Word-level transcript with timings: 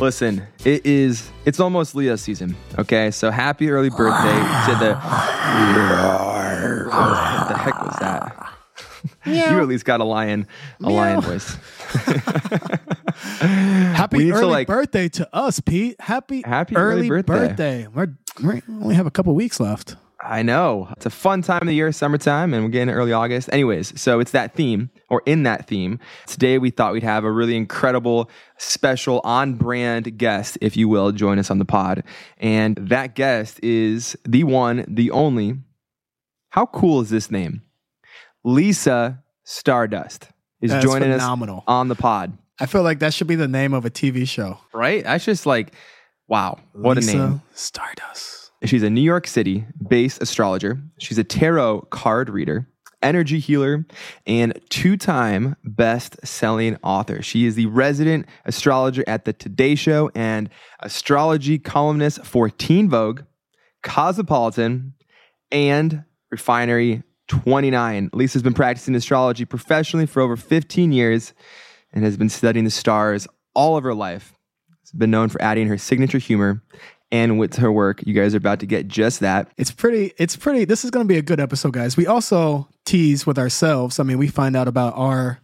Listen, 0.00 0.46
it 0.64 0.86
is 0.86 1.30
it's 1.44 1.60
almost 1.60 1.94
Leo 1.94 2.16
season. 2.16 2.56
Okay, 2.78 3.10
so 3.10 3.30
happy 3.30 3.68
early 3.68 3.90
birthday 3.90 4.38
to 4.72 4.78
the. 4.78 4.94
what 6.88 7.48
the 7.48 7.58
heck 7.58 7.82
was 7.82 7.96
that? 8.00 8.50
you 9.26 9.60
at 9.60 9.68
least 9.68 9.84
got 9.84 10.00
a 10.00 10.04
lion, 10.04 10.46
a 10.82 10.88
lion 10.88 11.20
voice. 11.20 11.54
Happy 13.14 14.18
need 14.18 14.30
to, 14.30 14.36
early 14.36 14.50
like- 14.50 14.66
birthday 14.66 15.08
to 15.10 15.28
us, 15.34 15.60
Pete. 15.60 16.00
Happy, 16.00 16.42
Happy 16.42 16.76
early 16.76 17.08
birthday. 17.22 17.86
We're, 17.86 18.14
we 18.42 18.62
only 18.68 18.94
have 18.94 19.06
a 19.06 19.10
couple 19.10 19.34
weeks 19.34 19.60
left. 19.60 19.96
I 20.22 20.42
know. 20.42 20.88
It's 20.96 21.06
a 21.06 21.10
fun 21.10 21.40
time 21.42 21.62
of 21.62 21.68
the 21.68 21.74
year, 21.74 21.90
summertime, 21.92 22.52
and 22.52 22.62
we're 22.64 22.70
getting 22.70 22.92
early 22.94 23.12
August. 23.12 23.48
Anyways, 23.52 23.98
so 24.00 24.20
it's 24.20 24.32
that 24.32 24.54
theme, 24.54 24.90
or 25.08 25.22
in 25.24 25.44
that 25.44 25.66
theme. 25.66 25.98
Today, 26.26 26.58
we 26.58 26.70
thought 26.70 26.92
we'd 26.92 27.02
have 27.02 27.24
a 27.24 27.30
really 27.30 27.56
incredible, 27.56 28.30
special, 28.58 29.20
on 29.24 29.54
brand 29.54 30.18
guest, 30.18 30.58
if 30.60 30.76
you 30.76 30.88
will, 30.88 31.12
join 31.12 31.38
us 31.38 31.50
on 31.50 31.58
the 31.58 31.64
pod. 31.64 32.04
And 32.36 32.76
that 32.76 33.14
guest 33.14 33.60
is 33.62 34.16
the 34.26 34.44
one, 34.44 34.84
the 34.88 35.10
only. 35.10 35.54
How 36.50 36.66
cool 36.66 37.00
is 37.00 37.10
this 37.10 37.30
name? 37.30 37.62
Lisa 38.44 39.22
Stardust 39.44 40.28
is 40.60 40.70
That's 40.70 40.84
joining 40.84 41.12
phenomenal. 41.12 41.58
us 41.58 41.64
on 41.66 41.88
the 41.88 41.94
pod, 41.94 42.36
I 42.58 42.66
feel 42.66 42.82
like 42.82 42.98
that 42.98 43.14
should 43.14 43.26
be 43.26 43.36
the 43.36 43.48
name 43.48 43.72
of 43.72 43.86
a 43.86 43.90
TV 43.90 44.28
show. 44.28 44.58
right? 44.74 45.02
That's 45.02 45.24
just 45.24 45.46
like, 45.46 45.72
wow, 46.28 46.58
what 46.72 46.98
Lisa 46.98 47.16
a 47.16 47.28
name. 47.28 47.42
Stardust. 47.54 48.39
She's 48.64 48.82
a 48.82 48.90
New 48.90 49.00
York 49.00 49.26
City 49.26 49.66
based 49.86 50.20
astrologer. 50.20 50.80
She's 50.98 51.18
a 51.18 51.24
tarot 51.24 51.82
card 51.90 52.28
reader, 52.28 52.68
energy 53.02 53.38
healer, 53.38 53.86
and 54.26 54.60
two 54.68 54.98
time 54.98 55.56
best 55.64 56.16
selling 56.26 56.76
author. 56.82 57.22
She 57.22 57.46
is 57.46 57.54
the 57.54 57.66
resident 57.66 58.26
astrologer 58.44 59.02
at 59.06 59.24
the 59.24 59.32
Today 59.32 59.74
Show 59.74 60.10
and 60.14 60.50
astrology 60.80 61.58
columnist 61.58 62.24
for 62.24 62.50
Teen 62.50 62.90
Vogue, 62.90 63.22
Cosmopolitan, 63.82 64.92
and 65.50 66.04
Refinery 66.30 67.02
29. 67.28 68.10
Lisa's 68.12 68.42
been 68.42 68.52
practicing 68.52 68.94
astrology 68.94 69.46
professionally 69.46 70.04
for 70.04 70.20
over 70.20 70.36
15 70.36 70.92
years 70.92 71.32
and 71.92 72.04
has 72.04 72.18
been 72.18 72.28
studying 72.28 72.64
the 72.64 72.70
stars 72.70 73.26
all 73.54 73.78
of 73.78 73.84
her 73.84 73.94
life. 73.94 74.34
She's 74.82 74.92
been 74.92 75.10
known 75.10 75.28
for 75.30 75.40
adding 75.40 75.66
her 75.68 75.78
signature 75.78 76.18
humor 76.18 76.62
and 77.12 77.38
with 77.38 77.56
her 77.56 77.70
work. 77.72 78.02
You 78.06 78.14
guys 78.14 78.34
are 78.34 78.38
about 78.38 78.60
to 78.60 78.66
get 78.66 78.86
just 78.88 79.20
that. 79.20 79.48
It's 79.56 79.70
pretty, 79.70 80.12
it's 80.18 80.36
pretty, 80.36 80.64
this 80.64 80.84
is 80.84 80.90
going 80.90 81.04
to 81.06 81.08
be 81.08 81.18
a 81.18 81.22
good 81.22 81.40
episode, 81.40 81.72
guys. 81.72 81.96
We 81.96 82.06
also 82.06 82.68
tease 82.84 83.26
with 83.26 83.38
ourselves. 83.38 83.98
I 83.98 84.04
mean, 84.04 84.18
we 84.18 84.28
find 84.28 84.56
out 84.56 84.68
about 84.68 84.94
our, 84.96 85.40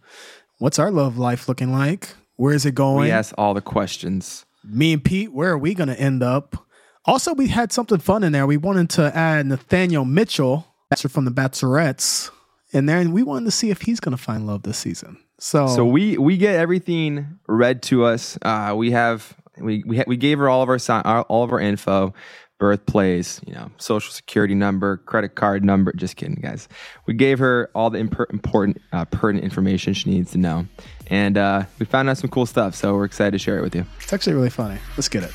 what's 0.59 0.79
our 0.79 0.91
love 0.91 1.17
life 1.17 1.47
looking 1.49 1.71
like? 1.73 2.09
Where 2.35 2.53
is 2.53 2.65
it 2.65 2.75
going? 2.75 3.01
We 3.01 3.11
ask 3.11 3.33
all 3.37 3.53
the 3.53 3.61
questions. 3.61 4.45
me 4.63 4.93
and 4.93 5.03
Pete, 5.03 5.31
where 5.33 5.51
are 5.51 5.57
we 5.57 5.73
going 5.73 5.89
to 5.89 5.99
end 5.99 6.23
up? 6.23 6.65
Also, 7.05 7.33
we 7.33 7.47
had 7.47 7.71
something 7.71 7.99
fun 7.99 8.23
in 8.23 8.31
there. 8.33 8.45
We 8.45 8.57
wanted 8.57 8.89
to 8.91 9.15
add 9.15 9.45
Nathaniel 9.45 10.03
Mitchell, 10.05 10.67
that's 10.89 11.01
from 11.03 11.25
the 11.25 11.31
Bachelorettes, 11.31 12.29
in 12.71 12.85
there, 12.85 12.97
and 12.99 13.13
we 13.13 13.23
wanted 13.23 13.45
to 13.45 13.51
see 13.51 13.69
if 13.69 13.81
he's 13.83 13.99
going 14.01 14.15
to 14.15 14.21
find 14.21 14.45
love 14.45 14.63
this 14.63 14.77
season. 14.77 15.17
So, 15.39 15.67
So 15.67 15.85
we 15.85 16.17
we 16.17 16.35
get 16.35 16.55
everything 16.55 17.39
read 17.47 17.81
to 17.83 18.03
us. 18.05 18.37
Uh, 18.41 18.73
we 18.75 18.91
have 18.91 19.35
we 19.59 19.83
we, 19.85 20.03
we 20.07 20.17
gave 20.17 20.37
her 20.39 20.49
all 20.49 20.61
of 20.61 20.69
our, 20.69 20.79
si- 20.79 20.93
our 20.93 21.23
all 21.23 21.43
of 21.43 21.51
our 21.51 21.59
info, 21.59 22.13
birthplace, 22.59 23.41
you 23.45 23.53
know, 23.53 23.69
social 23.77 24.11
security 24.11 24.55
number, 24.55 24.97
credit 24.97 25.35
card 25.35 25.63
number. 25.63 25.93
Just 25.93 26.15
kidding, 26.15 26.35
guys. 26.35 26.67
We 27.05 27.13
gave 27.13 27.39
her 27.39 27.69
all 27.75 27.89
the 27.89 27.99
imp- 27.99 28.29
important 28.31 28.81
uh, 28.91 29.05
pertinent 29.05 29.43
information 29.43 29.93
she 29.93 30.09
needs 30.09 30.31
to 30.31 30.37
know, 30.37 30.67
and 31.07 31.37
uh, 31.37 31.63
we 31.79 31.85
found 31.85 32.09
out 32.09 32.17
some 32.17 32.29
cool 32.29 32.45
stuff. 32.45 32.75
So 32.75 32.93
we're 32.95 33.05
excited 33.05 33.31
to 33.31 33.39
share 33.39 33.57
it 33.57 33.61
with 33.61 33.75
you. 33.75 33.85
it's 34.01 34.13
actually 34.13 34.33
really 34.33 34.49
funny. 34.49 34.79
Let's 34.95 35.09
get 35.09 35.23
it. 35.23 35.31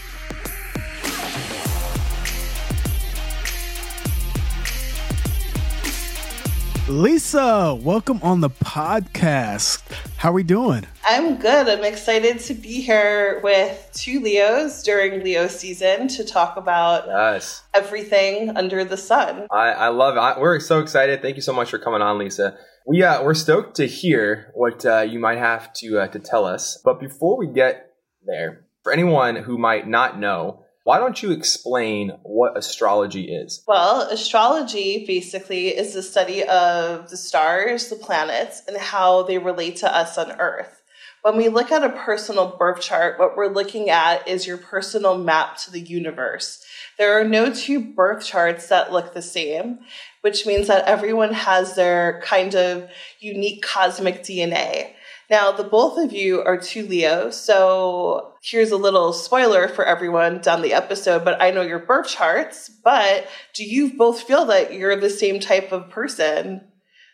Lisa, 6.88 7.74
welcome 7.80 8.18
on 8.22 8.40
the 8.40 8.50
podcast. 8.50 9.82
How 10.22 10.30
are 10.30 10.34
we 10.34 10.44
doing? 10.44 10.86
I'm 11.04 11.34
good. 11.34 11.68
I'm 11.68 11.82
excited 11.82 12.38
to 12.42 12.54
be 12.54 12.80
here 12.80 13.40
with 13.42 13.90
two 13.92 14.20
Leos 14.20 14.84
during 14.84 15.24
Leo 15.24 15.48
season 15.48 16.06
to 16.06 16.22
talk 16.24 16.56
about 16.56 17.08
Yes. 17.08 17.64
everything 17.74 18.56
under 18.56 18.84
the 18.84 18.96
sun. 18.96 19.48
I, 19.50 19.72
I 19.72 19.88
love 19.88 20.14
it. 20.16 20.20
I, 20.20 20.38
we're 20.38 20.60
so 20.60 20.78
excited. 20.78 21.22
Thank 21.22 21.34
you 21.34 21.42
so 21.42 21.52
much 21.52 21.70
for 21.70 21.80
coming 21.80 22.02
on, 22.02 22.18
Lisa. 22.18 22.56
We 22.86 23.02
uh, 23.02 23.24
we're 23.24 23.34
stoked 23.34 23.74
to 23.78 23.86
hear 23.88 24.52
what 24.54 24.86
uh, 24.86 25.00
you 25.00 25.18
might 25.18 25.38
have 25.38 25.72
to 25.78 25.98
uh, 25.98 26.06
to 26.06 26.20
tell 26.20 26.44
us. 26.44 26.80
But 26.84 27.00
before 27.00 27.36
we 27.36 27.48
get 27.48 27.92
there, 28.24 28.64
for 28.84 28.92
anyone 28.92 29.34
who 29.34 29.58
might 29.58 29.88
not 29.88 30.20
know, 30.20 30.61
why 30.84 30.98
don't 30.98 31.22
you 31.22 31.30
explain 31.30 32.10
what 32.22 32.56
astrology 32.56 33.32
is? 33.32 33.62
Well, 33.68 34.02
astrology 34.02 35.04
basically 35.06 35.68
is 35.68 35.94
the 35.94 36.02
study 36.02 36.42
of 36.42 37.08
the 37.08 37.16
stars, 37.16 37.88
the 37.88 37.96
planets, 37.96 38.62
and 38.66 38.76
how 38.76 39.22
they 39.22 39.38
relate 39.38 39.76
to 39.76 39.94
us 39.94 40.18
on 40.18 40.32
Earth. 40.40 40.82
When 41.22 41.36
we 41.36 41.48
look 41.48 41.70
at 41.70 41.84
a 41.84 41.88
personal 41.88 42.56
birth 42.58 42.80
chart, 42.80 43.20
what 43.20 43.36
we're 43.36 43.46
looking 43.46 43.90
at 43.90 44.26
is 44.26 44.44
your 44.44 44.58
personal 44.58 45.16
map 45.16 45.56
to 45.58 45.70
the 45.70 45.80
universe. 45.80 46.64
There 46.98 47.20
are 47.20 47.22
no 47.24 47.52
two 47.52 47.80
birth 47.80 48.24
charts 48.24 48.68
that 48.68 48.92
look 48.92 49.14
the 49.14 49.22
same, 49.22 49.78
which 50.22 50.46
means 50.46 50.66
that 50.66 50.84
everyone 50.86 51.32
has 51.32 51.76
their 51.76 52.20
kind 52.24 52.56
of 52.56 52.90
unique 53.20 53.62
cosmic 53.62 54.24
DNA. 54.24 54.94
Now, 55.32 55.50
the 55.50 55.64
both 55.64 55.96
of 55.96 56.12
you 56.12 56.42
are 56.42 56.58
two 56.58 56.86
Leos, 56.86 57.40
so 57.40 58.34
here's 58.42 58.70
a 58.70 58.76
little 58.76 59.14
spoiler 59.14 59.66
for 59.66 59.82
everyone 59.82 60.42
down 60.42 60.60
the 60.60 60.74
episode, 60.74 61.24
but 61.24 61.40
I 61.40 61.50
know 61.52 61.62
your 61.62 61.78
birth 61.78 62.08
charts, 62.08 62.68
but 62.68 63.26
do 63.54 63.64
you 63.64 63.94
both 63.94 64.24
feel 64.24 64.44
that 64.44 64.74
you're 64.74 64.94
the 64.94 65.08
same 65.08 65.40
type 65.40 65.72
of 65.72 65.88
person? 65.88 66.68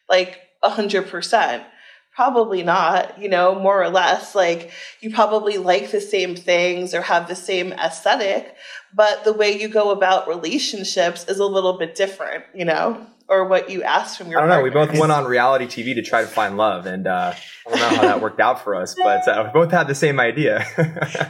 Like 0.08 0.40
100%? 0.64 1.64
Probably 2.12 2.64
not, 2.64 3.22
you 3.22 3.28
know, 3.28 3.54
more 3.54 3.80
or 3.80 3.88
less. 3.88 4.34
Like, 4.34 4.72
you 5.00 5.14
probably 5.14 5.56
like 5.56 5.92
the 5.92 6.00
same 6.00 6.34
things 6.34 6.94
or 6.94 7.02
have 7.02 7.28
the 7.28 7.36
same 7.36 7.72
aesthetic, 7.72 8.56
but 8.94 9.24
the 9.24 9.32
way 9.32 9.60
you 9.60 9.68
go 9.68 9.90
about 9.90 10.28
relationships 10.28 11.24
is 11.28 11.38
a 11.38 11.46
little 11.46 11.78
bit 11.78 11.94
different, 11.94 12.44
you 12.54 12.64
know, 12.64 13.06
or 13.28 13.46
what 13.46 13.70
you 13.70 13.82
ask 13.82 14.16
from 14.16 14.30
your 14.30 14.40
I 14.40 14.46
don't 14.46 14.50
know. 14.50 14.62
We 14.62 14.70
both 14.70 14.98
went 14.98 15.12
on 15.12 15.26
reality 15.26 15.66
TV 15.66 15.94
to 15.94 16.02
try 16.02 16.22
to 16.22 16.26
find 16.26 16.56
love, 16.56 16.86
and 16.86 17.06
uh, 17.06 17.34
I 17.66 17.70
don't 17.70 17.78
know 17.78 17.88
how 17.88 18.02
that 18.02 18.22
worked 18.22 18.40
out 18.40 18.64
for 18.64 18.74
us, 18.74 18.94
but 18.94 19.28
uh, 19.28 19.44
we 19.46 19.60
both 19.60 19.70
had 19.70 19.86
the 19.86 19.94
same 19.94 20.18
idea. 20.18 20.66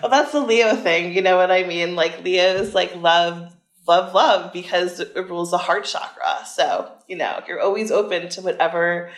Well, 0.01 0.11
that's 0.11 0.33
the 0.33 0.41
Leo 0.41 0.77
thing. 0.77 1.13
You 1.13 1.23
know 1.23 1.37
what 1.37 1.51
I 1.51 1.65
mean? 1.65 1.97
Like 1.97 2.23
Leo's 2.25 2.75
like 2.75 2.95
love, 2.97 3.55
love, 3.87 4.15
love 4.15 4.53
because 4.53 5.01
it 5.01 5.15
rules 5.29 5.51
the 5.51 5.59
heart 5.59 5.85
chakra. 5.85 6.45
So, 6.47 6.91
you 7.09 7.17
know, 7.17 7.43
you're 7.49 7.61
always 7.61 7.91
open 7.91 8.29
to 8.31 8.43
whatever 8.43 9.11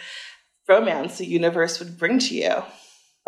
romance 0.68 1.18
the 1.18 1.26
universe 1.26 1.78
would 1.78 1.98
bring 1.98 2.18
to 2.20 2.34
you. 2.34 2.62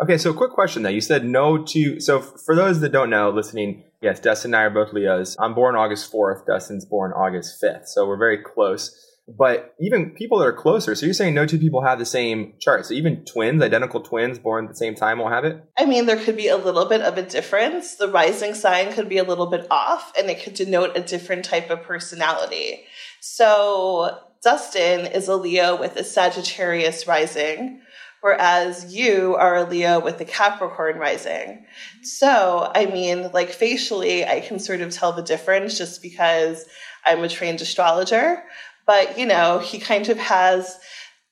Okay, 0.01 0.17
so 0.17 0.31
a 0.31 0.33
quick 0.33 0.51
question 0.51 0.83
though. 0.83 0.89
You 0.89 1.01
said 1.01 1.25
no 1.25 1.63
to. 1.63 1.99
So 1.99 2.19
for 2.19 2.55
those 2.55 2.79
that 2.81 2.91
don't 2.91 3.09
know, 3.09 3.29
listening, 3.29 3.83
yes, 4.01 4.19
Dustin 4.19 4.49
and 4.49 4.55
I 4.55 4.63
are 4.63 4.69
both 4.69 4.93
Leos. 4.93 5.35
I'm 5.39 5.53
born 5.53 5.75
August 5.75 6.11
4th. 6.11 6.45
Dustin's 6.45 6.85
born 6.85 7.11
August 7.11 7.61
5th. 7.63 7.87
So 7.87 8.07
we're 8.07 8.17
very 8.17 8.39
close. 8.39 8.99
But 9.27 9.73
even 9.79 10.11
people 10.11 10.39
that 10.39 10.47
are 10.47 10.53
closer, 10.53 10.95
so 10.95 11.05
you're 11.05 11.13
saying 11.13 11.33
no 11.33 11.45
two 11.45 11.57
people 11.57 11.81
have 11.81 11.97
the 11.97 12.05
same 12.05 12.55
chart. 12.59 12.85
So 12.85 12.93
even 12.93 13.23
twins, 13.23 13.63
identical 13.63 14.01
twins 14.01 14.37
born 14.37 14.65
at 14.65 14.71
the 14.71 14.75
same 14.75 14.95
time, 14.95 15.19
won't 15.19 15.33
have 15.33 15.45
it? 15.45 15.63
I 15.77 15.85
mean, 15.85 16.07
there 16.07 16.17
could 16.17 16.35
be 16.35 16.49
a 16.49 16.57
little 16.57 16.85
bit 16.85 16.99
of 17.01 17.17
a 17.17 17.21
difference. 17.21 17.95
The 17.95 18.09
rising 18.09 18.53
sign 18.53 18.91
could 18.91 19.07
be 19.07 19.19
a 19.19 19.23
little 19.23 19.45
bit 19.45 19.65
off, 19.71 20.11
and 20.17 20.29
it 20.29 20.43
could 20.43 20.55
denote 20.55 20.97
a 20.97 21.01
different 21.01 21.45
type 21.45 21.69
of 21.69 21.83
personality. 21.83 22.83
So, 23.21 24.19
Dustin 24.43 25.05
is 25.05 25.29
a 25.29 25.37
Leo 25.37 25.79
with 25.79 25.95
a 25.95 26.03
Sagittarius 26.03 27.07
rising, 27.07 27.79
whereas 28.23 28.95
you 28.95 29.35
are 29.35 29.57
a 29.57 29.63
Leo 29.65 29.99
with 29.99 30.21
a 30.21 30.25
Capricorn 30.25 30.97
rising. 30.97 31.65
So, 32.03 32.71
I 32.73 32.85
mean, 32.85 33.29
like 33.33 33.49
facially, 33.49 34.23
I 34.25 34.39
can 34.39 34.59
sort 34.59 34.79
of 34.79 34.91
tell 34.91 35.11
the 35.11 35.21
difference 35.21 35.77
just 35.77 36.01
because 36.01 36.63
I'm 37.05 37.21
a 37.21 37.27
trained 37.27 37.59
astrologer. 37.59 38.41
But, 38.87 39.19
you 39.19 39.25
know, 39.25 39.59
he 39.59 39.77
kind 39.77 40.07
of 40.07 40.17
has, 40.17 40.79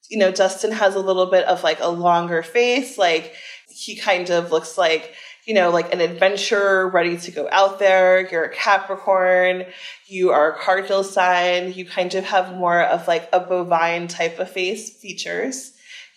you 0.10 0.18
know, 0.18 0.34
Dustin 0.34 0.74
has 0.74 0.96
a 0.96 1.00
little 1.00 1.28
bit 1.28 1.46
of 1.46 1.64
like 1.64 1.80
a 1.80 1.88
longer 1.88 2.44
face. 2.44 2.98
Like, 2.98 3.36
he 3.70 3.96
kind 3.96 4.30
of 4.30 4.52
looks 4.52 4.78
like, 4.78 5.14
you 5.46 5.54
know, 5.54 5.70
like 5.70 5.94
an 5.94 6.02
adventurer 6.02 6.90
ready 6.90 7.18
to 7.20 7.32
go 7.32 7.48
out 7.54 7.80
there. 7.80 8.30
You're 8.30 8.44
a 8.44 8.54
Capricorn. 8.54 9.64
You 10.08 10.32
are 10.32 10.52
a 10.52 10.60
cardinal 10.60 11.06
sign. 11.06 11.72
You 11.72 11.86
kind 11.86 12.14
of 12.16 12.26
have 12.26 12.54
more 12.54 12.82
of 12.82 13.08
like 13.08 13.30
a 13.32 13.40
bovine 13.40 14.10
type 14.10 14.40
of 14.40 14.52
face 14.52 14.94
features, 14.98 15.72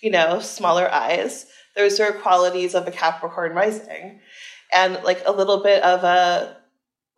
you 0.05 0.11
know, 0.11 0.39
smaller 0.39 0.89
eyes. 0.93 1.47
Those 1.75 1.99
are 1.99 2.13
qualities 2.13 2.75
of 2.75 2.87
a 2.87 2.91
Capricorn 2.91 3.55
rising. 3.55 4.21
And 4.73 5.03
like 5.03 5.23
a 5.25 5.33
little 5.33 5.63
bit 5.63 5.83
of 5.83 6.05
a 6.05 6.59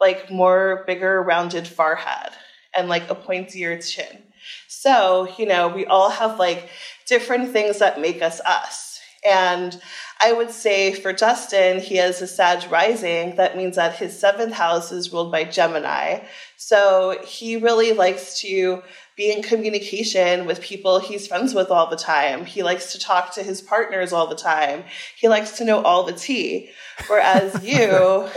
like 0.01 0.31
more 0.31 0.85
bigger 0.87 1.21
rounded 1.21 1.67
forehead 1.67 2.31
and 2.75 2.89
like 2.89 3.11
a 3.11 3.15
pointier 3.17 3.85
chin. 3.85 4.23
So, 4.69 5.29
you 5.37 5.47
know, 5.47 5.67
we 5.67 5.85
all 5.87 6.11
have 6.11 6.39
like 6.39 6.69
different 7.09 7.51
things 7.51 7.81
that 7.81 8.01
make 8.01 8.23
us 8.23 8.41
us. 8.41 9.01
And 9.27 9.81
I 10.23 10.33
would 10.33 10.51
say 10.51 10.93
for 10.93 11.13
Justin, 11.13 11.81
he 11.81 11.97
has 11.97 12.23
a 12.23 12.29
Sag 12.29 12.71
rising. 12.71 13.35
That 13.35 13.57
means 13.57 13.75
that 13.75 13.97
his 13.97 14.17
seventh 14.17 14.53
house 14.53 14.93
is 14.93 15.13
ruled 15.13 15.33
by 15.33 15.43
Gemini. 15.43 16.21
So 16.57 17.19
he 17.27 17.57
really 17.57 17.93
likes 17.93 18.41
to 18.43 18.83
be 19.17 19.33
in 19.33 19.43
communication 19.43 20.45
with 20.47 20.61
people 20.61 20.99
he's 20.99 21.27
friends 21.27 21.55
with 21.55 21.71
all 21.71 21.89
the 21.89 21.97
time. 21.97 22.45
He 22.45 22.63
likes 22.63 22.93
to 22.93 22.99
talk 22.99 23.35
to 23.35 23.43
his 23.43 23.63
partners 23.63 24.13
all 24.13 24.27
the 24.27 24.37
time. 24.37 24.85
He 25.17 25.29
likes 25.29 25.57
to 25.59 25.65
know 25.65 25.83
all 25.83 26.03
the 26.03 26.13
tea. 26.13 26.71
Whereas 27.07 27.65
you, 27.67 28.29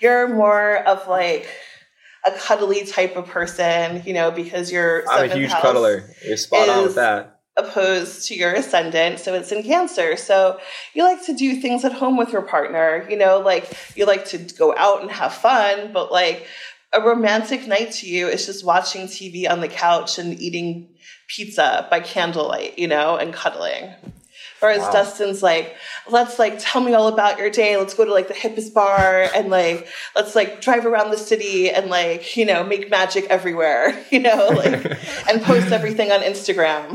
you're 0.00 0.28
more 0.28 0.76
of 0.86 1.08
like, 1.08 1.48
a 2.26 2.32
cuddly 2.32 2.84
type 2.84 3.16
of 3.16 3.26
person, 3.26 4.02
you 4.04 4.12
know, 4.12 4.30
because 4.30 4.70
you're 4.70 5.08
I'm 5.08 5.30
a 5.30 5.34
huge 5.34 5.50
cuddler. 5.50 6.04
You're 6.24 6.36
spot 6.36 6.68
on 6.68 6.84
with 6.84 6.94
that. 6.96 7.40
Opposed 7.56 8.28
to 8.28 8.34
your 8.34 8.52
ascendant, 8.52 9.20
so 9.20 9.34
it's 9.34 9.52
in 9.52 9.62
Cancer. 9.62 10.16
So 10.16 10.58
you 10.94 11.02
like 11.02 11.24
to 11.26 11.34
do 11.34 11.60
things 11.60 11.84
at 11.84 11.92
home 11.92 12.16
with 12.16 12.32
your 12.32 12.42
partner, 12.42 13.06
you 13.10 13.16
know, 13.16 13.40
like 13.40 13.72
you 13.96 14.06
like 14.06 14.24
to 14.26 14.38
go 14.38 14.74
out 14.76 15.02
and 15.02 15.10
have 15.10 15.34
fun, 15.34 15.92
but 15.92 16.12
like 16.12 16.46
a 16.92 17.00
romantic 17.00 17.66
night 17.66 17.92
to 17.92 18.08
you 18.08 18.28
is 18.28 18.46
just 18.46 18.64
watching 18.64 19.06
TV 19.06 19.48
on 19.48 19.60
the 19.60 19.68
couch 19.68 20.18
and 20.18 20.40
eating 20.40 20.88
pizza 21.28 21.86
by 21.90 22.00
candlelight, 22.00 22.78
you 22.78 22.88
know, 22.88 23.16
and 23.16 23.32
cuddling. 23.32 23.94
Whereas 24.60 24.80
wow. 24.80 24.92
Dustin's 24.92 25.42
like, 25.42 25.74
let's 26.10 26.38
like 26.38 26.56
tell 26.58 26.82
me 26.82 26.92
all 26.92 27.08
about 27.08 27.38
your 27.38 27.48
day. 27.48 27.76
Let's 27.78 27.94
go 27.94 28.04
to 28.04 28.12
like 28.12 28.28
the 28.28 28.34
hippest 28.34 28.74
bar 28.74 29.26
and 29.34 29.48
like 29.48 29.88
let's 30.14 30.34
like 30.34 30.60
drive 30.60 30.84
around 30.84 31.10
the 31.10 31.16
city 31.16 31.70
and 31.70 31.88
like, 31.88 32.36
you 32.36 32.44
know, 32.44 32.62
make 32.62 32.90
magic 32.90 33.24
everywhere, 33.30 34.04
you 34.10 34.18
know, 34.18 34.48
like 34.48 34.84
and 35.28 35.42
post 35.42 35.72
everything 35.72 36.12
on 36.12 36.20
Instagram. 36.20 36.92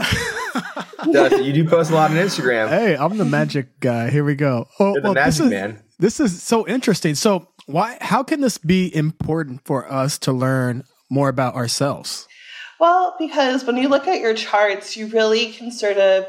Dustin, 1.12 1.44
you 1.44 1.54
do 1.54 1.68
post 1.68 1.90
a 1.92 1.96
lot 1.96 2.12
on 2.12 2.18
Instagram. 2.18 2.70
Hey, 2.70 2.96
I'm 2.96 3.18
the 3.18 3.26
magic 3.26 3.80
guy. 3.80 4.10
Here 4.10 4.24
we 4.24 4.36
go. 4.36 4.68
Oh, 4.80 4.94
You're 4.94 5.02
the 5.02 5.08
well, 5.08 5.14
magic 5.16 5.26
this 5.26 5.40
is, 5.40 5.50
man. 5.50 5.84
This 5.98 6.20
is 6.20 6.44
so 6.44 6.68
interesting. 6.68 7.16
So 7.16 7.48
why 7.66 7.98
how 8.02 8.24
can 8.24 8.42
this 8.42 8.58
be 8.58 8.94
important 8.96 9.66
for 9.66 9.92
us 9.92 10.18
to 10.20 10.32
learn 10.32 10.84
more 11.10 11.30
about 11.30 11.56
ourselves? 11.56 12.28
Well, 12.80 13.16
because 13.18 13.64
when 13.64 13.78
you 13.78 13.88
look 13.88 14.08
at 14.08 14.20
your 14.20 14.34
charts, 14.34 14.98
you 14.98 15.08
really 15.08 15.52
can 15.52 15.72
sort 15.72 15.98
of 15.98 16.26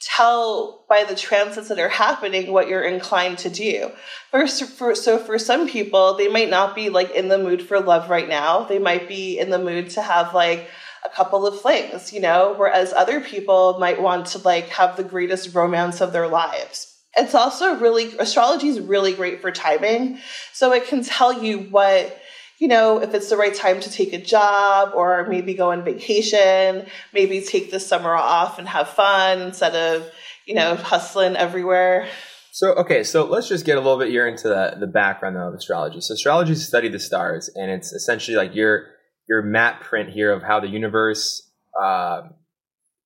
tell 0.00 0.84
by 0.88 1.04
the 1.04 1.14
transits 1.14 1.68
that 1.68 1.78
are 1.78 1.88
happening 1.88 2.52
what 2.52 2.68
you're 2.68 2.82
inclined 2.82 3.38
to 3.38 3.50
do. 3.50 3.90
First, 4.30 4.64
for, 4.64 4.94
so 4.94 5.18
for 5.18 5.38
some 5.38 5.68
people, 5.68 6.16
they 6.16 6.28
might 6.28 6.50
not 6.50 6.74
be 6.74 6.90
like 6.90 7.10
in 7.12 7.28
the 7.28 7.38
mood 7.38 7.62
for 7.62 7.80
love 7.80 8.10
right 8.10 8.28
now. 8.28 8.64
They 8.64 8.78
might 8.78 9.08
be 9.08 9.38
in 9.38 9.50
the 9.50 9.58
mood 9.58 9.90
to 9.90 10.02
have 10.02 10.34
like 10.34 10.68
a 11.04 11.08
couple 11.08 11.46
of 11.46 11.60
flings, 11.60 12.12
you 12.12 12.20
know, 12.20 12.54
whereas 12.56 12.92
other 12.92 13.20
people 13.20 13.78
might 13.78 14.00
want 14.00 14.26
to 14.28 14.38
like 14.38 14.68
have 14.68 14.96
the 14.96 15.04
greatest 15.04 15.54
romance 15.54 16.00
of 16.00 16.12
their 16.12 16.28
lives. 16.28 16.93
It's 17.16 17.34
also 17.34 17.76
really, 17.76 18.16
astrology 18.18 18.68
is 18.68 18.80
really 18.80 19.12
great 19.12 19.40
for 19.40 19.50
timing. 19.50 20.18
So 20.52 20.72
it 20.72 20.86
can 20.86 21.02
tell 21.02 21.42
you 21.42 21.60
what 21.60 22.20
you 22.58 22.68
know, 22.68 23.02
if 23.02 23.14
it's 23.14 23.28
the 23.28 23.36
right 23.36 23.54
time 23.54 23.80
to 23.80 23.90
take 23.90 24.12
a 24.12 24.18
job 24.18 24.92
or 24.94 25.26
maybe 25.28 25.54
go 25.54 25.72
on 25.72 25.84
vacation, 25.84 26.86
maybe 27.12 27.40
take 27.40 27.70
the 27.70 27.80
summer 27.80 28.14
off 28.14 28.58
and 28.58 28.68
have 28.68 28.88
fun 28.88 29.40
instead 29.40 29.74
of, 29.74 30.10
you 30.46 30.54
know, 30.54 30.76
hustling 30.76 31.36
everywhere. 31.36 32.08
So, 32.52 32.72
okay, 32.74 33.02
so 33.02 33.24
let's 33.24 33.48
just 33.48 33.66
get 33.66 33.76
a 33.76 33.80
little 33.80 33.98
bit 33.98 34.10
here 34.10 34.28
into 34.28 34.48
the, 34.48 34.76
the 34.78 34.86
background 34.86 35.36
of 35.36 35.52
astrology. 35.54 36.00
So, 36.00 36.14
astrology 36.14 36.52
is 36.52 36.66
study 36.66 36.88
the 36.88 37.00
stars, 37.00 37.50
and 37.56 37.68
it's 37.70 37.92
essentially 37.92 38.36
like 38.36 38.54
your 38.54 38.86
your 39.28 39.42
map 39.42 39.82
print 39.82 40.10
here 40.10 40.32
of 40.32 40.42
how 40.42 40.60
the 40.60 40.68
universe 40.68 41.50
uh, 41.82 42.22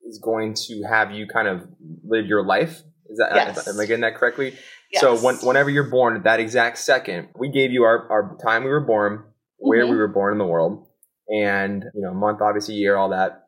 is 0.06 0.20
going 0.22 0.54
to 0.68 0.82
have 0.88 1.12
you 1.12 1.26
kind 1.26 1.48
of 1.48 1.66
live 2.04 2.26
your 2.26 2.44
life. 2.44 2.82
That 3.18 3.34
yes. 3.34 3.68
am 3.68 3.78
I 3.78 3.86
getting 3.86 4.02
that 4.02 4.16
correctly? 4.16 4.56
Yes. 4.90 5.00
So, 5.00 5.16
when, 5.18 5.36
whenever 5.36 5.68
you're 5.68 5.90
born, 5.90 6.16
at 6.16 6.24
that 6.24 6.40
exact 6.40 6.78
second, 6.78 7.28
we 7.38 7.50
gave 7.50 7.70
you 7.70 7.84
our, 7.84 8.10
our 8.10 8.38
time 8.42 8.64
we 8.64 8.70
were 8.70 8.80
born, 8.80 9.24
where 9.58 9.82
mm-hmm. 9.82 9.90
we 9.90 9.96
were 9.96 10.08
born 10.08 10.32
in 10.32 10.38
the 10.38 10.46
world, 10.46 10.86
and 11.28 11.84
you 11.94 12.02
know, 12.02 12.14
month, 12.14 12.40
obviously, 12.40 12.74
year, 12.74 12.96
all 12.96 13.10
that. 13.10 13.44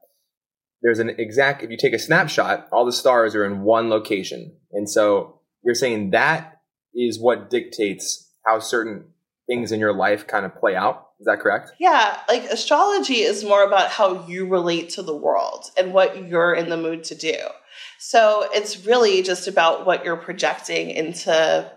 There's 0.83 0.99
an 0.99 1.11
exact. 1.19 1.63
If 1.63 1.71
you 1.71 1.77
take 1.77 1.95
a 1.95 1.99
snapshot, 1.99 2.69
all 2.73 2.85
the 2.85 2.93
stars 2.93 3.35
are 3.35 3.45
in 3.45 3.63
one 3.63 3.89
location, 3.89 4.57
and 4.73 4.89
so 4.89 5.41
you're 5.65 5.75
saying 5.75 6.11
that 6.11 6.61
is 6.95 7.21
what 7.21 7.51
dictates 7.51 8.33
how 8.45 8.59
certain 8.59 9.05
things 9.47 9.73
in 9.73 9.81
your 9.81 9.93
life 9.93 10.27
kind 10.27 10.47
of 10.47 10.55
play 10.55 10.77
out. 10.77 11.09
Is 11.21 11.27
that 11.27 11.41
correct? 11.41 11.73
Yeah, 11.79 12.19
like 12.29 12.45
astrology 12.45 13.21
is 13.21 13.45
more 13.45 13.65
about 13.65 13.91
how 13.91 14.27
you 14.27 14.47
relate 14.47 14.91
to 14.91 15.03
the 15.03 15.15
world 15.15 15.67
and 15.77 15.93
what 15.93 16.29
you're 16.29 16.55
in 16.55 16.71
the 16.71 16.77
mood 16.77 17.05
to 17.05 17.15
do. 17.15 17.37
So 18.03 18.49
it's 18.55 18.87
really 18.87 19.23
just 19.23 19.47
about 19.47 19.85
what 19.85 20.07
you're 20.07 20.17
projecting 20.17 20.91
into 20.91 21.71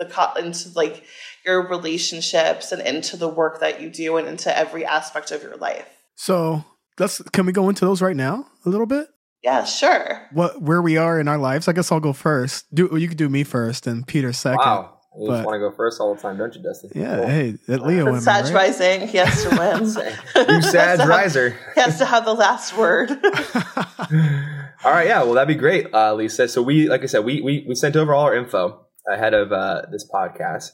the 0.00 0.32
into 0.36 0.68
like 0.74 1.04
your 1.46 1.68
relationships 1.68 2.72
and 2.72 2.82
into 2.82 3.16
the 3.16 3.28
work 3.28 3.60
that 3.60 3.80
you 3.80 3.88
do 3.88 4.16
and 4.16 4.26
into 4.26 4.56
every 4.56 4.84
aspect 4.84 5.30
of 5.30 5.42
your 5.42 5.56
life. 5.56 5.86
So 6.16 6.64
let's 6.98 7.22
can 7.32 7.46
we 7.46 7.52
go 7.52 7.68
into 7.68 7.84
those 7.84 8.02
right 8.02 8.16
now 8.16 8.46
a 8.66 8.68
little 8.68 8.86
bit? 8.86 9.06
Yeah, 9.44 9.64
sure. 9.64 10.26
What 10.32 10.60
where 10.60 10.82
we 10.82 10.96
are 10.96 11.20
in 11.20 11.28
our 11.28 11.38
lives? 11.38 11.68
I 11.68 11.72
guess 11.72 11.92
I'll 11.92 12.00
go 12.00 12.12
first. 12.12 12.66
Do 12.74 12.90
you 12.98 13.06
could 13.06 13.16
do 13.16 13.28
me 13.28 13.44
first 13.44 13.86
and 13.86 14.04
Peter 14.04 14.32
second. 14.32 14.58
Wow. 14.58 14.96
You 15.18 15.28
but, 15.28 15.36
just 15.38 15.46
want 15.46 15.54
to 15.56 15.58
go 15.58 15.70
first 15.72 16.00
all 16.00 16.14
the 16.14 16.20
time, 16.20 16.36
don't 16.36 16.54
you, 16.54 16.62
Dustin? 16.62 16.90
Yeah, 16.94 17.16
cool. 17.16 17.26
hey, 17.26 17.54
at 17.68 17.82
Leo 17.84 18.04
women, 18.04 18.20
Sag 18.20 18.44
right? 18.44 18.54
rising, 18.54 19.08
he 19.08 19.18
has 19.18 19.42
to 19.42 19.48
win. 20.36 20.54
you 20.54 20.62
Sag 20.62 21.00
riser. 21.08 21.50
he 21.74 21.80
has 21.80 21.98
to 21.98 22.04
have 22.04 22.24
the 22.24 22.34
last 22.34 22.76
word. 22.76 23.10
all 24.84 24.92
right, 24.92 25.06
yeah, 25.06 25.22
well, 25.22 25.34
that'd 25.34 25.48
be 25.48 25.54
great, 25.54 25.92
uh, 25.92 26.14
Lisa. 26.14 26.48
So 26.48 26.62
we, 26.62 26.88
like 26.88 27.02
I 27.02 27.06
said, 27.06 27.24
we 27.24 27.40
we 27.40 27.64
we 27.68 27.74
sent 27.74 27.96
over 27.96 28.14
all 28.14 28.24
our 28.24 28.34
info 28.34 28.86
ahead 29.08 29.34
of 29.34 29.52
uh, 29.52 29.82
this 29.90 30.08
podcast. 30.12 30.72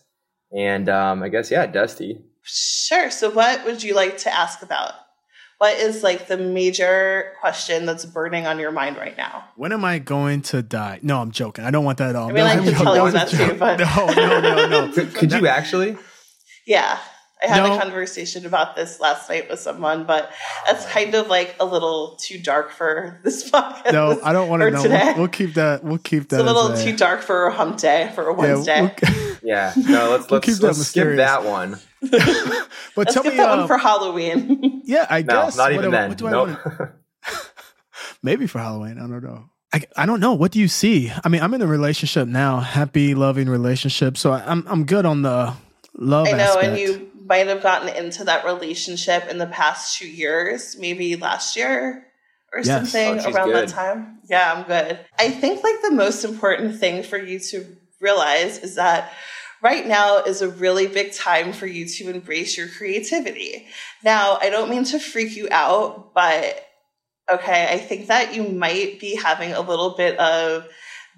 And 0.56 0.88
um, 0.88 1.22
I 1.22 1.28
guess, 1.28 1.50
yeah, 1.50 1.66
Dusty. 1.66 2.20
Sure. 2.42 3.10
So, 3.10 3.30
what 3.30 3.64
would 3.64 3.82
you 3.82 3.94
like 3.94 4.18
to 4.18 4.32
ask 4.32 4.62
about? 4.62 4.92
What 5.58 5.78
is 5.78 6.02
like 6.02 6.28
the 6.28 6.36
major 6.36 7.32
question 7.40 7.86
that's 7.86 8.04
burning 8.04 8.46
on 8.46 8.58
your 8.58 8.70
mind 8.70 8.98
right 8.98 9.16
now? 9.16 9.44
When 9.56 9.72
am 9.72 9.84
I 9.84 9.98
going 9.98 10.42
to 10.42 10.62
die? 10.62 11.00
No, 11.02 11.18
I'm 11.20 11.30
joking. 11.30 11.64
I 11.64 11.70
don't 11.70 11.84
want 11.84 11.98
that 11.98 12.10
at 12.10 12.16
all. 12.16 12.28
I 12.28 12.32
mean, 12.32 12.44
no, 12.44 12.46
I 12.46 12.56
can 12.56 12.74
tell 12.74 13.06
you 13.06 13.10
that 13.12 13.28
too, 13.28 13.54
but 13.58 13.78
no, 13.78 14.06
no, 14.14 14.40
no, 14.40 14.68
no. 14.68 14.92
could, 14.94 15.14
could 15.14 15.32
you 15.32 15.46
actually? 15.46 15.96
Yeah. 16.66 16.98
I 17.46 17.54
had 17.54 17.62
no. 17.62 17.76
a 17.76 17.78
conversation 17.78 18.46
about 18.46 18.76
this 18.76 19.00
last 19.00 19.28
night 19.28 19.48
with 19.48 19.60
someone, 19.60 20.04
but 20.04 20.30
that's 20.66 20.84
kind 20.86 21.14
of 21.14 21.28
like 21.28 21.56
a 21.60 21.64
little 21.64 22.16
too 22.20 22.38
dark 22.38 22.70
for 22.70 23.20
this 23.22 23.50
podcast. 23.50 23.92
No, 23.92 24.20
I 24.22 24.32
don't 24.32 24.48
want 24.48 24.62
to 24.62 24.70
know. 24.70 24.82
We'll, 24.82 25.16
we'll, 25.16 25.28
keep 25.28 25.54
that. 25.54 25.84
We'll 25.84 25.98
keep 25.98 26.28
that. 26.28 26.40
It's 26.40 26.48
a 26.48 26.52
little 26.52 26.72
a, 26.72 26.82
too 26.82 26.96
dark 26.96 27.22
for 27.22 27.46
a 27.46 27.52
hump 27.52 27.78
day 27.78 28.10
for 28.14 28.28
a 28.28 28.34
Wednesday. 28.34 28.82
Yeah, 28.82 29.10
we'll, 29.10 29.36
yeah. 29.42 29.72
no, 29.76 30.10
let's 30.10 30.30
we'll 30.30 30.40
let's, 30.40 30.62
let's 30.62 30.86
skip 30.86 31.16
that 31.16 31.44
one. 31.44 31.78
but 32.00 32.12
let's 32.96 33.14
tell 33.14 33.22
skip 33.22 33.32
me 33.32 33.36
that 33.38 33.50
uh, 33.50 33.56
one 33.58 33.66
for 33.66 33.78
Halloween. 33.78 34.82
yeah, 34.84 35.06
I 35.08 35.22
no, 35.22 35.26
guess. 35.26 35.56
not 35.56 35.72
even 35.72 35.86
what, 35.86 35.90
then. 35.92 36.08
What 36.10 36.18
do 36.18 36.30
nope. 36.30 36.48
I 36.64 36.68
want? 36.78 36.92
Maybe 38.22 38.46
for 38.46 38.58
Halloween. 38.58 38.98
I 38.98 39.06
don't 39.06 39.22
know. 39.22 39.50
I, 39.72 39.82
I 39.96 40.06
don't 40.06 40.20
know. 40.20 40.34
What 40.34 40.52
do 40.52 40.58
you 40.58 40.68
see? 40.68 41.12
I 41.24 41.28
mean, 41.28 41.42
I'm 41.42 41.52
in 41.54 41.60
a 41.60 41.66
relationship 41.66 42.28
now, 42.28 42.60
happy, 42.60 43.14
loving 43.14 43.48
relationship. 43.48 44.16
So 44.16 44.32
I'm 44.32 44.66
I'm 44.68 44.84
good 44.84 45.04
on 45.04 45.22
the 45.22 45.54
love. 45.96 46.26
I 46.28 46.32
know, 46.32 46.38
aspect. 46.38 46.64
and 46.64 46.78
you 46.78 47.05
might 47.26 47.46
have 47.46 47.62
gotten 47.62 47.88
into 47.88 48.24
that 48.24 48.44
relationship 48.44 49.28
in 49.28 49.38
the 49.38 49.46
past 49.46 49.98
two 49.98 50.08
years, 50.08 50.76
maybe 50.78 51.16
last 51.16 51.56
year 51.56 52.06
or 52.52 52.60
yes. 52.60 52.66
something 52.66 53.20
oh, 53.20 53.32
around 53.32 53.48
good. 53.48 53.68
that 53.68 53.74
time. 53.74 54.18
Yeah, 54.28 54.52
I'm 54.54 54.64
good. 54.64 54.98
I 55.18 55.30
think 55.30 55.62
like 55.62 55.82
the 55.82 55.92
most 55.92 56.24
important 56.24 56.78
thing 56.78 57.02
for 57.02 57.18
you 57.18 57.38
to 57.38 57.66
realize 58.00 58.58
is 58.58 58.76
that 58.76 59.12
right 59.62 59.86
now 59.86 60.18
is 60.18 60.42
a 60.42 60.48
really 60.48 60.86
big 60.86 61.12
time 61.12 61.52
for 61.52 61.66
you 61.66 61.86
to 61.86 62.10
embrace 62.10 62.56
your 62.56 62.68
creativity. 62.68 63.66
Now, 64.04 64.38
I 64.40 64.50
don't 64.50 64.70
mean 64.70 64.84
to 64.84 64.98
freak 64.98 65.36
you 65.36 65.48
out, 65.50 66.14
but 66.14 66.64
okay, 67.30 67.68
I 67.70 67.78
think 67.78 68.06
that 68.06 68.34
you 68.34 68.44
might 68.44 69.00
be 69.00 69.16
having 69.16 69.52
a 69.52 69.60
little 69.60 69.90
bit 69.96 70.18
of 70.18 70.68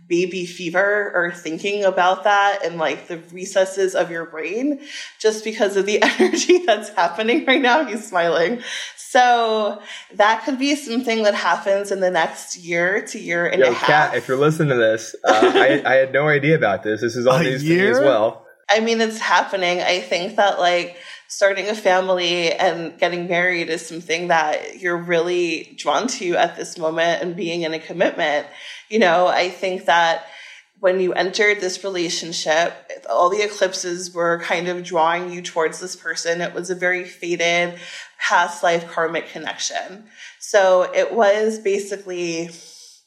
baby 0.09 0.47
fever 0.47 1.13
or 1.15 1.31
thinking 1.31 1.85
about 1.85 2.25
that 2.25 2.65
in 2.65 2.79
like 2.79 3.09
the 3.09 3.19
recesses 3.31 3.95
of 3.95 4.11
your 4.11 4.25
brain 4.25 4.81
just 5.19 5.45
because 5.45 5.77
of 5.77 5.87
the 5.87 6.03
energy 6.19 6.65
that's 6.65 6.89
happening 6.91 7.45
right 7.45 7.61
now. 7.61 7.85
He's 7.85 8.07
smiling. 8.09 8.63
So 8.97 9.81
that 10.15 10.45
could 10.45 10.59
be 10.59 10.75
something 10.77 11.23
that 11.23 11.35
happens 11.35 11.93
in 11.93 12.01
the 12.01 12.11
next 12.11 12.59
year 12.59 13.07
to 13.07 13.19
year 13.19 13.47
and 13.47 13.61
Yo, 13.61 13.71
a 13.71 13.73
half. 13.73 13.87
Kat, 13.87 14.15
if 14.17 14.29
you're 14.29 14.37
listening 14.37 14.69
to 14.71 14.75
this, 14.75 15.15
uh, 15.25 15.31
I, 15.55 15.83
I 15.85 15.95
had 15.95 16.13
no 16.13 16.29
idea 16.29 16.57
about 16.57 16.83
this. 16.83 17.01
This 17.01 17.17
is 17.17 17.27
all 17.27 17.37
A 17.37 17.43
news 17.43 17.63
to 17.63 17.69
me 17.69 17.87
as 17.87 18.01
well. 18.01 18.47
I 18.69 18.81
mean, 18.81 19.01
it's 19.01 19.19
happening. 19.19 19.81
I 19.81 20.01
think 20.01 20.37
that 20.37 20.59
like 20.59 20.97
starting 21.29 21.69
a 21.69 21.75
family 21.75 22.53
and 22.53 22.99
getting 22.99 23.29
married 23.29 23.69
is 23.69 23.87
something 23.87 24.29
that 24.29 24.81
you're 24.81 24.97
really 24.97 25.75
drawn 25.77 26.09
to 26.09 26.35
at 26.37 26.57
this 26.57 26.79
moment 26.79 27.23
and 27.23 27.37
being 27.37 27.63
in 27.63 27.75
a 27.75 27.79
commitment. 27.79 28.47
You 28.89 28.99
know, 28.99 29.27
I 29.27 29.51
think 29.51 29.85
that 29.85 30.27
when 30.81 31.01
you 31.01 31.13
entered 31.13 31.61
this 31.61 31.85
relationship, 31.85 32.73
all 33.11 33.29
the 33.29 33.43
eclipses 33.43 34.15
were 34.15 34.41
kind 34.43 34.69
of 34.69 34.85
drawing 34.85 35.31
you 35.31 35.43
towards 35.43 35.81
this 35.81 35.97
person. 35.97 36.41
It 36.41 36.55
was 36.55 36.71
a 36.71 36.75
very 36.75 37.05
faded 37.05 37.79
past 38.19 38.63
life 38.63 38.89
karmic 38.89 39.29
connection. 39.29 40.05
So 40.39 40.91
it 40.95 41.13
was 41.13 41.59
basically 41.59 42.49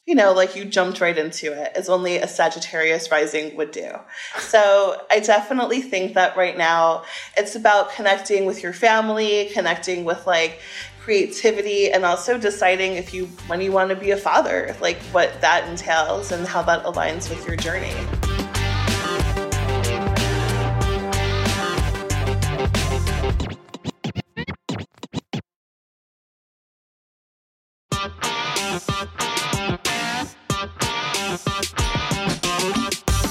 you 0.06 0.16
know, 0.16 0.32
like 0.32 0.56
you 0.56 0.64
jumped 0.64 1.00
right 1.00 1.16
into 1.16 1.52
it, 1.52 1.72
as 1.76 1.88
only 1.88 2.16
a 2.16 2.26
Sagittarius 2.26 3.10
rising 3.10 3.56
would 3.56 3.70
do. 3.70 3.92
So 4.38 5.00
I 5.10 5.20
definitely 5.20 5.80
think 5.80 6.14
that 6.14 6.36
right 6.36 6.58
now 6.58 7.04
it's 7.36 7.54
about 7.54 7.92
connecting 7.92 8.44
with 8.44 8.62
your 8.62 8.72
family, 8.72 9.50
connecting 9.52 10.04
with 10.04 10.26
like 10.26 10.60
creativity, 11.00 11.90
and 11.90 12.04
also 12.04 12.36
deciding 12.36 12.94
if 12.94 13.14
you, 13.14 13.26
when 13.46 13.60
you 13.60 13.70
want 13.70 13.90
to 13.90 13.96
be 13.96 14.10
a 14.10 14.16
father, 14.16 14.76
like 14.80 14.98
what 15.12 15.40
that 15.40 15.68
entails 15.68 16.32
and 16.32 16.46
how 16.46 16.62
that 16.62 16.84
aligns 16.84 17.30
with 17.30 17.46
your 17.46 17.56
journey. 17.56 17.94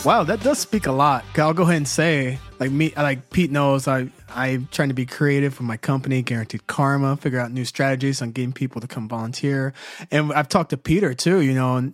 Wow, 0.03 0.24
that 0.24 0.41
does 0.41 0.58
speak 0.58 0.88
a 0.88 0.91
lot. 0.91 1.24
I'll 1.38 1.53
go 1.53 1.62
ahead 1.62 1.75
and 1.75 1.88
say, 1.88 2.39
like 2.60 2.72
me, 2.72 2.91
like 2.98 3.29
Pete 3.29 3.51
knows, 3.51 3.88
I 3.88 4.10
I'm 4.29 4.67
trying 4.72 4.88
to 4.88 4.96
be 4.96 5.05
creative 5.05 5.53
for 5.53 5.62
my 5.62 5.77
company, 5.77 6.24
Guaranteed 6.24 6.65
Karma, 6.65 7.17
figure 7.17 7.39
out 7.39 7.51
new 7.51 7.65
strategies 7.65 8.20
on 8.20 8.31
getting 8.31 8.51
people 8.51 8.81
to 8.81 8.88
come 8.88 9.08
volunteer. 9.08 9.74
And 10.10 10.34
I've 10.34 10.50
talked 10.50 10.72
to 10.72 10.77
Peter 10.77 11.13
too, 11.13 11.41
you 11.41 11.53
know, 11.53 11.74
on, 11.74 11.93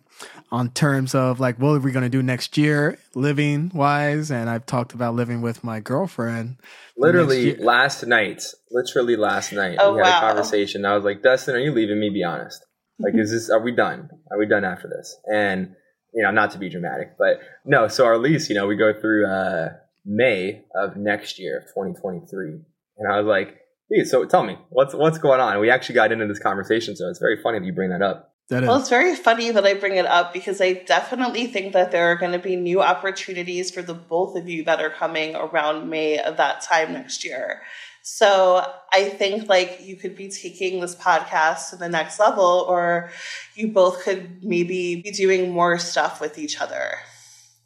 on 0.53 0.69
terms 0.69 1.15
of 1.15 1.41
like 1.41 1.57
what 1.59 1.71
are 1.71 1.79
we 1.79 1.91
going 1.91 2.03
to 2.03 2.09
do 2.09 2.23
next 2.23 2.57
year, 2.57 2.97
living 3.13 3.71
wise. 3.73 4.31
And 4.31 4.49
I've 4.49 4.65
talked 4.65 4.93
about 4.93 5.13
living 5.15 5.41
with 5.41 5.61
my 5.65 5.81
girlfriend. 5.81 6.57
Literally 6.95 7.57
last 7.57 8.05
night, 8.07 8.41
literally 8.71 9.17
last 9.17 9.51
night, 9.51 9.79
Oh, 9.81 9.95
we 9.95 9.99
had 9.99 10.09
wow. 10.09 10.17
a 10.17 10.21
conversation. 10.21 10.85
I 10.85 10.95
was 10.95 11.03
like, 11.03 11.23
Dustin, 11.23 11.55
are 11.55 11.59
you 11.59 11.73
leaving 11.73 11.99
me? 11.99 12.09
Be 12.09 12.23
honest. 12.23 12.63
Like, 12.99 13.15
is 13.17 13.31
this, 13.31 13.49
are 13.49 13.61
we 13.61 13.75
done? 13.75 14.09
Are 14.31 14.39
we 14.39 14.45
done 14.45 14.63
after 14.63 14.87
this? 14.87 15.13
And, 15.29 15.75
you 16.17 16.23
know, 16.23 16.31
not 16.31 16.49
to 16.51 16.57
be 16.57 16.67
dramatic, 16.67 17.15
but 17.19 17.39
no. 17.63 17.87
So 17.87 18.03
our 18.03 18.17
lease, 18.17 18.49
you 18.49 18.55
know, 18.55 18.65
we 18.65 18.75
go 18.75 18.91
through, 18.91 19.27
uh, 19.27 19.69
May 20.03 20.63
of 20.73 20.95
next 20.95 21.37
year 21.37 21.59
of 21.59 21.65
2023. 21.65 22.59
And 22.97 23.11
I 23.11 23.17
was 23.17 23.27
like, 23.27 23.59
dude, 23.91 24.07
so 24.07 24.25
tell 24.25 24.43
me 24.43 24.57
what's, 24.69 24.95
what's 24.95 25.19
going 25.19 25.39
on? 25.39 25.51
And 25.51 25.61
we 25.61 25.69
actually 25.69 25.95
got 25.95 26.11
into 26.11 26.25
this 26.25 26.39
conversation. 26.39 26.95
So 26.95 27.07
it's 27.07 27.19
very 27.19 27.39
funny 27.43 27.59
that 27.59 27.65
you 27.65 27.73
bring 27.73 27.91
that 27.91 28.01
up. 28.01 28.33
That 28.49 28.63
is. 28.63 28.69
Well, 28.69 28.79
it's 28.79 28.89
very 28.89 29.15
funny 29.15 29.51
that 29.51 29.65
I 29.65 29.73
bring 29.73 29.97
it 29.97 30.05
up 30.05 30.33
because 30.33 30.61
I 30.61 30.73
definitely 30.73 31.47
think 31.47 31.73
that 31.73 31.91
there 31.91 32.09
are 32.11 32.15
going 32.15 32.31
to 32.31 32.39
be 32.39 32.55
new 32.55 32.81
opportunities 32.81 33.69
for 33.69 33.81
the 33.81 33.93
both 33.93 34.37
of 34.37 34.47
you 34.47 34.63
that 34.63 34.81
are 34.81 34.89
coming 34.89 35.35
around 35.35 35.89
May 35.89 36.17
of 36.17 36.37
that 36.37 36.61
time 36.61 36.93
next 36.93 37.25
year. 37.25 37.61
So 38.09 38.65
I 38.93 39.09
think 39.09 39.49
like 39.49 39.81
you 39.83 39.97
could 39.97 40.15
be 40.15 40.29
taking 40.29 40.79
this 40.79 40.95
podcast 40.95 41.71
to 41.71 41.75
the 41.75 41.89
next 41.89 42.19
level, 42.21 42.65
or 42.69 43.11
you 43.53 43.67
both 43.67 44.01
could 44.03 44.41
maybe 44.43 45.01
be 45.01 45.11
doing 45.11 45.51
more 45.51 45.77
stuff 45.77 46.21
with 46.21 46.39
each 46.39 46.61
other, 46.61 46.91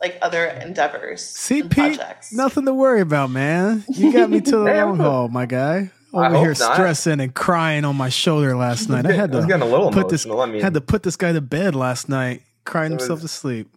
like 0.01 0.17
other 0.23 0.45
endeavors. 0.45 1.23
See, 1.23 1.59
and 1.61 1.69
Pete, 1.69 1.97
projects. 1.97 2.33
nothing 2.33 2.65
to 2.65 2.73
worry 2.73 3.01
about, 3.01 3.29
man. 3.29 3.83
You 3.87 4.11
got 4.11 4.31
me 4.31 4.41
to 4.41 4.51
the 4.51 4.57
long 4.83 4.97
haul, 4.97 5.27
my 5.29 5.45
guy. 5.45 5.91
I 6.13 6.25
Over 6.27 6.39
here 6.39 6.47
not. 6.59 6.73
stressing 6.73 7.19
and 7.21 7.33
crying 7.35 7.85
on 7.85 7.95
my 7.95 8.09
shoulder 8.09 8.55
last 8.57 8.89
night. 8.89 9.05
I 9.05 9.11
had 9.11 9.31
I 9.33 9.35
was 9.37 9.45
to 9.45 9.47
getting 9.47 9.61
a 9.67 9.71
little 9.71 9.91
put 9.91 10.09
this. 10.09 10.25
I 10.25 10.45
mean, 10.47 10.59
had 10.61 10.73
to 10.73 10.81
put 10.81 11.03
this 11.03 11.15
guy 11.17 11.31
to 11.33 11.39
bed 11.41 11.75
last 11.75 12.09
night, 12.09 12.41
crying 12.65 12.93
It 12.93 12.95
was- 12.95 13.03
himself 13.03 13.21
to 13.21 13.27
sleep. 13.27 13.69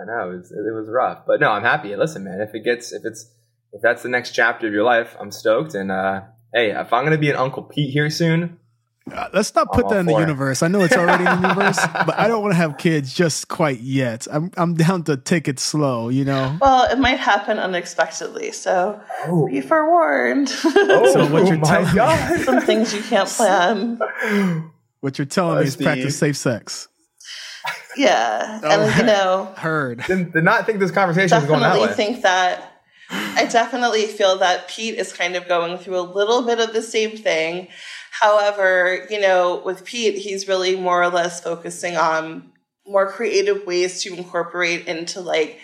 I 0.00 0.04
know 0.06 0.30
it 0.30 0.36
was, 0.38 0.50
it 0.50 0.74
was 0.74 0.88
rough, 0.88 1.24
but 1.26 1.40
no, 1.40 1.50
I'm 1.50 1.62
happy. 1.62 1.94
Listen, 1.94 2.24
man, 2.24 2.40
if 2.40 2.54
it 2.54 2.64
gets, 2.64 2.92
if 2.92 3.02
it's, 3.04 3.30
if 3.76 3.82
that's 3.82 4.02
the 4.02 4.08
next 4.08 4.32
chapter 4.32 4.66
of 4.66 4.72
your 4.72 4.84
life, 4.84 5.14
I'm 5.20 5.30
stoked. 5.30 5.74
And, 5.74 5.90
uh, 5.92 6.22
hey, 6.52 6.70
if 6.70 6.92
I'm 6.92 7.02
going 7.02 7.12
to 7.12 7.18
be 7.18 7.30
an 7.30 7.36
Uncle 7.36 7.62
Pete 7.62 7.92
here 7.92 8.10
soon, 8.10 8.58
Uh, 9.12 9.28
let's 9.32 9.54
not 9.54 9.72
put 9.72 9.84
I'm 9.84 9.90
that 9.90 9.98
in 10.00 10.06
the 10.06 10.12
for 10.14 10.18
it. 10.18 10.22
universe. 10.22 10.62
I 10.64 10.68
know 10.68 10.80
it's 10.82 10.96
already 10.96 11.24
in 11.24 11.40
the 11.40 11.48
universe, 11.48 11.78
but 12.06 12.18
I 12.18 12.26
don't 12.26 12.42
want 12.42 12.54
to 12.54 12.56
have 12.56 12.76
kids 12.76 13.14
just 13.14 13.46
quite 13.46 13.78
yet. 13.80 14.26
I'm 14.32 14.50
I'm 14.56 14.74
down 14.74 15.04
to 15.04 15.16
take 15.16 15.46
it 15.46 15.60
slow, 15.60 16.08
you 16.08 16.24
know. 16.24 16.58
Well, 16.60 16.90
it 16.90 16.98
might 16.98 17.20
happen 17.20 17.56
unexpectedly, 17.60 18.50
so 18.50 19.00
oh, 19.28 19.46
be 19.46 19.60
forewarned. 19.60 20.50
oh 20.64 21.10
So 21.12 21.26
what 21.32 21.46
you're 21.46 21.58
my 21.58 21.68
telling 21.68 21.86
me- 21.88 21.94
God. 21.94 22.40
Some 22.48 22.60
things 22.62 22.92
you 22.92 23.02
can't 23.02 23.28
plan. 23.28 24.00
What 25.02 25.18
you're 25.18 25.26
telling 25.26 25.60
me 25.60 25.66
is 25.66 25.74
Steve. 25.74 25.84
practice 25.86 26.18
safe 26.18 26.36
sex. 26.36 26.88
Yeah, 27.96 28.60
Oh, 28.62 28.68
and 28.68 28.96
you 28.96 29.02
know. 29.04 29.52
Heard. 29.56 30.02
did, 30.06 30.32
did 30.32 30.44
not 30.44 30.66
think 30.66 30.80
this 30.80 30.90
conversation 30.90 31.38
was 31.38 31.46
going 31.46 31.60
that 31.60 31.68
definitely 31.74 31.88
way. 31.88 31.94
think 31.94 32.22
that 32.22 32.75
I 33.36 33.44
definitely 33.44 34.06
feel 34.06 34.38
that 34.38 34.68
Pete 34.68 34.94
is 34.94 35.12
kind 35.12 35.36
of 35.36 35.46
going 35.46 35.76
through 35.76 35.98
a 35.98 36.00
little 36.00 36.42
bit 36.42 36.58
of 36.58 36.72
the 36.72 36.82
same 36.82 37.16
thing. 37.16 37.68
However, 38.10 39.06
you 39.10 39.20
know, 39.20 39.62
with 39.62 39.84
Pete, 39.84 40.16
he's 40.16 40.48
really 40.48 40.74
more 40.74 41.02
or 41.02 41.10
less 41.10 41.42
focusing 41.42 41.96
on 41.96 42.50
more 42.86 43.12
creative 43.12 43.66
ways 43.66 44.02
to 44.02 44.14
incorporate 44.14 44.86
into 44.86 45.20
like 45.20 45.58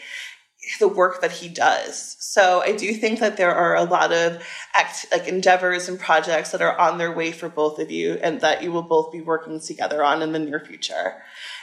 the 0.79 0.89
work 0.89 1.23
that 1.23 1.33
he 1.33 1.49
does. 1.49 2.17
So 2.21 2.61
I 2.61 2.77
do 2.77 2.93
think 2.93 3.21
that 3.21 3.37
there 3.37 3.55
are 3.55 3.75
a 3.75 3.85
lot 3.85 4.13
of 4.13 4.43
act 4.75 5.07
like 5.11 5.27
endeavors 5.27 5.89
and 5.89 5.99
projects 5.99 6.53
that 6.53 6.63
are 6.63 6.79
on 6.79 6.99
their 6.99 7.13
way 7.13 7.33
for 7.33 7.49
both 7.49 7.79
of 7.79 7.91
you 7.91 8.19
and 8.23 8.41
that 8.43 8.63
you 8.63 8.71
will 8.71 8.83
both 8.83 9.13
be 9.13 9.21
working 9.21 9.61
together 9.61 10.05
on 10.05 10.23
in 10.23 10.33
the 10.33 10.39
near 10.39 10.61
future. 10.61 11.23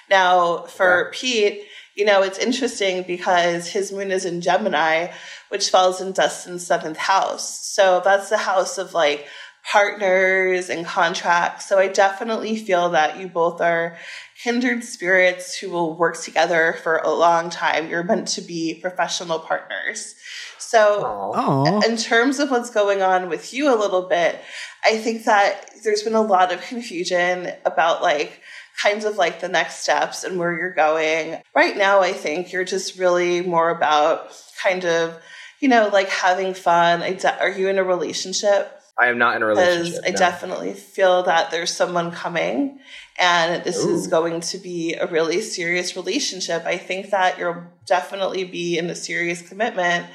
Now, 0.09 0.63
for 0.63 1.11
Pete, 1.13 1.61
you 1.99 2.05
know, 2.05 2.23
it's 2.23 2.39
interesting 2.39 3.03
because 3.03 3.67
his 3.67 3.91
moon 3.91 4.09
is 4.09 4.23
in 4.23 4.39
Gemini, 4.39 5.11
which 5.49 5.69
falls 5.69 5.99
in 5.99 6.13
Dustin's 6.13 6.65
seventh 6.65 6.95
house. 6.95 7.67
So 7.67 8.01
that's 8.03 8.29
the 8.29 8.37
house 8.37 8.77
of 8.77 8.93
like 8.93 9.27
partners 9.69 10.69
and 10.69 10.85
contracts. 10.85 11.67
So 11.67 11.77
I 11.77 11.89
definitely 11.89 12.55
feel 12.55 12.91
that 12.91 13.19
you 13.19 13.27
both 13.27 13.59
are 13.59 13.97
kindred 14.41 14.85
spirits 14.85 15.57
who 15.57 15.69
will 15.69 15.97
work 15.97 16.17
together 16.21 16.77
for 16.81 16.99
a 16.99 17.11
long 17.11 17.49
time. 17.49 17.89
You're 17.89 18.03
meant 18.03 18.29
to 18.29 18.41
be 18.41 18.75
professional 18.75 19.39
partners. 19.39 20.15
So 20.57 21.03
Aw. 21.03 21.31
Oh, 21.35 21.81
in 21.81 21.97
terms 21.97 22.39
of 22.39 22.49
what's 22.49 22.69
going 22.69 23.01
on 23.01 23.27
with 23.27 23.53
you 23.53 23.73
a 23.73 23.75
little 23.75 24.03
bit, 24.03 24.39
I 24.85 24.97
think 24.97 25.25
that 25.25 25.71
there's 25.83 26.03
been 26.03 26.15
a 26.15 26.21
lot 26.21 26.53
of 26.53 26.61
confusion 26.61 27.51
about 27.65 28.01
like 28.01 28.41
kinds 28.81 29.05
of 29.05 29.17
like 29.17 29.39
the 29.41 29.49
next 29.49 29.77
steps 29.77 30.23
and 30.23 30.39
where 30.39 30.57
you're 30.57 30.73
going. 30.73 31.41
Right 31.55 31.77
now, 31.77 32.01
I 32.01 32.13
think 32.13 32.51
you're 32.51 32.63
just 32.63 32.97
really 32.97 33.41
more 33.41 33.69
about 33.69 34.31
kind 34.63 34.85
of, 34.85 35.17
you 35.59 35.67
know, 35.67 35.89
like 35.91 36.09
having 36.09 36.53
fun. 36.53 37.03
Are 37.39 37.49
you 37.49 37.67
in 37.67 37.77
a 37.77 37.83
relationship? 37.83 38.75
I 38.97 39.07
am 39.07 39.17
not 39.17 39.37
in 39.37 39.43
a 39.43 39.47
Because 39.47 39.77
relationship. 39.79 40.03
I 40.05 40.09
no. 40.09 40.17
definitely 40.17 40.73
feel 40.73 41.23
that 41.23 41.51
there's 41.51 41.73
someone 41.73 42.11
coming 42.11 42.79
and 43.17 43.63
this 43.63 43.77
is 43.77 44.07
going 44.07 44.41
to 44.41 44.57
be 44.57 44.93
a 44.93 45.07
really 45.07 45.41
serious 45.41 45.95
relationship. 45.95 46.65
I 46.65 46.77
think 46.77 47.09
that 47.11 47.37
you'll 47.37 47.63
definitely 47.85 48.43
be 48.43 48.77
in 48.77 48.89
a 48.89 48.95
serious 48.95 49.41
commitment 49.41 50.05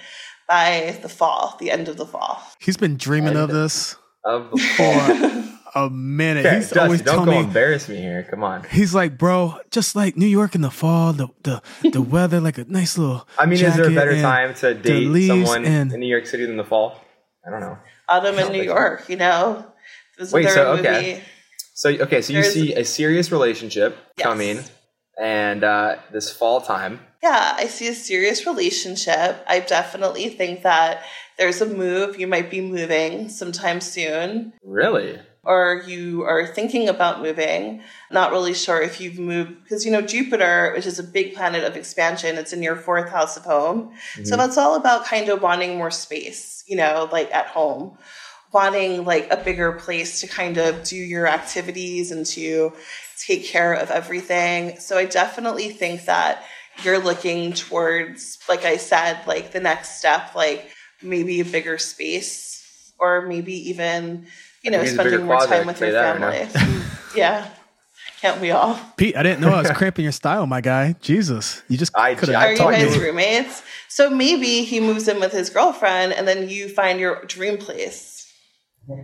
by 0.49 0.99
the 1.01 1.09
fall, 1.09 1.57
the 1.59 1.71
end 1.71 1.89
of 1.89 1.97
the 1.97 2.07
fall. 2.07 2.43
he's 2.61 2.77
been 2.77 2.97
dreaming 2.97 3.37
of 3.37 3.51
this 3.51 3.97
of 4.25 4.51
the 4.51 4.59
fall. 4.59 5.45
for 5.75 5.83
a 5.87 5.91
minute. 5.91 6.47
Okay, 6.47 6.57
he's 6.57 6.77
always 6.77 7.03
Dustin, 7.03 7.17
don't 7.17 7.25
go 7.27 7.31
me. 7.33 7.39
embarrass 7.45 7.89
me 7.89 7.97
here. 7.97 8.27
Come 8.31 8.43
on. 8.45 8.65
He's 8.71 8.95
like, 8.95 9.19
bro, 9.19 9.57
just 9.71 9.95
like 9.97 10.17
New 10.17 10.27
York 10.27 10.55
in 10.55 10.61
the 10.63 10.71
fall, 10.71 11.13
the 11.13 11.29
the, 11.43 11.63
the 11.91 12.01
weather, 12.15 12.41
like 12.41 12.59
a 12.59 12.65
nice 12.65 12.97
little. 12.99 13.27
I 13.39 13.47
mean, 13.47 13.63
is 13.65 13.77
there 13.77 13.91
a 13.91 13.95
better 13.95 14.21
time 14.21 14.55
to 14.55 14.75
date 14.75 15.27
someone 15.29 15.65
and- 15.65 15.93
in 15.93 16.01
New 16.01 16.07
York 16.07 16.27
City 16.27 16.47
than 16.47 16.57
the 16.57 16.65
fall? 16.65 17.01
I 17.47 17.51
don't 17.51 17.61
know. 17.61 17.77
Autumn 18.09 18.39
in 18.39 18.47
New 18.47 18.53
think 18.61 18.69
so. 18.71 18.75
York, 18.75 19.09
you 19.09 19.17
know? 19.17 19.67
There's 20.17 20.33
Wait, 20.33 20.43
another 20.47 20.55
so, 20.57 20.77
movie. 20.77 20.89
okay. 20.89 21.23
So 21.75 21.91
okay, 21.91 22.23
so 22.23 22.33
you 22.33 22.43
see 22.45 22.75
a 22.75 22.85
serious 22.85 23.33
relationship 23.33 23.97
Yes. 24.17 24.25
coming, 24.27 24.61
and 25.21 25.65
uh, 25.65 25.97
this 26.13 26.31
fall 26.31 26.61
time. 26.61 27.01
Yeah, 27.23 27.55
I 27.57 27.67
see 27.67 27.89
a 27.89 27.95
serious 27.95 28.47
relationship. 28.47 29.43
I 29.49 29.61
definitely 29.61 30.29
think 30.29 30.63
that 30.63 31.03
there's 31.39 31.61
a 31.61 31.67
move. 31.67 32.19
You 32.21 32.27
might 32.29 32.49
be 32.51 32.61
moving 32.61 33.29
sometime 33.29 33.81
soon. 33.81 34.53
Really? 34.63 35.19
Or 35.47 35.83
you 35.87 36.23
are 36.25 36.47
thinking 36.47 36.89
about 36.89 37.21
moving, 37.21 37.83
not 38.11 38.33
really 38.33 38.55
sure 38.55 38.81
if 38.81 39.01
you've 39.01 39.19
moved, 39.19 39.63
because 39.63 39.85
you 39.85 39.93
know, 39.93 40.01
Jupiter, 40.01 40.73
which 40.75 40.87
is 40.87 40.99
a 40.99 41.03
big 41.03 41.35
planet 41.35 41.65
of 41.65 41.77
expansion, 41.77 42.37
it's 42.37 42.53
in 42.53 42.63
your 42.63 42.77
fourth 42.77 43.11
house 43.11 43.37
of 43.37 43.45
home. 43.45 43.93
So 44.15 44.21
mm-hmm. 44.21 44.37
that's 44.39 44.57
all 44.57 44.75
about 44.75 45.05
kind 45.05 45.29
of 45.29 45.43
wanting 45.43 45.77
more 45.77 45.91
space, 45.91 46.65
you 46.67 46.77
know, 46.77 47.09
like 47.13 47.33
at 47.35 47.47
home, 47.47 47.99
wanting 48.53 49.05
like 49.05 49.31
a 49.31 49.37
bigger 49.37 49.73
place 49.73 50.21
to 50.21 50.27
kind 50.27 50.57
of 50.57 50.85
do 50.85 50.97
your 50.97 51.27
activities 51.27 52.11
and 52.11 52.25
to 52.27 52.73
take 53.19 53.45
care 53.45 53.75
of 53.75 53.91
everything. 53.91 54.79
So 54.79 54.97
I 54.97 55.05
definitely 55.05 55.69
think 55.69 56.07
that 56.07 56.43
you're 56.83 56.99
looking 56.99 57.53
towards, 57.53 58.39
like 58.49 58.65
I 58.65 58.79
said, 58.79 59.21
like 59.27 59.53
the 59.53 59.61
next 59.61 59.99
step, 59.99 60.35
like 60.35 60.69
maybe 61.03 61.41
a 61.41 61.45
bigger 61.45 61.79
space 61.79 62.93
or 62.99 63.23
maybe 63.23 63.71
even, 63.71 64.27
you 64.65 64.71
know, 64.71 64.85
spending 64.85 65.27
more 65.27 65.47
time 65.47 65.67
with 65.67 65.81
your 65.81 65.93
family. 65.93 66.49
yeah. 67.15 67.49
Can't 68.21 68.41
we 68.41 68.51
all? 68.51 68.81
Pete, 68.97 69.17
I 69.17 69.23
didn't 69.23 69.41
know 69.41 69.51
I 69.51 69.61
was 69.61 69.71
cramping 69.77 70.03
your 70.03 70.13
style, 70.13 70.47
my 70.47 70.63
guy. 70.63 70.95
Jesus, 71.03 71.63
you 71.69 71.77
just 71.77 71.97
I, 71.97 72.15
could 72.15 72.31
have. 72.31 72.43
Are 72.43 72.53
you 72.53 72.59
guys 72.59 72.99
roommates? 72.99 73.63
So 73.89 74.09
maybe 74.09 74.65
he 74.65 74.81
moves 74.81 75.09
in 75.09 75.21
with 75.21 75.33
his 75.33 75.51
girlfriend, 75.51 76.15
and 76.15 76.27
then 76.27 76.49
you 76.49 76.71
find 76.71 76.99
your 76.99 77.23
dream 77.27 77.59
place 77.59 78.33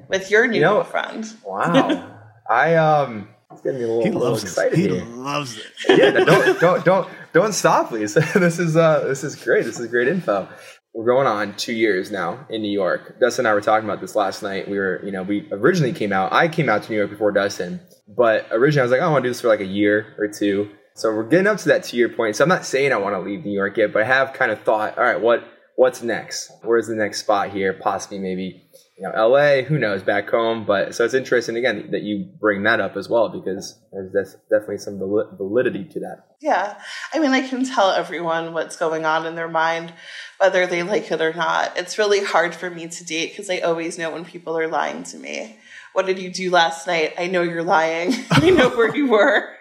with 0.09 0.31
your 0.31 0.47
new 0.47 0.57
you 0.57 0.63
know, 0.63 0.77
girlfriend. 0.77 1.35
Wow, 1.45 2.19
I 2.49 2.77
um, 2.77 3.29
it's 3.53 3.61
getting 3.61 3.81
me 3.81 3.85
a 3.85 3.89
little, 3.89 4.05
he 4.05 4.11
loves 4.11 4.43
little 4.43 4.49
excited. 4.49 4.79
He 4.79 4.89
here. 4.89 5.05
loves 5.05 5.59
it. 5.59 5.99
yeah, 5.99 6.11
don't 6.25 6.61
don't 6.61 6.85
don't 6.87 7.09
don't 7.35 7.53
stop, 7.53 7.91
please. 7.91 8.15
this 8.35 8.59
is 8.59 8.75
uh, 8.75 9.01
this 9.01 9.23
is 9.23 9.37
great. 9.37 9.67
This 9.67 9.79
is 9.79 9.87
great 9.89 10.09
info 10.09 10.49
we're 10.93 11.07
going 11.07 11.27
on 11.27 11.57
two 11.57 11.73
years 11.73 12.11
now 12.11 12.47
in 12.51 12.63
New 12.63 12.71
York. 12.71 13.21
Dustin 13.21 13.47
and 13.47 13.49
I 13.51 13.55
were 13.55 13.61
talking 13.61 13.89
about 13.89 14.01
this 14.01 14.17
last 14.17 14.43
night. 14.43 14.69
We 14.69 14.79
were, 14.79 15.01
you 15.05 15.13
know, 15.13 15.23
we 15.23 15.49
originally 15.53 15.93
came 15.93 16.13
out. 16.13 16.33
I 16.33 16.49
came 16.49 16.69
out 16.69 16.83
to 16.85 16.91
New 16.91 16.99
York 16.99 17.11
before 17.11 17.31
Dustin, 17.31 17.81
but 18.09 18.47
originally 18.51 18.81
I 18.81 18.85
was 18.85 18.93
like, 18.93 19.01
I 19.01 19.09
want 19.09 19.23
to 19.23 19.29
do 19.29 19.31
this 19.31 19.41
for 19.41 19.49
like 19.49 19.61
a 19.61 19.65
year 19.65 20.15
or 20.19 20.29
two. 20.29 20.71
So 20.97 21.15
we're 21.15 21.29
getting 21.29 21.47
up 21.47 21.59
to 21.59 21.69
that 21.69 21.85
two 21.85 21.97
year 21.97 22.09
point. 22.09 22.37
So 22.37 22.45
I'm 22.45 22.49
not 22.49 22.67
saying 22.67 22.93
I 22.93 22.97
want 22.97 23.15
to 23.15 23.21
leave 23.21 23.45
New 23.45 23.53
York 23.53 23.77
yet, 23.77 23.93
but 23.93 24.03
I 24.03 24.07
have 24.07 24.33
kind 24.33 24.51
of 24.51 24.63
thought, 24.63 24.99
all 24.99 25.05
right, 25.05 25.21
what 25.21 25.45
what's 25.77 26.03
next? 26.03 26.51
Where's 26.63 26.89
the 26.89 26.97
next 26.97 27.21
spot 27.21 27.51
here? 27.51 27.73
Possibly 27.73 28.19
maybe 28.19 28.69
you 29.01 29.09
know 29.09 29.29
LA. 29.29 29.63
Who 29.63 29.79
knows 29.79 30.03
back 30.03 30.29
home? 30.29 30.65
But 30.67 30.95
so 30.95 31.05
it's 31.05 31.15
interesting 31.15 31.57
again 31.57 31.91
that 31.93 32.03
you 32.03 32.29
bring 32.39 32.63
that 32.65 32.81
up 32.81 32.97
as 32.97 33.09
well 33.09 33.29
because 33.29 33.79
there's 34.13 34.37
definitely 34.51 34.79
some 34.79 34.99
validity 34.99 35.85
to 35.85 36.01
that. 36.01 36.27
Yeah, 36.41 36.79
I 37.13 37.19
mean, 37.19 37.31
I 37.31 37.47
can 37.47 37.65
tell 37.65 37.91
everyone 37.91 38.53
what's 38.53 38.77
going 38.77 39.05
on 39.07 39.27
in 39.27 39.35
their 39.35 39.49
mind 39.49 39.93
whether 40.39 40.67
they 40.67 40.83
like 40.83 41.11
it 41.11 41.21
or 41.21 41.33
not. 41.33 41.77
It's 41.77 41.99
really 41.99 42.23
hard 42.23 42.55
for 42.55 42.69
me 42.69 42.89
to 42.89 43.05
date 43.05 43.31
because 43.31 43.49
I 43.49 43.59
always 43.61 43.99
know 43.99 44.11
when 44.11 44.25
people 44.25 44.59
are 44.59 44.69
lying 44.69 45.03
to 45.05 45.17
me. 45.17 45.57
What 45.93 46.07
did 46.07 46.19
you 46.19 46.31
do 46.31 46.51
last 46.51 46.87
night? 46.87 47.15
I 47.19 47.27
know 47.27 47.43
you're 47.43 47.65
lying. 47.65 48.15
I 48.31 48.51
know 48.51 48.69
where 48.71 48.95
you 48.95 49.09
were. 49.09 49.49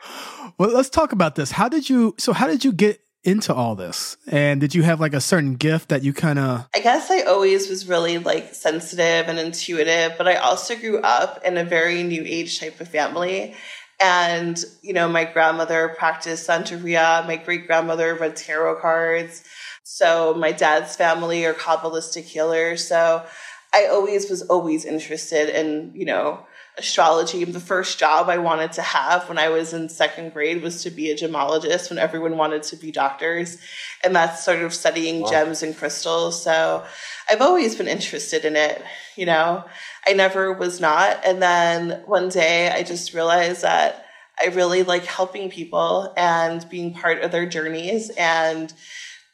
Well, 0.57 0.71
let's 0.71 0.89
talk 0.89 1.13
about 1.13 1.35
this. 1.35 1.51
How 1.51 1.69
did 1.69 1.89
you 1.89 2.15
so 2.17 2.33
how 2.33 2.45
did 2.45 2.65
you 2.65 2.73
get 2.73 2.99
into 3.23 3.53
all 3.53 3.75
this? 3.75 4.17
And 4.27 4.61
did 4.61 4.73
you 4.73 4.83
have 4.83 4.99
like 4.99 5.13
a 5.13 5.21
certain 5.21 5.55
gift 5.55 5.89
that 5.89 6.03
you 6.03 6.13
kind 6.13 6.39
of 6.39 6.67
I 6.75 6.79
guess 6.79 7.11
I 7.11 7.21
always 7.21 7.69
was 7.69 7.87
really 7.87 8.17
like 8.17 8.53
sensitive 8.53 9.27
and 9.27 9.39
intuitive, 9.39 10.13
but 10.17 10.27
I 10.27 10.35
also 10.35 10.75
grew 10.75 10.99
up 10.99 11.43
in 11.43 11.57
a 11.57 11.63
very 11.63 12.03
new 12.03 12.23
age 12.25 12.59
type 12.59 12.79
of 12.79 12.87
family. 12.87 13.55
And, 14.01 14.63
you 14.81 14.93
know, 14.93 15.09
my 15.09 15.25
grandmother 15.25 15.89
practiced 15.97 16.47
Santeria, 16.47 17.25
my 17.27 17.35
great 17.35 17.67
grandmother 17.67 18.15
read 18.15 18.37
tarot 18.37 18.79
cards. 18.79 19.43
So 19.83 20.33
my 20.35 20.53
dad's 20.53 20.95
family 20.95 21.45
are 21.45 21.53
Kabbalistic 21.53 22.23
healers. 22.23 22.87
So 22.87 23.25
I 23.73 23.87
always 23.87 24.29
was 24.29 24.41
always 24.43 24.85
interested 24.85 25.49
in, 25.49 25.91
you 25.93 26.05
know, 26.05 26.45
astrology. 26.79 27.43
The 27.43 27.59
first 27.59 27.99
job 27.99 28.29
I 28.29 28.39
wanted 28.39 28.71
to 28.73 28.81
have 28.81 29.29
when 29.29 29.37
I 29.37 29.49
was 29.49 29.73
in 29.73 29.89
second 29.89 30.33
grade 30.33 30.63
was 30.63 30.83
to 30.83 30.89
be 30.89 31.11
a 31.11 31.15
gemologist 31.15 31.89
when 31.89 31.99
everyone 31.99 32.37
wanted 32.37 32.63
to 32.63 32.75
be 32.75 32.91
doctors. 32.91 33.57
And 34.03 34.15
that's 34.15 34.43
sort 34.43 34.61
of 34.61 34.73
studying 34.73 35.21
wow. 35.21 35.29
gems 35.29 35.61
and 35.61 35.77
crystals. 35.77 36.41
So 36.41 36.83
I've 37.29 37.41
always 37.41 37.75
been 37.75 37.87
interested 37.87 38.45
in 38.45 38.55
it, 38.55 38.81
you 39.15 39.25
know. 39.25 39.65
I 40.07 40.13
never 40.13 40.51
was 40.53 40.79
not. 40.79 41.23
And 41.23 41.41
then 41.41 42.01
one 42.05 42.29
day 42.29 42.69
I 42.69 42.83
just 42.83 43.13
realized 43.13 43.61
that 43.61 44.05
I 44.41 44.47
really 44.47 44.83
like 44.83 45.05
helping 45.05 45.49
people 45.49 46.13
and 46.15 46.67
being 46.69 46.93
part 46.93 47.21
of 47.21 47.31
their 47.31 47.45
journeys 47.45 48.09
and 48.11 48.73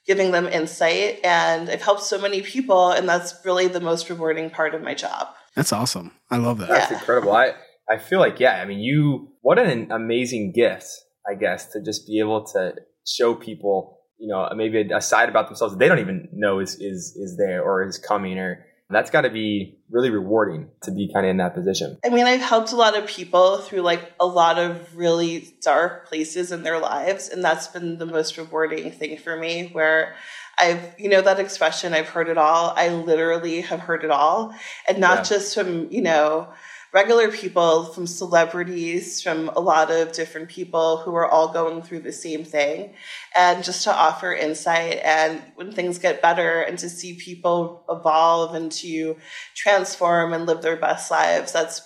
giving 0.08 0.32
them 0.32 0.48
insight. 0.48 1.20
And 1.24 1.70
I've 1.70 1.82
helped 1.82 2.04
so 2.04 2.20
many 2.20 2.42
people, 2.42 2.92
and 2.92 3.08
that's 3.08 3.36
really 3.46 3.68
the 3.68 3.80
most 3.80 4.10
rewarding 4.10 4.50
part 4.50 4.74
of 4.74 4.82
my 4.82 4.94
job. 4.94 5.28
That's 5.56 5.74
awesome. 5.74 6.12
I 6.30 6.38
love 6.38 6.60
that. 6.60 6.70
That's 6.70 6.92
yeah. 6.92 7.00
incredible. 7.00 7.34
I, 7.34 7.54
I 7.90 7.98
feel 7.98 8.20
like, 8.20 8.40
yeah, 8.40 8.62
I 8.62 8.66
mean, 8.66 8.80
you, 8.80 9.30
what 9.42 9.58
an 9.58 9.92
amazing 9.92 10.52
gift, 10.52 10.88
I 11.30 11.36
guess, 11.36 11.72
to 11.74 11.82
just 11.82 12.08
be 12.08 12.20
able 12.20 12.46
to 12.54 12.76
show 13.08 13.36
people, 13.36 14.00
you 14.18 14.28
know, 14.28 14.50
maybe 14.56 14.90
a 14.94 15.02
side 15.02 15.30
about 15.30 15.48
themselves 15.48 15.74
that 15.74 15.80
they 15.80 15.88
don't 15.88 16.00
even 16.00 16.30
know 16.34 16.60
is, 16.60 16.76
is, 16.76 17.16
is 17.16 17.38
there 17.38 17.64
or 17.64 17.84
is 17.88 17.98
coming 17.98 18.38
or, 18.38 18.66
that's 18.88 19.10
got 19.10 19.22
to 19.22 19.32
be 19.32 19.80
really 19.90 20.12
rewarding 20.12 20.70
to 20.84 20.92
be 20.92 21.10
kind 21.12 21.26
of 21.26 21.32
in 21.32 21.38
that 21.38 21.56
position. 21.56 21.98
I 22.06 22.10
mean, 22.10 22.28
I've 22.28 22.42
helped 22.42 22.72
a 22.72 22.76
lot 22.76 22.96
of 22.96 23.08
people 23.08 23.58
through 23.58 23.82
like 23.82 24.14
a 24.20 24.28
lot 24.28 24.60
of 24.60 24.96
really 24.96 25.58
dark 25.64 26.08
places 26.08 26.52
in 26.52 26.62
their 26.62 26.80
lives. 26.80 27.30
And 27.30 27.44
that's 27.44 27.66
been 27.66 27.98
the 27.98 28.06
most 28.06 28.38
rewarding 28.38 28.92
thing 28.92 29.18
for 29.18 29.38
me, 29.38 29.70
where 29.72 30.16
I've, 30.58 30.96
you 30.98 31.10
know, 31.10 31.22
that 31.22 31.40
expression, 31.40 31.94
I've 31.94 32.10
heard 32.10 32.30
it 32.30 32.38
all. 32.38 32.74
I 32.76 32.90
literally 32.90 33.62
have 33.62 33.82
heard 33.82 34.04
it 34.04 34.12
all. 34.12 34.54
And 34.88 35.00
not 35.00 35.18
yeah. 35.18 35.24
just 35.24 35.56
from, 35.56 35.92
you 35.92 36.02
know, 36.02 36.54
regular 36.96 37.30
people, 37.30 37.84
from 37.86 38.08
celebrities, 38.08 39.22
from 39.22 39.50
a 39.50 39.60
lot 39.60 39.92
of 39.92 40.14
different 40.14 40.48
people 40.48 40.98
who 40.98 41.14
are 41.14 41.30
all 41.30 41.52
going 41.52 41.82
through 41.82 42.00
the 42.00 42.12
same 42.14 42.46
thing. 42.46 42.94
And 43.36 43.66
just 43.66 43.84
to 43.84 43.94
offer 43.94 44.34
insight 44.34 45.00
and 45.04 45.42
when 45.56 45.74
things 45.74 46.00
get 46.00 46.22
better 46.22 46.62
and 46.62 46.80
to 46.80 46.90
see 46.90 47.18
people 47.18 47.84
evolve 47.90 48.56
and 48.56 48.72
to 48.74 49.18
transform 49.56 50.32
and 50.32 50.46
live 50.46 50.62
their 50.62 50.78
best 50.78 51.12
lives, 51.12 51.52
that's 51.52 51.82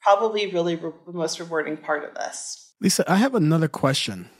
probably 0.00 0.50
really 0.50 0.76
re- 0.76 0.92
the 1.06 1.12
most 1.12 1.38
rewarding 1.38 1.76
part 1.76 2.02
of 2.02 2.14
this. 2.14 2.72
Lisa, 2.80 3.04
I 3.10 3.16
have 3.16 3.34
another 3.34 3.68
question. 3.68 4.30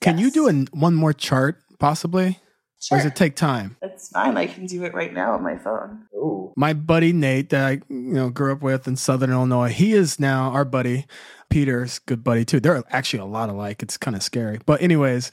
Can 0.00 0.18
yes. 0.18 0.24
you 0.24 0.30
do 0.32 0.48
an, 0.48 0.68
one 0.72 0.96
more 0.96 1.12
chart 1.12 1.58
possibly? 1.78 2.40
Sure. 2.80 2.96
Or 2.96 3.02
does 3.02 3.06
it 3.06 3.16
take 3.16 3.36
time? 3.36 3.76
It's 3.82 4.08
fine. 4.08 4.38
I 4.38 4.46
can 4.46 4.64
do 4.64 4.84
it 4.84 4.94
right 4.94 5.12
now 5.12 5.34
on 5.34 5.42
my 5.42 5.58
phone. 5.58 6.06
Ooh. 6.14 6.52
My 6.56 6.72
buddy 6.72 7.12
Nate 7.12 7.50
that 7.50 7.66
I 7.66 7.70
you 7.88 8.14
know 8.14 8.30
grew 8.30 8.52
up 8.52 8.62
with 8.62 8.88
in 8.88 8.96
Southern 8.96 9.30
Illinois, 9.30 9.68
he 9.68 9.92
is 9.92 10.18
now 10.18 10.50
our 10.50 10.64
buddy. 10.64 11.06
Peter's 11.50 11.98
good 11.98 12.24
buddy 12.24 12.44
too. 12.44 12.60
They're 12.60 12.82
actually 12.90 13.20
a 13.20 13.26
lot 13.26 13.50
alike. 13.50 13.82
It's 13.82 13.96
kind 13.96 14.16
of 14.16 14.22
scary. 14.22 14.60
But 14.64 14.80
anyways, 14.80 15.30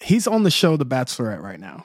he's 0.00 0.26
on 0.26 0.42
the 0.42 0.50
show 0.50 0.76
The 0.76 0.86
Bachelorette 0.86 1.42
right 1.42 1.60
now. 1.60 1.84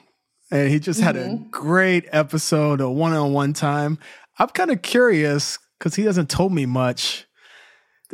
And 0.49 0.69
he 0.69 0.79
just 0.79 0.99
mm-hmm. 0.99 1.05
had 1.05 1.15
a 1.17 1.27
mm-hmm. 1.27 1.49
great 1.49 2.05
episode, 2.11 2.79
a 2.79 2.89
one-on-one 2.89 3.53
time. 3.53 3.99
I'm 4.39 4.49
kind 4.49 4.71
of 4.71 4.81
curious 4.81 5.59
because 5.77 5.95
he 5.95 6.03
hasn't 6.03 6.29
told 6.29 6.53
me 6.53 6.65
much. 6.65 7.25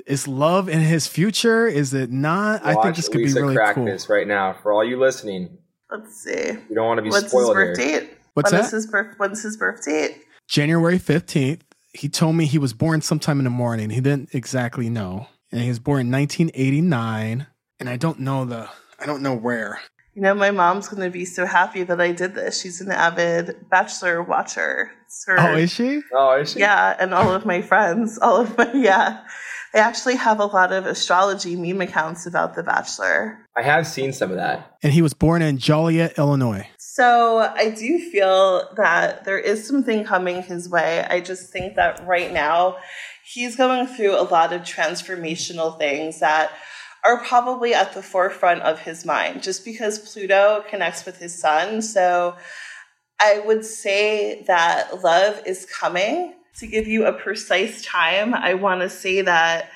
Is 0.08 0.28
love 0.28 0.70
in 0.70 0.80
his 0.80 1.08
future? 1.08 1.68
Is 1.68 1.94
it 1.94 2.12
not? 2.12 2.64
Watch 2.64 2.78
I 2.78 2.82
think 2.82 2.96
this 2.96 3.10
could 3.10 3.22
Lisa 3.22 3.36
be 3.36 3.42
really 3.42 3.56
crack 3.56 3.76
cool. 3.76 3.86
This 3.86 4.10
right 4.10 4.28
now 4.28 4.54
for 4.54 4.72
all 4.72 4.84
you 4.84 4.98
listening. 4.98 5.58
Let's 5.92 6.24
see. 6.24 6.52
You 6.70 6.76
don't 6.76 6.86
want 6.86 6.98
to 7.00 7.02
be 7.02 7.10
What's 7.10 7.28
spoiled 7.30 7.56
his 7.58 7.66
birth 7.68 7.78
here. 7.80 8.02
date? 8.02 8.18
What's 8.34 8.52
when 8.52 8.62
that? 8.62 8.72
His 8.72 8.88
birth, 8.88 9.16
when's 9.18 9.42
his 9.42 9.58
birth 9.58 9.84
date? 9.84 10.22
January 10.48 11.00
15th. 11.00 11.62
He 11.94 12.08
told 12.08 12.36
me 12.36 12.46
he 12.46 12.60
was 12.60 12.74
born 12.74 13.02
sometime 13.02 13.40
in 13.40 13.44
the 13.46 13.50
morning. 13.50 13.90
He 13.90 14.00
didn't 14.02 14.30
exactly 14.34 14.90
know. 14.90 15.28
And 15.52 15.62
he 15.62 15.70
was 15.70 15.80
born 15.80 16.02
in 16.02 16.12
1989. 16.12 17.48
And 17.80 17.90
I 17.90 17.98
don't 17.98 18.20
know 18.20 18.46
the, 18.46 18.70
I 19.00 19.06
don't 19.06 19.24
know 19.24 19.34
where. 19.34 19.80
You 20.14 20.22
know, 20.22 20.36
my 20.36 20.52
mom's 20.52 20.88
going 20.88 21.02
to 21.02 21.10
be 21.10 21.26
so 21.26 21.46
happy 21.46 21.84
that 21.84 22.00
I 22.02 22.12
did 22.12 22.36
this. 22.36 22.62
She's 22.62 22.82
an 22.82 22.92
avid 22.92 23.56
Bachelor 23.70 24.22
watcher. 24.22 24.92
Her, 25.26 25.40
oh, 25.40 25.56
is 25.56 25.72
she? 25.72 26.02
Oh, 26.14 26.40
is 26.40 26.52
she? 26.52 26.60
Yeah. 26.60 26.96
And 27.00 27.14
all 27.14 27.34
of 27.34 27.46
my 27.46 27.62
friends, 27.62 28.20
all 28.20 28.42
of 28.42 28.58
my, 28.58 28.72
yeah. 28.76 29.22
I 29.74 29.80
actually 29.80 30.16
have 30.16 30.40
a 30.40 30.46
lot 30.46 30.72
of 30.72 30.86
astrology 30.86 31.56
meme 31.56 31.82
accounts 31.82 32.26
about 32.26 32.56
The 32.56 32.64
Bachelor. 32.64 33.46
I 33.56 33.62
have 33.62 33.86
seen 33.86 34.14
some 34.14 34.32
of 34.32 34.38
that. 34.38 34.78
And 34.82 34.92
he 34.92 35.02
was 35.02 35.14
born 35.14 35.42
in 35.42 35.60
Joliet, 35.60 36.18
Illinois. 36.18 36.68
So 36.78 37.38
I 37.40 37.70
do 37.70 38.00
feel 38.12 38.68
that 38.78 39.26
there 39.26 39.38
is 39.38 39.68
something 39.68 40.04
coming 40.06 40.42
his 40.42 40.68
way. 40.68 41.06
I 41.08 41.22
just 41.22 41.52
think 41.52 41.76
that 41.76 42.06
right 42.06 42.34
now 42.34 42.78
he's 43.32 43.56
going 43.56 43.86
through 43.86 44.20
a 44.20 44.24
lot 44.24 44.54
of 44.54 44.62
transformational 44.62 45.78
things 45.78 46.20
that 46.20 46.52
are 47.06 47.24
probably 47.24 47.74
at 47.74 47.94
the 47.94 48.02
forefront 48.02 48.62
of 48.64 48.80
his 48.80 49.06
mind 49.06 49.44
just 49.44 49.64
because 49.64 50.00
Pluto 50.00 50.64
connects 50.70 51.06
with 51.06 51.18
his 51.20 51.40
sun. 51.40 51.82
So 51.82 52.36
I 53.20 53.40
would 53.40 53.64
say 53.66 54.44
that 54.48 55.04
love 55.04 55.42
is 55.46 55.66
coming 55.66 56.34
to 56.58 56.68
give 56.68 56.88
you 56.88 57.06
a 57.06 57.14
precise 57.14 57.84
time, 57.84 58.34
I 58.34 58.56
want 58.56 58.82
to 58.82 58.90
say 58.90 59.22
that 59.22 59.70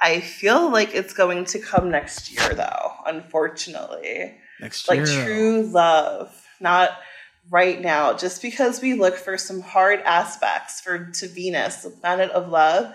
I 0.00 0.20
feel 0.20 0.70
like 0.70 0.94
it's 0.94 1.12
going 1.12 1.44
to 1.46 1.58
come 1.58 1.90
next 1.90 2.32
year, 2.32 2.54
though, 2.54 2.92
unfortunately. 3.06 4.36
Next 4.60 4.88
year. 4.90 5.04
Like 5.04 5.24
true 5.24 5.62
love, 5.62 6.46
not 6.60 6.90
right 7.50 7.80
now, 7.80 8.12
just 8.12 8.42
because 8.42 8.80
we 8.80 8.94
look 8.94 9.16
for 9.16 9.38
some 9.38 9.60
hard 9.60 10.00
aspects 10.00 10.80
for 10.80 11.06
to 11.06 11.28
Venus, 11.28 11.76
the 11.82 11.90
planet 11.90 12.30
of 12.30 12.48
love. 12.48 12.94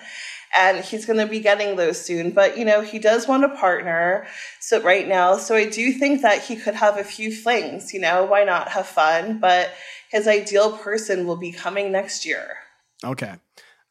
And 0.56 0.86
he's 0.86 1.08
going 1.08 1.17
to 1.17 1.26
be 1.26 1.39
getting 1.39 1.76
those 1.76 2.00
soon. 2.00 2.30
But, 2.30 2.60
you 2.60 2.63
know, 2.63 2.82
he 2.82 3.00
does 3.00 3.28
want 3.28 3.43
a 3.43 3.50
partner. 3.50 4.28
So, 4.60 4.80
right 4.84 5.08
now, 5.08 5.38
so 5.38 5.56
I 5.56 5.67
do 5.67 5.91
think 5.91 6.22
that 6.22 6.43
he 6.43 6.56
could 6.56 6.76
have 6.76 6.98
a 6.98 7.04
few 7.04 7.36
flings. 7.36 7.91
You 7.91 8.02
know, 8.02 8.26
why 8.26 8.43
not 8.43 8.69
have 8.69 8.86
fun? 8.86 9.39
But 9.39 9.72
his 10.12 10.28
ideal 10.28 10.78
person 10.78 11.26
will 11.26 11.38
be 11.38 11.52
coming 11.52 11.91
next 11.91 12.24
year. 12.24 12.58
Okay. 13.04 13.34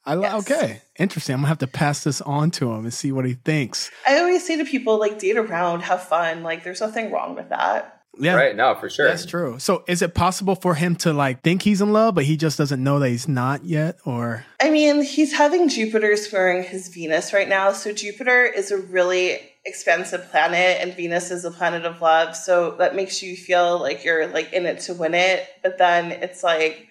I 0.05 0.17
Yes. 0.19 0.51
okay. 0.51 0.83
Interesting. 0.99 1.35
I'm 1.35 1.41
gonna 1.41 1.49
have 1.49 1.59
to 1.59 1.67
pass 1.69 2.03
this 2.03 2.21
on 2.21 2.51
to 2.53 2.73
him 2.73 2.85
and 2.85 2.93
see 2.93 3.13
what 3.13 3.25
he 3.25 3.35
thinks. 3.35 3.91
I 4.07 4.19
always 4.19 4.45
say 4.45 4.57
to 4.57 4.65
people, 4.65 4.99
like, 4.99 5.19
date 5.19 5.37
around, 5.37 5.81
have 5.83 6.03
fun. 6.03 6.43
Like, 6.43 6.65
there's 6.65 6.81
nothing 6.81 7.13
wrong 7.13 7.37
with 7.37 7.51
that. 7.51 8.01
Yeah, 8.19 8.35
Right? 8.35 8.55
No, 8.55 8.75
for 8.75 8.91
sure. 8.91 9.09
that's 9.09 9.25
true. 9.25 9.59
So, 9.59 9.85
is 9.89 10.03
it 10.03 10.15
possible 10.15 10.55
for 10.55 10.75
him 10.75 10.97
to 10.97 11.15
like 11.15 11.43
think 11.43 11.63
he's 11.63 11.81
in 11.81 11.95
love, 11.95 12.15
but 12.15 12.25
he 12.25 12.37
just 12.37 12.59
doesn't 12.59 12.83
know 12.83 12.99
that 12.99 13.09
he's 13.09 13.27
not 13.27 13.65
yet? 13.65 13.97
Or 14.05 14.45
I 14.61 14.69
mean, 14.71 15.03
he's 15.03 15.33
having 15.33 15.71
Jupiter 15.71 16.15
squaring 16.19 16.63
his 16.63 16.89
Venus 16.89 17.33
right 17.33 17.49
now. 17.49 17.73
So 17.73 17.91
Jupiter 17.93 18.45
is 18.45 18.71
a 18.71 18.77
really 18.77 19.39
expensive 19.65 20.31
planet 20.31 20.79
and 20.81 20.95
Venus 20.95 21.31
is 21.31 21.47
a 21.47 21.51
planet 21.51 21.87
of 21.87 22.03
love. 22.03 22.37
So 22.37 22.73
that 22.73 22.95
makes 22.95 23.23
you 23.23 23.35
feel 23.35 23.79
like 23.81 24.05
you're 24.05 24.27
like 24.27 24.53
in 24.53 24.67
it 24.67 24.81
to 24.81 24.95
win 24.95 25.15
it. 25.15 25.49
But 25.63 25.79
then 25.79 26.13
it's 26.13 26.43
like 26.43 26.89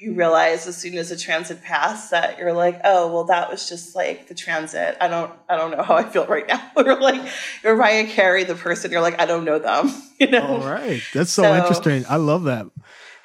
you 0.00 0.14
realize 0.14 0.66
as 0.66 0.76
soon 0.78 0.94
as 0.96 1.10
a 1.10 1.16
transit 1.16 1.62
passed 1.62 2.10
that 2.10 2.38
you're 2.38 2.54
like, 2.54 2.80
oh, 2.84 3.12
well, 3.12 3.24
that 3.24 3.50
was 3.50 3.68
just 3.68 3.94
like 3.94 4.28
the 4.28 4.34
transit. 4.34 4.96
I 4.98 5.08
don't, 5.08 5.30
I 5.48 5.56
don't 5.58 5.70
know 5.76 5.82
how 5.82 5.94
I 5.96 6.04
feel 6.04 6.26
right 6.26 6.48
now. 6.48 6.70
or 6.76 6.98
like 6.98 7.20
Mariah 7.62 8.06
Carey, 8.06 8.44
the 8.44 8.54
person, 8.54 8.90
you're 8.90 9.02
like, 9.02 9.20
I 9.20 9.26
don't 9.26 9.44
know 9.44 9.58
them. 9.58 9.92
You 10.20 10.30
know, 10.30 10.46
all 10.46 10.58
right, 10.70 11.02
that's 11.14 11.30
so, 11.32 11.42
So- 11.44 11.54
interesting. 11.56 12.04
I 12.06 12.16
love 12.16 12.42
that. 12.44 12.66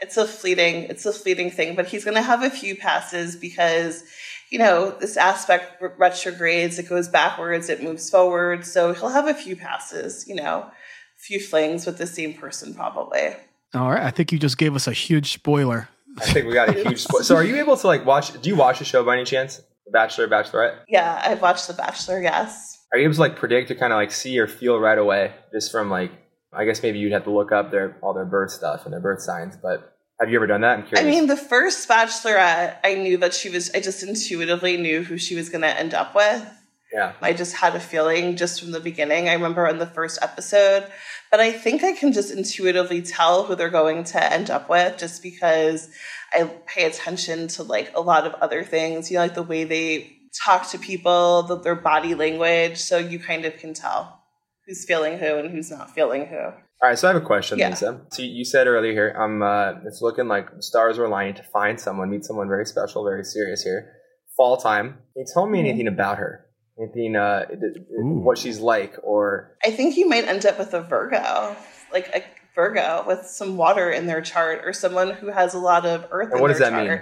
it's 0.02 0.16
a 0.16 0.26
fleeting 0.26 0.84
it's 0.84 1.06
a 1.06 1.12
fleeting 1.12 1.52
thing 1.52 1.76
but 1.76 1.88
he's 1.88 2.04
going 2.06 2.16
to 2.16 2.22
have 2.22 2.42
a 2.44 2.50
few 2.50 2.74
passes 2.76 3.36
because 3.36 4.04
you 4.50 4.60
know 4.60 4.92
this 5.02 5.18
aspect 5.18 5.82
r- 5.82 5.94
retrogrades 5.98 6.80
it 6.80 6.88
goes 6.88 7.08
backwards 7.10 7.68
it 7.70 7.82
moves 7.84 8.10
forward 8.10 8.66
so 8.66 8.94
he'll 8.94 9.10
have 9.10 9.28
a 9.28 9.34
few 9.34 9.56
passes 9.58 10.26
you 10.28 10.36
know 10.36 10.60
a 10.60 10.72
few 11.18 11.40
flings 11.40 11.86
with 11.86 11.98
the 11.98 12.08
same 12.08 12.34
person 12.34 12.74
probably 12.74 13.36
All 13.74 13.90
right, 13.92 14.04
I 14.04 14.12
think 14.12 14.32
you 14.32 14.40
just 14.40 14.58
gave 14.58 14.74
us 14.76 14.88
a 14.88 14.94
huge 14.94 15.34
spoiler. 15.34 15.90
I 16.22 16.26
think 16.26 16.48
we 16.48 16.54
got 16.54 16.70
a 16.70 16.74
huge. 16.74 17.00
So, 17.00 17.36
are 17.36 17.44
you 17.44 17.58
able 17.58 17.78
to 17.78 17.88
like 17.88 18.06
watch? 18.06 18.40
Do 18.42 18.50
you 18.50 18.56
watch 18.56 18.80
the 18.80 18.86
show 18.86 19.04
by 19.04 19.16
any 19.16 19.26
chance? 19.26 19.58
The 19.86 19.92
Bachelor, 19.92 20.28
Bachelorette. 20.28 20.80
yeah 20.88 21.22
i've 21.26 21.44
watched 21.44 21.68
the 21.68 21.74
bachelor 21.74 22.20
yes 22.20 22.84
Are 22.92 22.98
you 22.98 23.06
able 23.06 23.14
to 23.14 23.20
like 23.20 23.36
predict 23.36 23.70
or 23.70 23.76
kind 23.76 23.94
of 23.94 23.98
like 23.98 24.12
see 24.12 24.40
or 24.40 24.48
feel 24.48 24.80
right 24.80 24.98
away 24.98 25.34
just 25.54 25.72
from 25.72 25.90
like? 25.92 26.12
I 26.52 26.66
guess 26.66 26.82
maybe 26.82 26.98
you'd 27.00 27.12
have 27.12 27.26
to 27.26 27.32
look 27.32 27.52
up 27.52 27.70
their 27.70 27.98
all 28.02 28.14
their 28.14 28.26
birth 28.26 28.50
stuff 28.52 28.86
and 28.86 28.94
their 28.94 29.00
birth 29.02 29.22
signs. 29.22 29.56
But 29.62 29.96
have 30.20 30.30
you 30.30 30.38
ever 30.38 30.48
done 30.48 30.62
that? 30.62 30.80
I'm 30.80 30.86
curious. 30.88 31.06
i 31.06 31.10
mean 31.10 31.28
the 31.28 31.36
first 31.38 31.88
bachelorette 31.90 32.78
i 32.84 32.96
knew 32.96 33.18
that 33.18 33.34
she 33.34 33.50
was 33.50 33.70
i 33.76 33.80
just 33.82 34.02
intuitively 34.02 34.78
knew 34.78 35.04
who 35.04 35.18
she 35.18 35.36
was 35.36 35.50
going 35.50 35.62
to 35.62 35.68
end 35.80 35.94
up 35.94 36.16
with 36.16 36.42
yeah. 36.94 37.14
I 37.22 37.34
just 37.34 37.56
had 37.56 37.76
a 37.76 37.80
feeling 37.80 38.36
just 38.36 38.62
from 38.62 38.72
the 38.72 38.80
beginning. 38.80 39.28
I 39.30 39.34
remember 39.34 39.68
in 39.68 39.78
the 39.80 39.88
first 39.88 40.20
episode, 40.22 40.88
but 41.32 41.40
I 41.40 41.52
think 41.52 41.84
I 41.84 41.94
can 41.94 42.14
just 42.14 42.32
intuitively 42.32 43.02
tell 43.02 43.44
who 43.46 43.56
they're 43.56 43.70
going 43.70 44.04
to 44.06 44.34
end 44.34 44.50
up 44.50 44.70
with 44.70 44.98
just 44.98 45.22
because 45.24 45.90
I 46.34 46.44
pay 46.68 46.86
attention 46.86 47.48
to 47.50 47.64
like 47.64 47.92
a 47.96 48.02
lot 48.02 48.26
of 48.26 48.34
other 48.36 48.64
things, 48.64 49.10
you 49.10 49.16
know, 49.18 49.24
like 49.24 49.36
the 49.36 49.44
way 49.44 49.64
they 49.64 50.12
talk 50.44 50.70
to 50.72 50.78
people, 50.78 51.44
the, 51.44 51.60
their 51.60 51.76
body 51.76 52.14
language. 52.16 52.78
So 52.78 52.98
you 52.98 53.20
kind 53.20 53.46
of 53.46 53.58
can 53.58 53.74
tell 53.74 54.22
who's 54.66 54.86
feeling 54.86 55.18
who 55.18 55.38
and 55.38 55.52
who's 55.52 55.72
not 55.72 55.92
feeling 55.92 56.26
who. 56.26 56.38
All 56.38 56.90
right, 56.90 57.00
so 57.00 57.08
I 57.08 57.14
have 57.14 57.22
a 57.22 57.26
question, 57.26 57.58
Yeah. 57.58 57.70
Lisa. 57.70 58.02
So 58.12 58.22
you 58.22 58.44
said 58.44 58.68
earlier 58.68 58.92
here, 58.92 59.16
um, 59.18 59.42
uh, 59.42 59.74
it's 59.86 60.02
looking 60.02 60.28
like 60.28 60.48
stars 60.60 61.00
are 61.00 61.06
aligning 61.06 61.36
to 61.36 61.44
find 61.44 61.80
someone, 61.80 62.10
meet 62.10 62.26
someone 62.26 62.48
very 62.50 62.66
special, 62.66 63.04
very 63.06 63.24
serious 63.24 63.64
here. 63.64 63.94
Fall 64.36 64.58
time. 64.58 64.90
Can 65.14 65.24
you 65.24 65.26
tell 65.34 65.46
me 65.48 65.60
Mhm. 65.60 65.70
anything 65.70 65.88
about 65.88 66.18
her? 66.18 66.45
Anything, 66.78 67.16
uh, 67.16 67.46
d- 67.50 67.56
d- 67.56 67.80
Ooh. 68.00 68.22
what 68.24 68.38
she's 68.38 68.60
like, 68.60 68.96
or 69.02 69.58
I 69.64 69.72
think 69.72 69.96
you 69.96 70.10
might 70.10 70.26
end 70.26 70.46
up 70.46 70.60
with 70.60 70.74
a 70.74 70.82
Virgo, 70.82 71.56
like 71.94 72.10
a 72.14 72.24
Virgo 72.54 73.06
with 73.08 73.26
some 73.26 73.56
water 73.56 73.90
in 73.90 74.08
their 74.08 74.22
chart, 74.22 74.62
or 74.66 74.74
someone 74.74 75.12
who 75.12 75.28
has 75.28 75.54
a 75.54 75.60
lot 75.60 75.86
of 75.86 76.06
earth. 76.12 76.28
And 76.28 76.36
in 76.36 76.42
what 76.42 76.50
does 76.50 76.60
their 76.60 76.72
that 76.72 76.88
mean? 76.88 77.02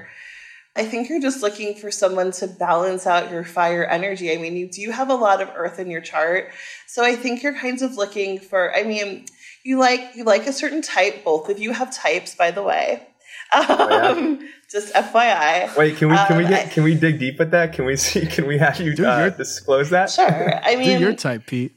I 0.75 0.85
think 0.85 1.07
you're 1.07 1.21
just 1.21 1.43
looking 1.43 1.75
for 1.75 1.91
someone 1.91 2.31
to 2.33 2.47
balance 2.47 3.05
out 3.05 3.31
your 3.31 3.43
fire 3.43 3.85
energy. 3.85 4.31
I 4.33 4.37
mean, 4.37 4.55
you 4.55 4.67
do 4.67 4.89
have 4.89 5.09
a 5.09 5.15
lot 5.15 5.41
of 5.41 5.49
earth 5.55 5.79
in 5.79 5.89
your 5.89 6.01
chart, 6.01 6.49
so 6.87 7.03
I 7.03 7.15
think 7.15 7.43
you're 7.43 7.55
kind 7.55 7.81
of 7.81 7.95
looking 7.95 8.39
for. 8.39 8.75
I 8.75 8.83
mean, 8.83 9.25
you 9.63 9.79
like 9.79 10.15
you 10.15 10.23
like 10.23 10.47
a 10.47 10.53
certain 10.53 10.81
type. 10.81 11.23
Both 11.23 11.49
of 11.49 11.59
you 11.59 11.73
have 11.73 11.95
types, 11.95 12.35
by 12.35 12.51
the 12.51 12.63
way. 12.63 13.07
Um, 13.55 13.65
Oh, 13.69 13.89
yeah? 14.39 14.47
Just 14.71 14.93
FYI. 14.93 15.77
wait, 15.77 15.97
can 15.97 16.09
we 16.09 16.15
can 16.15 16.37
we 16.37 16.43
Um, 16.45 16.49
get 16.49 16.65
I- 16.67 16.69
can 16.69 16.83
we 16.83 16.95
dig 16.95 17.19
deep 17.19 17.39
at 17.39 17.51
that? 17.51 17.73
Can 17.73 17.85
we 17.85 17.95
see? 17.95 18.25
Can 18.35 18.47
we 18.47 18.57
have 18.57 18.79
you 18.79 18.93
uh, 19.05 19.29
disclose 19.29 19.89
that? 19.91 20.09
Sure. 20.09 20.59
I 20.65 20.73
Do 20.73 20.79
mean, 20.79 20.99
your 20.99 21.13
type, 21.13 21.45
Pete. 21.45 21.75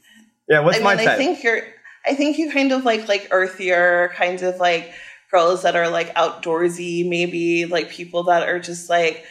Yeah, 0.49 0.61
what's 0.61 0.79
I 0.79 0.81
my 0.81 0.95
mean, 0.95 1.05
type? 1.05 1.15
I 1.15 1.17
think 1.17 1.43
you're. 1.43 1.61
I 2.05 2.15
think 2.15 2.37
you 2.39 2.49
kind 2.51 2.71
of 2.71 2.85
like 2.85 3.07
like 3.07 3.27
earthier, 3.31 4.09
kind 4.15 4.41
of 4.41 4.57
like 4.57 4.91
girls 5.29 5.61
that 5.63 5.75
are 5.75 5.89
like 5.89 6.15
outdoorsy, 6.15 7.07
maybe 7.07 7.65
like 7.65 7.89
people 7.89 8.23
that 8.23 8.47
are 8.47 8.59
just 8.59 8.89
like 8.89 9.25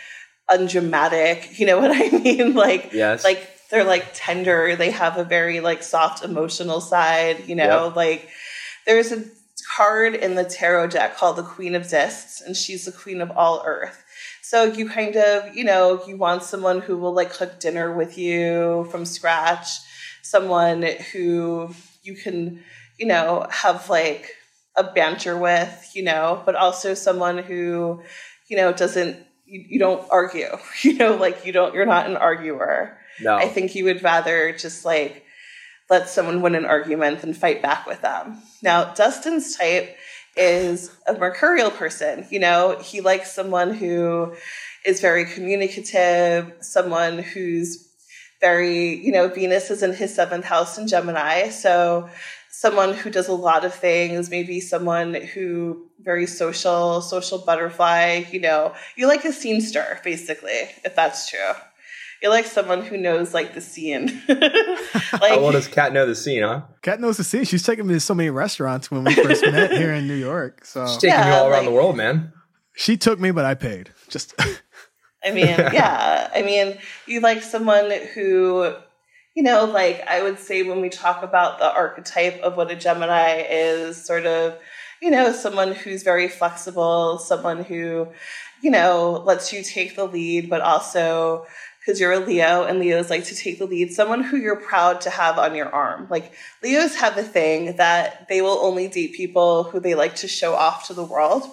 undramatic. 0.51 1.49
You 1.59 1.67
know 1.67 1.79
what 1.81 1.91
I 1.91 2.11
mean? 2.19 2.55
Like 2.55 2.91
yes. 2.93 3.25
like 3.25 3.49
they're 3.71 3.85
like 3.85 4.07
tender. 4.15 4.77
They 4.77 4.91
have 4.91 5.17
a 5.17 5.25
very 5.25 5.61
like 5.61 5.83
soft 5.83 6.23
emotional 6.25 6.81
side. 6.81 7.49
You 7.49 7.57
know, 7.57 7.93
like 7.97 8.29
there's 8.87 9.11
a 9.11 9.25
card 9.77 10.15
in 10.15 10.35
the 10.35 10.45
tarot 10.45 10.89
deck 10.89 11.17
called 11.17 11.37
the 11.37 11.43
Queen 11.43 11.75
of 11.75 11.89
Discs, 11.89 12.41
and 12.41 12.57
she's 12.57 12.87
the 12.87 12.93
queen 12.93 13.21
of 13.21 13.31
all 13.33 13.63
earth. 13.67 14.05
So 14.43 14.65
you 14.65 14.89
kind 14.89 15.17
of, 15.17 15.55
you 15.55 15.65
know, 15.65 16.03
you 16.07 16.17
want 16.17 16.43
someone 16.43 16.81
who 16.81 16.97
will 16.97 17.13
like 17.13 17.33
cook 17.33 17.61
dinner 17.61 17.93
with 17.95 18.17
you 18.17 18.87
from 18.91 19.05
scratch, 19.05 19.69
someone 20.23 20.83
who 21.13 21.75
you 22.03 22.15
can, 22.15 22.63
you 22.99 23.07
know, 23.07 23.47
have 23.51 23.91
like 23.91 24.33
a 24.77 24.85
banter 24.85 25.37
with, 25.37 25.91
you 25.95 26.03
know, 26.03 26.43
but 26.47 26.55
also 26.55 26.95
someone 26.95 27.39
who, 27.39 28.03
you 28.49 28.57
know, 28.57 28.73
doesn't 28.73 29.17
you, 29.45 29.65
you 29.69 29.79
don't 29.79 30.07
argue, 30.11 30.57
you 30.83 30.95
know, 30.95 31.17
like 31.17 31.45
you 31.45 31.53
don't 31.53 31.75
you're 31.75 31.87
not 31.87 32.09
an 32.09 32.17
arguer. 32.17 32.97
no. 33.21 33.37
I 33.37 33.49
think 33.49 33.75
you 33.75 33.85
would 33.85 34.03
rather 34.03 34.53
just 34.53 34.85
like 34.85 35.26
let 35.89 36.09
someone 36.09 36.43
win 36.43 36.55
an 36.55 36.65
argument 36.65 37.21
than 37.21 37.35
fight 37.35 37.63
back 37.63 37.87
with 37.87 38.03
them. 38.03 38.43
Now, 38.63 38.93
Dustin's 38.95 39.57
type 39.57 39.97
is 40.37 40.91
a 41.07 41.15
mercurial 41.15 41.71
person. 41.71 42.27
You 42.31 42.41
know, 42.41 42.79
he 42.83 43.01
likes 43.01 43.33
someone 43.33 43.73
who 43.73 44.35
is 44.85 45.01
very 45.01 45.25
communicative, 45.25 46.53
someone 46.61 47.19
who's 47.19 47.89
very, 48.41 48.97
you 48.97 49.13
know, 49.13 49.29
Venus 49.29 49.71
is 49.71 49.83
in 49.83 49.95
his 49.95 50.15
seventh 50.15 50.45
house 50.45 50.77
in 50.77 50.89
Gemini. 50.89 51.49
So, 51.49 52.09
someone 52.51 52.95
who 52.95 53.11
does 53.11 53.29
a 53.29 53.35
lot 53.35 53.65
of 53.65 53.75
things, 53.75 54.31
maybe 54.31 54.61
someone 54.61 55.15
who 55.15 55.87
very 56.01 56.27
social, 56.27 57.03
social 57.03 57.39
butterfly, 57.39 58.25
you 58.31 58.41
know, 58.41 58.73
you 58.97 59.07
like 59.07 59.25
a 59.25 59.29
seamster, 59.29 60.03
basically, 60.03 60.71
if 60.85 60.95
that's 60.97 61.29
true. 61.29 61.53
You're 62.23 62.31
like 62.33 62.47
someone 62.47 62.83
who 62.83 62.97
knows 62.97 63.35
like 63.35 63.55
the 63.55 63.61
scene. 63.61 64.23
like 64.29 64.43
How 65.13 65.41
well 65.41 65.53
does 65.53 65.69
Kat 65.69 65.93
know 65.93 66.07
the 66.07 66.15
scene, 66.15 66.43
huh? 66.43 66.63
Kat 66.83 67.01
knows 67.01 67.17
the 67.19 67.25
scene. 67.25 67.45
She's 67.45 67.63
taken 67.63 67.87
me 67.87 67.95
to 67.95 68.01
so 68.01 68.15
many 68.15 68.31
restaurants 68.31 68.91
when 68.91 69.05
we 69.05 69.15
first 69.15 69.43
met 69.45 69.73
here 69.73 69.93
in 69.93 70.07
New 70.09 70.15
York. 70.15 70.65
So 70.65 70.87
She's 70.87 70.97
taking 70.97 71.11
Yeah, 71.11 71.29
you 71.29 71.35
all 71.35 71.45
around 71.49 71.53
like- 71.61 71.65
the 71.67 71.73
world, 71.73 71.97
man. 71.97 72.33
she 72.75 72.97
took 72.97 73.21
me, 73.21 73.31
but 73.31 73.45
I 73.45 73.55
paid. 73.55 73.91
Just 74.09 74.35
I 75.25 75.31
mean, 75.33 75.47
yeah. 75.59 76.31
I 76.35 76.43
mean, 76.43 76.79
you 77.07 77.21
like 77.21 77.43
someone 77.43 77.91
who, 78.15 78.73
you 79.35 79.43
know, 79.43 79.65
like 79.65 80.03
I 80.09 80.23
would 80.23 80.39
say 80.39 80.63
when 80.63 80.81
we 80.81 80.89
talk 80.89 81.23
about 81.23 81.59
the 81.59 81.71
archetype 81.73 82.41
of 82.41 82.57
what 82.57 82.71
a 82.71 82.77
Gemini 82.77 83.45
is, 83.51 84.03
sort 84.05 84.25
of, 84.27 84.57
you 85.03 85.11
know, 85.11 85.33
someone 85.33 85.73
who's 85.75 86.03
very 86.03 86.29
flexible, 86.29 87.19
someone 87.19 87.63
who, 87.65 88.09
you 88.63 88.71
know, 88.71 89.23
lets 89.27 89.53
you 89.53 89.63
take 89.63 89.97
the 89.97 90.07
lead, 90.07 90.49
but 90.49 90.61
also 90.63 91.45
because 91.87 92.01
you're 92.01 92.13
a 92.13 92.19
Leo 92.19 92.65
and 92.65 92.81
Leos 92.81 93.11
like 93.11 93.25
to 93.25 93.35
take 93.35 93.61
the 93.61 93.65
lead, 93.65 93.93
someone 93.93 94.25
who 94.25 94.37
you're 94.37 94.61
proud 94.61 95.01
to 95.03 95.11
have 95.11 95.39
on 95.39 95.55
your 95.55 95.73
arm. 95.73 96.09
Like 96.11 96.33
Leos 96.61 96.97
have 96.97 97.15
the 97.15 97.23
thing 97.23 97.77
that 97.77 98.27
they 98.29 98.43
will 98.43 98.59
only 98.59 98.89
date 98.89 99.15
people 99.15 99.65
who 99.65 99.79
they 99.79 99.95
like 99.95 100.17
to 100.17 100.29
show 100.29 100.55
off 100.55 100.89
to 100.89 100.95
the 100.95 101.05
world. 101.05 101.45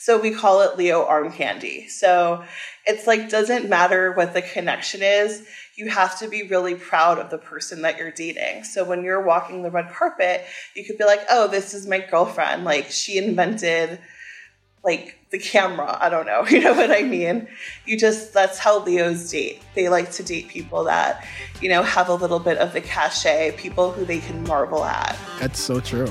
So 0.00 0.20
we 0.20 0.32
call 0.32 0.62
it 0.62 0.76
Leo 0.76 1.04
arm 1.04 1.30
candy. 1.30 1.86
So 1.86 2.44
it's 2.84 3.06
like 3.06 3.28
doesn't 3.28 3.68
matter 3.68 4.12
what 4.12 4.34
the 4.34 4.42
connection 4.42 5.02
is 5.02 5.46
you 5.76 5.90
have 5.90 6.18
to 6.18 6.28
be 6.28 6.44
really 6.44 6.74
proud 6.74 7.18
of 7.18 7.28
the 7.30 7.36
person 7.36 7.82
that 7.82 7.98
you're 7.98 8.12
dating 8.12 8.64
so 8.64 8.84
when 8.84 9.02
you're 9.02 9.22
walking 9.22 9.62
the 9.62 9.70
red 9.70 9.92
carpet 9.92 10.44
you 10.74 10.84
could 10.84 10.96
be 10.96 11.04
like 11.04 11.20
oh 11.28 11.48
this 11.48 11.74
is 11.74 11.86
my 11.86 11.98
girlfriend 11.98 12.64
like 12.64 12.90
she 12.90 13.18
invented 13.18 13.98
like 14.86 15.18
the 15.30 15.38
camera 15.38 15.98
i 16.00 16.08
don't 16.08 16.24
know 16.26 16.46
you 16.50 16.60
know 16.60 16.72
what 16.72 16.90
i 16.90 17.02
mean 17.02 17.46
you 17.84 17.98
just 17.98 18.32
that's 18.32 18.58
how 18.58 18.78
leos 18.84 19.30
date 19.30 19.60
they 19.74 19.88
like 19.88 20.10
to 20.12 20.22
date 20.22 20.48
people 20.48 20.84
that 20.84 21.26
you 21.60 21.68
know 21.68 21.82
have 21.82 22.08
a 22.08 22.14
little 22.14 22.38
bit 22.38 22.56
of 22.58 22.72
the 22.72 22.80
cachet 22.80 23.52
people 23.58 23.90
who 23.92 24.04
they 24.04 24.20
can 24.20 24.42
marvel 24.44 24.84
at 24.84 25.18
that's 25.40 25.60
so 25.60 25.80
true. 25.80 26.10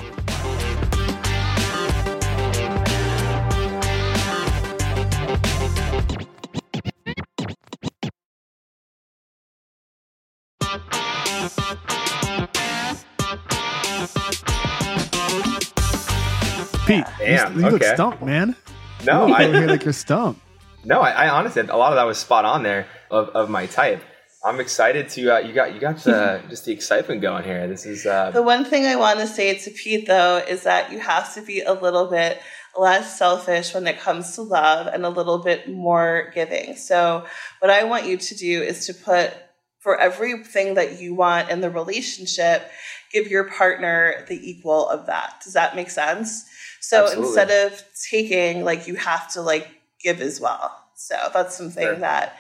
Pete, 16.86 16.98
you- 17.20 17.26
Damn, 17.26 17.56
you, 17.56 17.62
look 17.66 17.82
okay. 17.82 17.94
stumped, 17.96 18.22
man. 18.22 18.56
No, 19.04 19.28
you 19.28 19.34
I, 19.34 19.46
over 19.46 19.58
here 19.58 19.68
like 19.68 19.84
you're 19.84 19.94
stumped. 19.94 20.42
No, 20.84 21.02
I, 21.02 21.12
I 21.12 21.30
honestly, 21.30 21.62
a 21.62 21.78
lot 21.78 21.92
of 21.92 21.98
that 21.98 22.04
was 22.04 22.18
spot 22.18 22.46
on 22.46 22.64
there. 22.64 22.88
of, 23.12 23.30
of 23.30 23.50
my 23.50 23.66
type. 23.66 24.04
I'm 24.44 24.60
excited 24.60 25.10
to 25.10 25.38
uh, 25.38 25.40
you 25.40 25.54
got 25.54 25.74
you 25.74 25.80
got 25.80 25.98
the 25.98 26.42
just 26.50 26.66
the 26.66 26.72
excitement 26.72 27.22
going 27.22 27.44
here. 27.44 27.68
This 27.68 27.86
is 27.86 28.06
uh, 28.06 28.32
the 28.32 28.44
one 28.44 28.64
thing 28.64 28.86
I 28.86 28.96
want 28.96 29.20
to 29.20 29.28
say 29.28 29.58
to 29.58 29.72
Pete 29.72 30.06
though 30.06 30.38
is 30.38 30.64
that 30.64 30.92
you 30.92 31.00
have 31.00 31.34
to 31.34 31.42
be 31.42 31.62
a 31.62 31.74
little 31.74 32.08
bit 32.08 32.40
less 32.78 33.18
selfish 33.18 33.74
when 33.74 33.88
it 33.88 34.00
comes 34.00 34.36
to 34.36 34.44
love 34.44 34.88
and 34.88 35.06
a 35.06 35.10
little 35.10 35.40
bit 35.40 35.70
more 35.70 36.32
giving. 36.36 36.76
So 36.76 37.26
what 37.60 37.72
I 37.72 37.86
want 37.86 38.06
you 38.06 38.18
to 38.18 38.36
do 38.36 38.62
is 38.62 38.86
to 38.88 38.94
put 38.94 39.34
for 39.80 40.00
everything 40.00 40.76
that 40.76 41.00
you 41.00 41.16
want 41.16 41.50
in 41.50 41.62
the 41.62 41.70
relationship, 41.70 42.70
give 43.12 43.28
your 43.28 43.46
partner 43.46 44.26
the 44.28 44.50
equal 44.50 44.90
of 44.90 45.06
that. 45.08 45.42
Does 45.44 45.54
that 45.54 45.76
make 45.76 45.90
sense? 45.90 46.44
So 46.88 47.06
Absolutely. 47.06 47.28
instead 47.28 47.72
of 47.72 47.84
taking, 48.12 48.64
like 48.64 48.86
you 48.86 48.94
have 48.94 49.32
to 49.34 49.42
like 49.42 49.68
give 50.00 50.22
as 50.22 50.40
well. 50.40 50.72
So 50.96 51.16
that's 51.34 51.58
something 51.58 51.84
sure. 51.84 51.96
that 51.96 52.38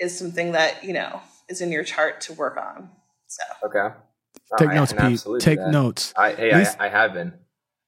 is 0.00 0.18
something 0.18 0.52
that, 0.52 0.82
you 0.82 0.94
know, 0.94 1.20
is 1.50 1.60
in 1.60 1.70
your 1.70 1.84
chart 1.84 2.22
to 2.22 2.32
work 2.32 2.56
on. 2.56 2.88
So 3.26 3.42
okay. 3.66 3.94
Take 4.58 4.70
notes, 4.70 4.94
Pete. 4.94 5.40
Take 5.40 5.60
notes. 5.60 6.14
I, 6.16 6.32
hey, 6.32 6.56
Lisa, 6.56 6.82
I, 6.82 6.86
I 6.86 6.88
have 6.88 7.12
been. 7.12 7.34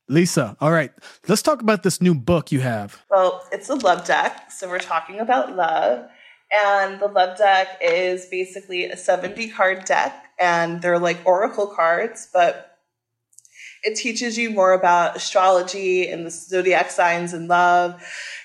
Lisa, 0.08 0.54
all 0.60 0.70
right. 0.70 0.92
Let's 1.28 1.40
talk 1.40 1.62
about 1.62 1.82
this 1.82 2.02
new 2.02 2.14
book 2.14 2.52
you 2.52 2.60
have. 2.60 3.02
Well, 3.10 3.42
it's 3.50 3.70
a 3.70 3.74
love 3.74 4.06
deck. 4.06 4.52
So 4.52 4.68
we're 4.68 4.78
talking 4.78 5.20
about 5.20 5.56
love. 5.56 6.10
And 6.52 7.00
the 7.00 7.08
love 7.08 7.38
deck 7.38 7.78
is 7.80 8.26
basically 8.26 8.84
a 8.84 8.98
70 8.98 9.48
card 9.48 9.86
deck. 9.86 10.26
And 10.38 10.82
they're 10.82 10.98
like 10.98 11.18
oracle 11.24 11.68
cards, 11.68 12.28
but 12.34 12.75
it 13.86 13.94
teaches 13.94 14.36
you 14.36 14.50
more 14.50 14.72
about 14.72 15.16
astrology 15.16 16.08
and 16.08 16.26
the 16.26 16.30
zodiac 16.30 16.90
signs 16.90 17.32
and 17.32 17.46
love, 17.48 18.02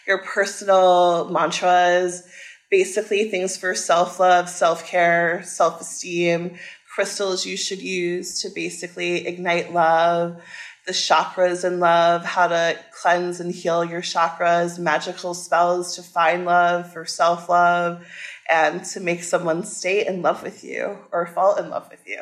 your 0.08 0.20
personal 0.20 1.30
mantras 1.30 2.24
basically 2.70 3.30
things 3.30 3.58
for 3.58 3.76
self 3.76 4.20
love, 4.20 4.48
self 4.48 4.86
care, 4.86 5.44
self 5.44 5.82
esteem, 5.82 6.58
crystals 6.96 7.46
you 7.46 7.58
should 7.58 7.82
use 7.82 8.42
to 8.42 8.50
basically 8.50 9.28
ignite 9.28 9.74
love, 9.74 10.42
the 10.88 10.94
chakras 10.94 11.66
in 11.66 11.80
love, 11.80 12.24
how 12.24 12.48
to 12.48 12.78
cleanse 13.02 13.40
and 13.40 13.54
heal 13.54 13.84
your 13.84 14.02
chakras, 14.02 14.80
magical 14.80 15.34
spells 15.34 15.96
to 15.96 16.04
find 16.04 16.46
love 16.46 16.92
for 16.92 17.06
self 17.06 17.50
love, 17.50 18.06
and 18.50 18.84
to 18.86 19.00
make 19.00 19.24
someone 19.24 19.64
stay 19.64 20.06
in 20.06 20.22
love 20.22 20.44
with 20.44 20.64
you 20.64 20.98
or 21.12 21.26
fall 21.28 21.56
in 21.56 21.70
love 21.70 21.90
with 21.92 22.08
you. 22.08 22.22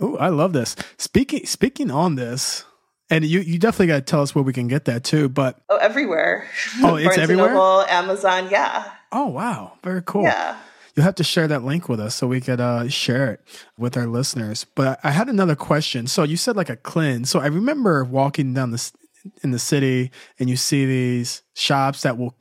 Oh, 0.00 0.16
I 0.16 0.28
love 0.28 0.52
this. 0.52 0.76
Speaking 0.98 1.46
speaking 1.46 1.90
on 1.90 2.16
this, 2.16 2.64
and 3.08 3.24
you, 3.24 3.40
you 3.40 3.58
definitely 3.58 3.88
got 3.88 3.96
to 3.96 4.02
tell 4.02 4.22
us 4.22 4.34
where 4.34 4.42
we 4.42 4.52
can 4.52 4.68
get 4.68 4.84
that 4.86 5.04
too. 5.04 5.28
But 5.28 5.58
oh, 5.68 5.76
everywhere. 5.76 6.48
Oh, 6.82 6.96
it's 6.96 7.16
everywhere. 7.18 7.54
Noble, 7.54 7.82
Amazon, 7.88 8.48
yeah. 8.50 8.90
Oh 9.12 9.26
wow, 9.26 9.72
very 9.82 10.02
cool. 10.04 10.24
Yeah. 10.24 10.56
You'll 10.94 11.04
have 11.04 11.14
to 11.16 11.24
share 11.24 11.46
that 11.48 11.62
link 11.62 11.90
with 11.90 12.00
us 12.00 12.14
so 12.14 12.26
we 12.26 12.40
could 12.40 12.60
uh, 12.60 12.88
share 12.88 13.32
it 13.32 13.40
with 13.76 13.98
our 13.98 14.06
listeners. 14.06 14.64
But 14.74 14.98
I 15.04 15.10
had 15.10 15.28
another 15.28 15.54
question. 15.54 16.06
So 16.06 16.22
you 16.22 16.38
said 16.38 16.56
like 16.56 16.70
a 16.70 16.76
cleanse. 16.76 17.28
So 17.28 17.38
I 17.38 17.48
remember 17.48 18.02
walking 18.02 18.54
down 18.54 18.70
this 18.70 18.94
in 19.42 19.50
the 19.50 19.58
city, 19.58 20.10
and 20.38 20.48
you 20.48 20.56
see 20.56 20.86
these 20.86 21.42
shops 21.54 22.02
that 22.02 22.16
will 22.16 22.34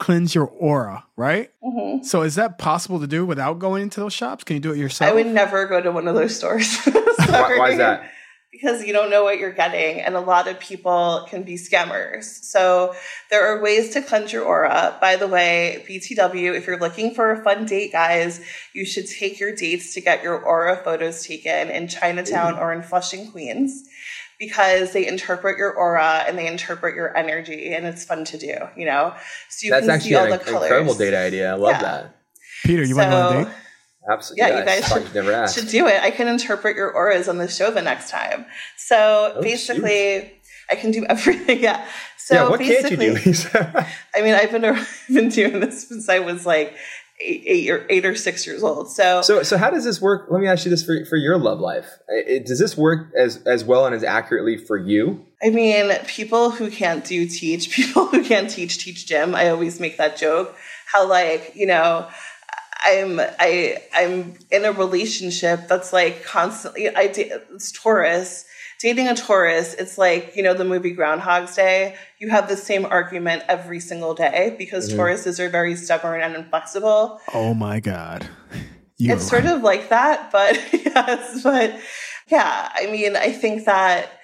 cleanse 0.00 0.34
your 0.34 0.46
aura, 0.46 1.04
right? 1.16 1.52
Mm-hmm. 1.62 2.02
So 2.02 2.22
is 2.22 2.34
that 2.34 2.58
possible 2.58 2.98
to 2.98 3.06
do 3.06 3.24
without 3.24 3.60
going 3.60 3.84
into 3.84 4.00
those 4.00 4.12
shops? 4.12 4.42
Can 4.42 4.56
you 4.56 4.60
do 4.60 4.72
it 4.72 4.78
yourself? 4.78 5.08
I 5.10 5.14
would 5.14 5.26
never 5.26 5.66
go 5.66 5.80
to 5.80 5.92
one 5.92 6.08
of 6.08 6.16
those 6.16 6.36
stores. 6.36 6.76
why, 6.84 7.56
why 7.58 7.70
is 7.70 7.78
that? 7.78 8.10
because 8.50 8.84
you 8.84 8.92
don't 8.92 9.10
know 9.10 9.22
what 9.22 9.38
you're 9.38 9.52
getting 9.52 10.00
and 10.00 10.16
a 10.16 10.20
lot 10.20 10.48
of 10.48 10.58
people 10.58 11.26
can 11.28 11.44
be 11.44 11.54
scammers. 11.54 12.24
So 12.24 12.94
there 13.30 13.46
are 13.46 13.62
ways 13.62 13.90
to 13.90 14.02
cleanse 14.02 14.32
your 14.32 14.44
aura. 14.44 14.98
By 15.00 15.16
the 15.16 15.28
way, 15.28 15.84
BTW, 15.88 16.56
if 16.56 16.66
you're 16.66 16.78
looking 16.78 17.14
for 17.14 17.30
a 17.30 17.42
fun 17.44 17.64
date, 17.64 17.92
guys, 17.92 18.40
you 18.72 18.84
should 18.84 19.06
take 19.06 19.38
your 19.38 19.54
dates 19.54 19.94
to 19.94 20.00
get 20.00 20.22
your 20.22 20.38
aura 20.38 20.82
photos 20.82 21.24
taken 21.24 21.70
in 21.70 21.86
Chinatown 21.86 22.54
Ooh. 22.54 22.58
or 22.58 22.72
in 22.72 22.82
Flushing, 22.82 23.30
Queens. 23.30 23.84
Because 24.40 24.92
they 24.92 25.06
interpret 25.06 25.58
your 25.58 25.72
aura 25.72 26.24
and 26.26 26.36
they 26.36 26.48
interpret 26.48 26.96
your 26.96 27.16
energy, 27.16 27.74
and 27.74 27.86
it's 27.86 28.04
fun 28.04 28.24
to 28.24 28.38
do, 28.38 28.54
you 28.76 28.86
know. 28.86 29.14
So 29.50 29.66
you 29.66 29.70
That's 29.70 29.86
can 29.86 30.00
see 30.00 30.14
all 30.16 30.28
the 30.28 30.38
colors. 30.38 30.62
incredible 30.64 30.94
date 30.94 31.14
idea. 31.14 31.52
I 31.52 31.54
love 31.54 31.72
yeah. 31.72 31.82
that. 31.82 32.16
Peter, 32.64 32.82
you 32.82 32.94
so, 32.94 32.96
want 32.96 33.06
to 33.06 33.10
go 33.10 33.18
on 33.18 33.36
a 33.36 33.44
date? 33.44 33.54
Absolutely. 34.08 34.48
Yeah, 34.48 34.58
you 34.58 34.64
guys 34.64 34.88
should, 34.88 35.50
should, 35.50 35.70
do 35.70 35.86
it. 35.86 36.02
I 36.02 36.10
can 36.10 36.26
interpret 36.26 36.74
your 36.74 36.90
auras 36.90 37.28
on 37.28 37.38
the 37.38 37.48
show 37.48 37.70
the 37.70 37.82
next 37.82 38.10
time. 38.10 38.46
So 38.76 39.34
oh, 39.36 39.42
basically, 39.42 40.20
shoot. 40.20 40.30
I 40.70 40.74
can 40.76 40.90
do 40.90 41.04
everything. 41.08 41.62
Yeah. 41.62 41.86
So 42.16 42.34
yeah, 42.34 42.48
what 42.48 42.60
can't 42.60 42.90
you 42.90 42.96
do, 42.96 43.12
Lisa? 43.14 43.86
I 44.14 44.22
mean, 44.22 44.34
I've 44.34 44.50
been 44.50 44.62
been 45.12 45.28
doing 45.28 45.60
this 45.60 45.88
since 45.88 46.08
I 46.08 46.20
was 46.20 46.46
like 46.46 46.74
eight, 47.20 47.42
eight, 47.46 47.70
or 47.70 47.86
eight 47.88 48.04
or 48.04 48.14
six 48.14 48.46
years 48.46 48.62
old. 48.62 48.90
So, 48.90 49.22
so, 49.22 49.42
so 49.42 49.58
how 49.58 49.70
does 49.70 49.84
this 49.84 50.00
work? 50.00 50.26
Let 50.30 50.40
me 50.40 50.48
ask 50.48 50.64
you 50.64 50.70
this 50.70 50.84
for 50.84 51.04
for 51.04 51.16
your 51.16 51.38
love 51.38 51.60
life. 51.60 51.86
It, 52.08 52.46
does 52.46 52.58
this 52.58 52.76
work 52.76 53.12
as 53.16 53.38
as 53.44 53.64
well 53.64 53.86
and 53.86 53.94
as 53.94 54.02
accurately 54.02 54.56
for 54.56 54.76
you? 54.76 55.26
I 55.42 55.50
mean, 55.50 55.92
people 56.06 56.50
who 56.50 56.70
can't 56.70 57.04
do 57.04 57.26
teach, 57.26 57.70
people 57.74 58.06
who 58.06 58.24
can't 58.24 58.50
teach 58.50 58.78
teach 58.78 59.06
gym. 59.06 59.34
I 59.34 59.48
always 59.48 59.80
make 59.80 59.96
that 59.98 60.16
joke. 60.16 60.56
How 60.86 61.08
like 61.08 61.52
you 61.54 61.66
know 61.66 62.08
I'm 62.84 63.20
I 63.20 63.82
I'm 63.94 64.34
in 64.50 64.64
a 64.64 64.72
relationship 64.72 65.68
that's 65.68 65.92
like 65.92 66.24
constantly 66.24 66.88
I 66.88 67.12
it's 67.14 67.72
Taurus 67.72 68.44
dating 68.80 69.08
a 69.08 69.14
Taurus 69.14 69.74
it's 69.74 69.98
like 69.98 70.34
you 70.34 70.42
know 70.42 70.54
the 70.54 70.64
movie 70.64 70.92
Groundhog's 70.92 71.54
Day 71.54 71.94
you 72.18 72.30
have 72.30 72.48
the 72.48 72.56
same 72.56 72.84
argument 72.86 73.44
every 73.48 73.78
single 73.78 74.14
day 74.14 74.54
because 74.58 74.88
mm-hmm. 74.88 75.00
Tauruses 75.00 75.38
are 75.38 75.48
very 75.48 75.76
stubborn 75.76 76.20
and 76.20 76.34
inflexible. 76.34 77.20
Oh 77.32 77.54
my 77.54 77.80
god. 77.80 78.28
You're 78.96 79.16
it's 79.16 79.32
right. 79.32 79.42
sort 79.42 79.56
of 79.56 79.62
like 79.62 79.88
that 79.90 80.30
but 80.32 80.58
yes 80.72 81.42
but 81.42 81.78
yeah 82.28 82.72
I 82.74 82.86
mean 82.86 83.16
I 83.16 83.32
think 83.32 83.64
that 83.66 84.19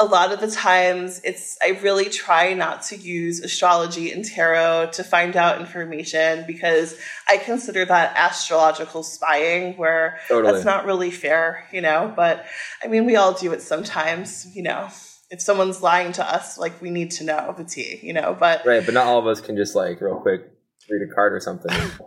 a 0.00 0.04
lot 0.06 0.32
of 0.32 0.40
the 0.40 0.50
times 0.50 1.20
it's 1.24 1.58
i 1.62 1.78
really 1.82 2.06
try 2.06 2.54
not 2.54 2.82
to 2.82 2.96
use 2.96 3.40
astrology 3.40 4.10
and 4.10 4.24
tarot 4.24 4.90
to 4.92 5.04
find 5.04 5.36
out 5.36 5.60
information 5.60 6.44
because 6.46 6.98
i 7.28 7.36
consider 7.36 7.84
that 7.84 8.16
astrological 8.16 9.02
spying 9.02 9.76
where 9.76 10.18
totally. 10.26 10.52
that's 10.52 10.64
not 10.64 10.86
really 10.86 11.10
fair 11.10 11.68
you 11.72 11.82
know? 11.82 12.12
But 12.16 12.46
i 12.82 12.88
mean 12.88 13.04
we 13.04 13.16
all 13.16 13.34
do 13.34 13.52
it 13.52 13.62
sometimes 13.62 14.46
you 14.56 14.62
know? 14.62 14.88
If 15.30 15.40
someone's 15.40 15.80
lying 15.80 16.12
to 16.12 16.28
us 16.28 16.58
like 16.58 16.80
we 16.80 16.90
need 16.90 17.12
to 17.12 17.24
know 17.24 17.54
the 17.56 17.64
tea 17.64 18.00
you 18.02 18.14
know? 18.14 18.34
But 18.38 18.64
right 18.64 18.84
but 18.84 18.94
not 18.94 19.06
all 19.06 19.18
of 19.18 19.26
us 19.26 19.40
can 19.40 19.56
just 19.56 19.74
like 19.74 20.00
real 20.00 20.16
quick 20.16 20.50
read 20.88 21.08
a 21.08 21.14
card 21.14 21.34
or 21.34 21.40
something. 21.40 21.76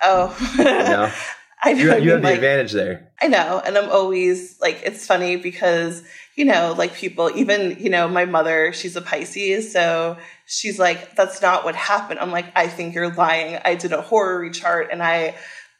Oh. 0.00 0.36
You 0.56 0.64
know 0.64 1.12
I 1.62 1.72
know. 1.72 1.96
You, 1.96 2.02
you 2.02 2.10
have 2.12 2.22
the 2.22 2.28
like, 2.28 2.36
advantage 2.36 2.72
there. 2.72 3.10
I 3.20 3.26
know. 3.26 3.60
And 3.64 3.76
I'm 3.76 3.90
always 3.90 4.60
like, 4.60 4.82
it's 4.84 5.06
funny 5.06 5.36
because, 5.36 6.04
you 6.36 6.44
know, 6.44 6.74
like 6.76 6.94
people, 6.94 7.30
even, 7.34 7.76
you 7.80 7.90
know, 7.90 8.06
my 8.06 8.24
mother, 8.24 8.72
she's 8.72 8.94
a 8.94 9.02
Pisces. 9.02 9.72
So 9.72 10.16
she's 10.46 10.78
like, 10.78 11.16
that's 11.16 11.42
not 11.42 11.64
what 11.64 11.74
happened. 11.74 12.20
I'm 12.20 12.30
like, 12.30 12.46
I 12.54 12.68
think 12.68 12.94
you're 12.94 13.12
lying. 13.12 13.58
I 13.64 13.74
did 13.74 13.92
a 13.92 14.02
horary 14.02 14.50
chart 14.50 14.90
and 14.92 15.02
I 15.02 15.34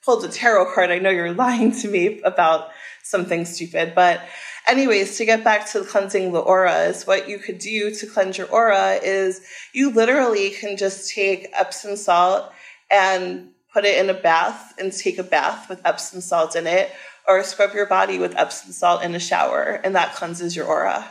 pulled 0.04 0.24
a 0.24 0.28
tarot 0.28 0.74
card. 0.74 0.90
I 0.90 0.98
know 0.98 1.10
you're 1.10 1.32
lying 1.32 1.70
to 1.80 1.88
me 1.88 2.20
about 2.22 2.70
something 3.04 3.44
stupid. 3.44 3.94
But, 3.94 4.20
anyways, 4.66 5.16
to 5.18 5.24
get 5.24 5.44
back 5.44 5.70
to 5.70 5.84
cleansing 5.84 6.32
the 6.32 6.40
auras, 6.40 7.06
what 7.06 7.28
you 7.28 7.38
could 7.38 7.58
do 7.58 7.94
to 7.94 8.06
cleanse 8.06 8.36
your 8.36 8.48
aura 8.48 8.94
is 8.94 9.40
you 9.72 9.90
literally 9.90 10.50
can 10.50 10.76
just 10.76 11.14
take 11.14 11.48
Epsom 11.52 11.94
salt 11.96 12.52
and 12.90 13.50
put 13.78 13.84
it 13.84 13.96
in 13.96 14.10
a 14.10 14.14
bath 14.14 14.74
and 14.80 14.92
take 14.92 15.18
a 15.18 15.22
bath 15.22 15.68
with 15.68 15.80
Epsom 15.84 16.20
salt 16.20 16.56
in 16.56 16.66
it, 16.66 16.90
or 17.28 17.44
scrub 17.44 17.72
your 17.74 17.86
body 17.86 18.18
with 18.18 18.36
Epsom 18.36 18.72
salt 18.72 19.04
in 19.04 19.14
a 19.14 19.20
shower, 19.20 19.80
and 19.84 19.94
that 19.94 20.16
cleanses 20.16 20.56
your 20.56 20.66
aura. 20.66 21.08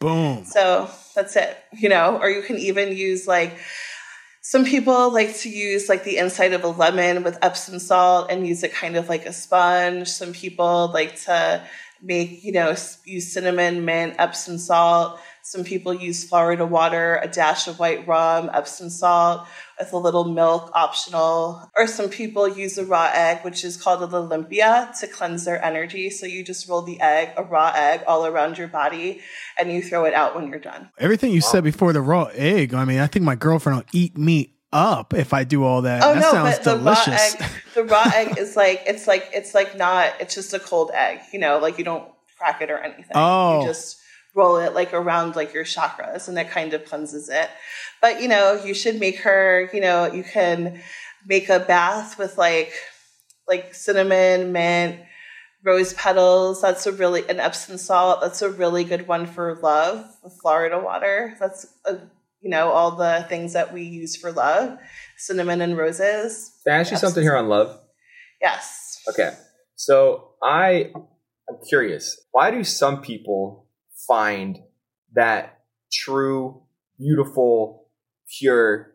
Boom. 0.00 0.44
So 0.44 0.90
that's 1.14 1.34
it, 1.34 1.56
you 1.72 1.88
know, 1.88 2.18
or 2.20 2.28
you 2.28 2.42
can 2.42 2.58
even 2.58 2.94
use 2.94 3.26
like, 3.26 3.56
some 4.42 4.66
people 4.66 5.10
like 5.10 5.34
to 5.38 5.48
use 5.48 5.88
like 5.88 6.04
the 6.04 6.18
inside 6.18 6.52
of 6.52 6.62
a 6.62 6.68
lemon 6.68 7.22
with 7.22 7.38
Epsom 7.40 7.78
salt 7.78 8.30
and 8.30 8.46
use 8.46 8.62
it 8.62 8.74
kind 8.74 8.96
of 8.96 9.08
like 9.08 9.24
a 9.24 9.32
sponge. 9.32 10.06
Some 10.08 10.34
people 10.34 10.90
like 10.92 11.18
to 11.22 11.66
make, 12.02 12.44
you 12.44 12.52
know, 12.52 12.76
use 13.06 13.32
cinnamon, 13.32 13.86
mint, 13.86 14.16
Epsom 14.18 14.58
salt. 14.58 15.18
Some 15.46 15.62
people 15.62 15.92
use 15.92 16.24
Florida 16.24 16.64
water, 16.64 17.20
a 17.22 17.28
dash 17.28 17.68
of 17.68 17.78
white 17.78 18.08
rum, 18.08 18.48
Epsom 18.54 18.88
salt, 18.88 19.46
with 19.78 19.92
a 19.92 19.98
little 19.98 20.24
milk 20.24 20.70
optional. 20.72 21.70
Or 21.76 21.86
some 21.86 22.08
people 22.08 22.48
use 22.48 22.78
a 22.78 22.84
raw 22.86 23.10
egg, 23.12 23.44
which 23.44 23.62
is 23.62 23.76
called 23.76 24.02
a 24.02 24.06
limpia, 24.06 24.98
to 25.00 25.06
cleanse 25.06 25.44
their 25.44 25.62
energy. 25.62 26.08
So 26.08 26.24
you 26.24 26.44
just 26.44 26.66
roll 26.66 26.80
the 26.80 26.98
egg, 26.98 27.32
a 27.36 27.42
raw 27.42 27.72
egg, 27.76 28.04
all 28.06 28.24
around 28.24 28.56
your 28.56 28.68
body, 28.68 29.20
and 29.58 29.70
you 29.70 29.82
throw 29.82 30.06
it 30.06 30.14
out 30.14 30.34
when 30.34 30.48
you're 30.48 30.58
done. 30.58 30.88
Everything 30.98 31.30
you 31.30 31.42
wow. 31.42 31.50
said 31.50 31.62
before 31.62 31.92
the 31.92 32.00
raw 32.00 32.30
egg, 32.32 32.72
I 32.72 32.86
mean, 32.86 33.00
I 33.00 33.06
think 33.06 33.26
my 33.26 33.34
girlfriend 33.34 33.76
will 33.76 33.86
eat 33.92 34.16
me 34.16 34.54
up 34.72 35.12
if 35.12 35.34
I 35.34 35.44
do 35.44 35.62
all 35.62 35.82
that. 35.82 36.02
Oh 36.02 36.14
that 36.14 36.20
no, 36.22 36.30
sounds 36.32 36.58
but 36.60 36.78
delicious. 36.78 37.34
The 37.34 37.40
raw 37.40 37.46
egg, 37.46 37.50
the 37.74 37.84
raw 37.84 38.10
egg 38.14 38.38
is 38.38 38.56
like 38.56 38.82
it's 38.86 39.06
like 39.06 39.28
it's 39.34 39.54
like 39.54 39.76
not. 39.76 40.14
It's 40.20 40.34
just 40.34 40.54
a 40.54 40.58
cold 40.58 40.90
egg. 40.94 41.20
You 41.34 41.38
know, 41.38 41.58
like 41.58 41.76
you 41.76 41.84
don't 41.84 42.10
crack 42.38 42.62
it 42.62 42.70
or 42.70 42.78
anything. 42.78 43.12
Oh, 43.14 43.60
you 43.60 43.66
just 43.66 44.00
roll 44.34 44.56
it 44.56 44.74
like 44.74 44.92
around 44.92 45.36
like 45.36 45.54
your 45.54 45.64
chakras 45.64 46.28
and 46.28 46.36
that 46.36 46.50
kind 46.50 46.74
of 46.74 46.84
cleanses 46.84 47.28
it. 47.28 47.48
But 48.00 48.20
you 48.20 48.28
know, 48.28 48.60
you 48.64 48.74
should 48.74 48.98
make 48.98 49.20
her, 49.20 49.70
you 49.72 49.80
know, 49.80 50.12
you 50.12 50.24
can 50.24 50.82
make 51.26 51.48
a 51.48 51.60
bath 51.60 52.18
with 52.18 52.36
like 52.36 52.72
like 53.48 53.74
cinnamon, 53.74 54.52
mint, 54.52 55.00
rose 55.64 55.92
petals. 55.94 56.62
That's 56.62 56.86
a 56.86 56.92
really 56.92 57.28
an 57.28 57.40
Epsom 57.40 57.78
salt. 57.78 58.20
That's 58.20 58.42
a 58.42 58.50
really 58.50 58.84
good 58.84 59.06
one 59.06 59.26
for 59.26 59.58
love. 59.62 60.04
Florida 60.40 60.78
water. 60.78 61.36
That's 61.40 61.66
a, 61.84 61.98
you 62.40 62.50
know 62.50 62.70
all 62.70 62.92
the 62.92 63.24
things 63.28 63.54
that 63.54 63.72
we 63.72 63.82
use 63.82 64.16
for 64.16 64.32
love. 64.32 64.78
Cinnamon 65.16 65.60
and 65.60 65.76
roses. 65.76 66.52
Can 66.64 66.74
I 66.74 66.80
ask 66.80 66.90
you 66.90 66.98
something 66.98 67.22
here 67.22 67.36
on 67.36 67.48
love? 67.48 67.78
Yes. 68.40 69.00
Okay. 69.08 69.32
So 69.76 70.32
I 70.42 70.92
I'm 71.48 71.56
curious. 71.68 72.20
Why 72.32 72.50
do 72.50 72.64
some 72.64 73.00
people 73.00 73.63
find 74.06 74.58
that 75.14 75.60
true, 75.92 76.62
beautiful, 76.98 77.88
pure, 78.38 78.94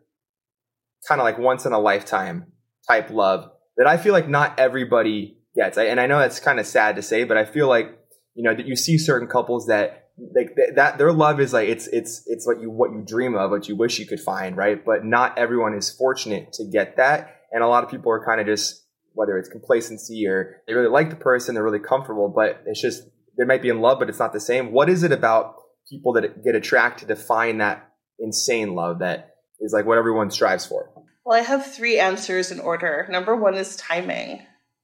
kind 1.06 1.20
of 1.20 1.24
like 1.24 1.38
once 1.38 1.66
in 1.66 1.72
a 1.72 1.78
lifetime 1.78 2.52
type 2.86 3.10
love 3.10 3.50
that 3.76 3.86
I 3.86 3.96
feel 3.96 4.12
like 4.12 4.28
not 4.28 4.58
everybody 4.58 5.38
gets? 5.54 5.78
I, 5.78 5.84
and 5.84 6.00
I 6.00 6.06
know 6.06 6.18
that's 6.18 6.40
kind 6.40 6.60
of 6.60 6.66
sad 6.66 6.96
to 6.96 7.02
say, 7.02 7.24
but 7.24 7.36
I 7.36 7.44
feel 7.44 7.68
like 7.68 7.98
you 8.34 8.44
know 8.44 8.54
that 8.54 8.66
you 8.66 8.76
see 8.76 8.98
certain 8.98 9.28
couples 9.28 9.66
that 9.66 10.08
like 10.34 10.56
that 10.76 10.98
their 10.98 11.12
love 11.12 11.40
is 11.40 11.52
like 11.52 11.68
it's 11.68 11.86
it's 11.88 12.22
it's 12.26 12.46
what 12.46 12.60
you 12.60 12.70
what 12.70 12.92
you 12.92 13.02
dream 13.04 13.34
of, 13.34 13.50
what 13.50 13.68
you 13.68 13.76
wish 13.76 13.98
you 13.98 14.06
could 14.06 14.20
find, 14.20 14.56
right? 14.56 14.84
But 14.84 15.04
not 15.04 15.38
everyone 15.38 15.74
is 15.74 15.90
fortunate 15.90 16.52
to 16.54 16.64
get 16.64 16.96
that, 16.96 17.36
and 17.52 17.62
a 17.62 17.68
lot 17.68 17.84
of 17.84 17.90
people 17.90 18.12
are 18.12 18.24
kind 18.24 18.40
of 18.40 18.46
just 18.46 18.84
whether 19.12 19.36
it's 19.38 19.48
complacency 19.48 20.26
or 20.26 20.62
they 20.66 20.74
really 20.74 20.88
like 20.88 21.10
the 21.10 21.16
person, 21.16 21.54
they're 21.54 21.64
really 21.64 21.80
comfortable, 21.80 22.28
but 22.28 22.62
it's 22.66 22.80
just 22.80 23.02
they 23.40 23.46
might 23.46 23.62
be 23.62 23.70
in 23.70 23.80
love, 23.80 23.98
but 23.98 24.10
it's 24.10 24.18
not 24.18 24.34
the 24.34 24.40
same. 24.40 24.70
What 24.70 24.90
is 24.90 25.02
it 25.02 25.12
about 25.12 25.56
people 25.88 26.12
that 26.12 26.44
get 26.44 26.54
attracted 26.54 27.08
to 27.08 27.16
find 27.16 27.60
that 27.62 27.90
insane 28.18 28.74
love 28.74 28.98
that 28.98 29.30
is 29.60 29.72
like 29.72 29.86
what 29.86 29.96
everyone 29.96 30.30
strives 30.30 30.66
for? 30.66 30.90
Well, 31.24 31.38
I 31.38 31.42
have 31.42 31.64
three 31.64 31.98
answers 31.98 32.50
in 32.50 32.60
order. 32.60 33.06
Number 33.10 33.34
one 33.34 33.54
is 33.54 33.76
timing 33.76 34.42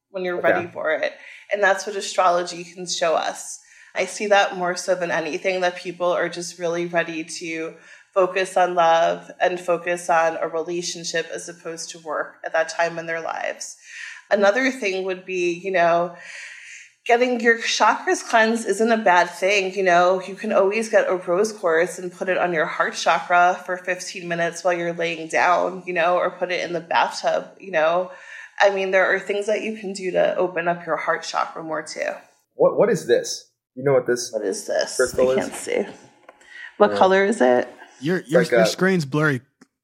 when 0.09 0.25
you're 0.25 0.39
okay. 0.39 0.53
ready 0.53 0.67
for 0.69 0.91
it. 0.91 1.13
And 1.53 1.61
that's 1.61 1.85
what 1.85 1.95
astrology 1.95 2.63
can 2.63 2.87
show 2.87 3.13
us. 3.13 3.59
I 3.93 4.05
see 4.05 4.27
that 4.27 4.57
more 4.57 4.75
so 4.75 4.95
than 4.95 5.11
anything 5.11 5.61
that 5.61 5.77
people 5.77 6.07
are 6.11 6.29
just 6.29 6.57
really 6.57 6.87
ready 6.87 7.23
to 7.23 7.75
focus 8.15 8.57
on 8.57 8.73
love 8.73 9.29
and 9.39 9.59
focus 9.59 10.09
on 10.09 10.37
a 10.37 10.47
relationship 10.47 11.27
as 11.31 11.47
opposed 11.47 11.91
to 11.91 11.99
work 11.99 12.37
at 12.43 12.53
that 12.53 12.69
time 12.69 12.97
in 12.97 13.05
their 13.05 13.21
lives. 13.21 13.77
Another 14.31 14.71
thing 14.71 15.03
would 15.05 15.25
be, 15.25 15.53
you 15.53 15.71
know, 15.71 16.15
getting 17.07 17.39
your 17.39 17.57
chakras 17.59 18.21
cleansed 18.27 18.67
isn't 18.67 18.91
a 18.91 18.97
bad 18.97 19.29
thing. 19.29 19.73
You 19.73 19.83
know, 19.83 20.21
you 20.21 20.35
can 20.35 20.51
always 20.51 20.89
get 20.89 21.09
a 21.09 21.15
rose 21.15 21.53
quartz 21.53 21.97
and 21.97 22.11
put 22.11 22.29
it 22.29 22.37
on 22.37 22.53
your 22.53 22.65
heart 22.65 22.93
chakra 22.93 23.61
for 23.65 23.77
15 23.77 24.27
minutes 24.27 24.63
while 24.63 24.73
you're 24.73 24.93
laying 24.93 25.29
down, 25.29 25.83
you 25.85 25.93
know, 25.93 26.17
or 26.17 26.29
put 26.29 26.51
it 26.51 26.63
in 26.63 26.73
the 26.73 26.81
bathtub, 26.81 27.47
you 27.59 27.71
know. 27.71 28.11
I 28.59 28.73
mean, 28.73 28.91
there 28.91 29.05
are 29.13 29.19
things 29.19 29.45
that 29.45 29.61
you 29.61 29.77
can 29.77 29.93
do 29.93 30.11
to 30.11 30.35
open 30.35 30.67
up 30.67 30.85
your 30.85 30.97
heart 30.97 31.23
chakra 31.23 31.63
more 31.63 31.83
too. 31.83 32.11
What 32.55 32.77
What 32.77 32.89
is 32.89 33.07
this? 33.07 33.51
You 33.75 33.83
know 33.83 33.93
what 33.93 34.07
this? 34.07 34.31
What 34.33 34.43
is 34.43 34.67
this? 34.67 34.99
I 34.99 35.35
can't 35.35 35.53
see. 35.53 35.85
What 36.77 36.91
yeah. 36.91 36.97
color 36.97 37.23
is 37.23 37.41
it? 37.41 37.67
Your 38.01 38.21
your, 38.27 38.41
like 38.41 38.51
your 38.51 38.61
a, 38.61 38.65
screen's 38.65 39.05
blurry, 39.05 39.41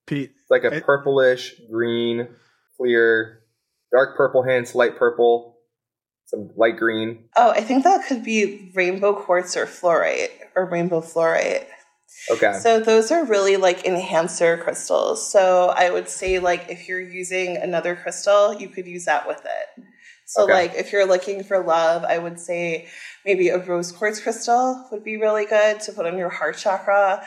Pete. 0.08 0.32
It's 0.42 0.52
like 0.52 0.64
a 0.64 0.78
it, 0.78 0.84
purplish 0.84 1.56
green, 1.72 2.28
clear 2.78 3.44
dark 3.92 4.18
purple 4.18 4.44
hints, 4.44 4.74
light 4.74 4.98
purple, 4.98 5.53
some 6.26 6.50
light 6.56 6.78
green. 6.78 7.26
Oh, 7.36 7.52
I 7.52 7.62
think 7.62 7.84
that 7.84 8.08
could 8.08 8.24
be 8.24 8.72
rainbow 8.76 9.14
quartz 9.14 9.56
or 9.56 9.66
fluorite 9.66 10.30
or 10.56 10.70
rainbow 10.70 11.02
fluorite. 11.02 11.66
Okay. 12.32 12.54
So 12.60 12.80
those 12.80 13.12
are 13.12 13.26
really 13.26 13.58
like 13.58 13.86
enhancer 13.86 14.58
crystals. 14.58 15.30
So 15.30 15.74
I 15.76 15.90
would 15.90 16.08
say 16.08 16.40
like 16.40 16.70
if 16.70 16.88
you're 16.88 17.02
using 17.02 17.58
another 17.58 17.96
crystal, 17.96 18.54
you 18.54 18.70
could 18.70 18.88
use 18.88 19.06
that 19.06 19.28
with 19.28 19.42
it. 19.44 19.84
So 20.26 20.44
okay. 20.44 20.54
like 20.54 20.74
if 20.76 20.92
you're 20.92 21.06
looking 21.06 21.44
for 21.44 21.64
love, 21.64 22.04
I 22.04 22.18
would 22.18 22.40
say 22.40 22.88
maybe 23.26 23.50
a 23.50 23.58
rose 23.58 23.92
quartz 23.92 24.22
crystal 24.22 24.88
would 24.92 25.04
be 25.04 25.18
really 25.18 25.46
good 25.46 25.82
to 25.82 25.92
put 25.92 26.06
on 26.06 26.18
your 26.18 26.30
heart 26.30 26.58
chakra 26.58 27.26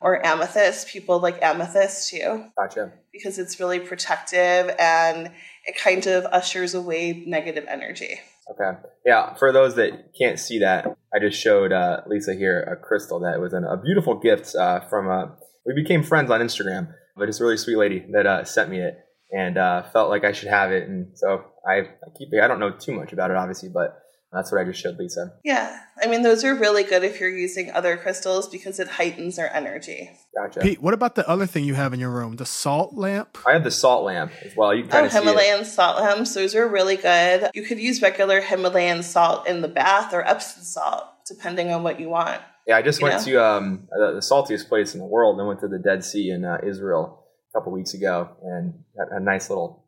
or 0.00 0.24
amethyst. 0.26 0.88
People 0.88 1.20
like 1.20 1.40
amethyst 1.40 2.10
too. 2.10 2.46
Gotcha. 2.58 2.92
Because 3.12 3.38
it's 3.38 3.60
really 3.60 3.78
protective 3.78 4.74
and 4.78 5.30
it 5.66 5.78
kind 5.78 6.06
of 6.06 6.24
ushers 6.24 6.74
away 6.74 7.24
negative 7.26 7.64
energy. 7.68 8.20
Okay. 8.50 8.78
Yeah. 9.06 9.34
For 9.34 9.52
those 9.52 9.76
that 9.76 10.12
can't 10.18 10.38
see 10.38 10.58
that, 10.60 10.86
I 11.14 11.18
just 11.20 11.40
showed 11.40 11.72
uh, 11.72 12.00
Lisa 12.06 12.34
here 12.34 12.60
a 12.60 12.76
crystal 12.76 13.20
that 13.20 13.40
was 13.40 13.52
an, 13.52 13.64
a 13.64 13.76
beautiful 13.76 14.18
gift 14.18 14.54
uh, 14.54 14.80
from. 14.80 15.08
Uh, 15.08 15.26
we 15.64 15.74
became 15.74 16.02
friends 16.02 16.30
on 16.30 16.40
Instagram, 16.40 16.92
but 17.16 17.28
it's 17.28 17.40
a 17.40 17.44
really 17.44 17.56
sweet 17.56 17.76
lady 17.76 18.04
that 18.12 18.26
uh, 18.26 18.44
sent 18.44 18.68
me 18.68 18.80
it 18.80 18.98
and 19.30 19.56
uh, 19.56 19.82
felt 19.92 20.10
like 20.10 20.24
I 20.24 20.32
should 20.32 20.48
have 20.48 20.72
it, 20.72 20.88
and 20.88 21.16
so 21.16 21.44
I, 21.66 21.78
I 21.78 22.18
keep 22.18 22.28
it. 22.32 22.42
I 22.42 22.48
don't 22.48 22.60
know 22.60 22.70
too 22.70 22.92
much 22.92 23.12
about 23.12 23.30
it, 23.30 23.36
obviously, 23.36 23.70
but 23.72 23.98
that's 24.32 24.50
what 24.50 24.60
I 24.60 24.64
just 24.64 24.80
showed 24.80 24.98
Lisa. 24.98 25.34
Yeah. 25.44 25.78
I 26.02 26.06
mean, 26.06 26.22
those 26.22 26.42
are 26.42 26.54
really 26.54 26.84
good 26.84 27.04
if 27.04 27.20
you're 27.20 27.28
using 27.28 27.70
other 27.70 27.98
crystals 27.98 28.48
because 28.48 28.80
it 28.80 28.88
heightens 28.88 29.36
their 29.36 29.54
energy. 29.54 30.10
Gotcha. 30.34 30.60
Pete, 30.60 30.80
what 30.80 30.94
about 30.94 31.16
the 31.16 31.28
other 31.28 31.44
thing 31.44 31.64
you 31.64 31.74
have 31.74 31.92
in 31.92 32.00
your 32.00 32.10
room? 32.10 32.36
The 32.36 32.46
salt 32.46 32.94
lamp? 32.94 33.36
I 33.46 33.52
have 33.52 33.62
the 33.62 33.70
salt 33.70 34.04
lamp 34.04 34.32
as 34.42 34.56
well. 34.56 34.74
You 34.74 34.84
can 34.84 35.04
oh, 35.04 35.08
Himalayan 35.08 35.66
salt 35.66 36.00
lamps. 36.00 36.34
Those 36.34 36.54
are 36.54 36.66
really 36.66 36.96
good. 36.96 37.50
You 37.54 37.62
could 37.62 37.78
use 37.78 38.00
regular 38.00 38.40
Himalayan 38.40 39.02
salt 39.02 39.46
in 39.46 39.60
the 39.60 39.68
bath 39.68 40.14
or 40.14 40.26
Epsom 40.26 40.62
salt, 40.62 41.04
depending 41.28 41.70
on 41.70 41.82
what 41.82 42.00
you 42.00 42.08
want. 42.08 42.40
Yeah, 42.66 42.76
I 42.76 42.82
just 42.82 43.00
you 43.00 43.08
went 43.08 43.26
know? 43.26 43.32
to 43.32 43.44
um, 43.44 43.88
the, 43.90 44.12
the, 44.14 44.20
saltiest 44.20 44.68
place 44.68 44.94
in 44.94 45.00
the 45.00 45.06
world. 45.06 45.38
I 45.40 45.44
went 45.44 45.60
to 45.60 45.68
the 45.68 45.78
Dead 45.78 46.04
Sea 46.04 46.30
in 46.30 46.44
uh, 46.44 46.58
Israel 46.64 47.26
a 47.50 47.58
couple 47.58 47.72
weeks 47.72 47.92
ago 47.92 48.30
and 48.42 48.72
had 48.96 49.08
a 49.10 49.20
nice 49.20 49.50
little 49.50 49.81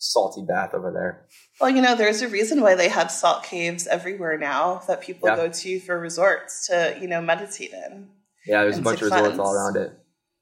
salty 0.00 0.42
bath 0.42 0.74
over 0.74 0.90
there. 0.90 1.26
Well, 1.60 1.70
you 1.70 1.82
know, 1.82 1.94
there's 1.94 2.22
a 2.22 2.28
reason 2.28 2.62
why 2.62 2.74
they 2.74 2.88
have 2.88 3.10
salt 3.10 3.44
caves 3.44 3.86
everywhere 3.86 4.38
now 4.38 4.82
that 4.88 5.02
people 5.02 5.28
yeah. 5.28 5.36
go 5.36 5.48
to 5.48 5.80
for 5.80 6.00
resorts 6.00 6.66
to, 6.66 6.98
you 7.00 7.06
know, 7.06 7.20
meditate 7.20 7.72
in. 7.72 8.08
Yeah, 8.46 8.62
there's 8.62 8.78
a 8.78 8.82
bunch 8.82 9.02
of 9.02 9.12
resorts 9.12 9.38
all 9.38 9.52
around 9.52 9.76
it. 9.76 9.92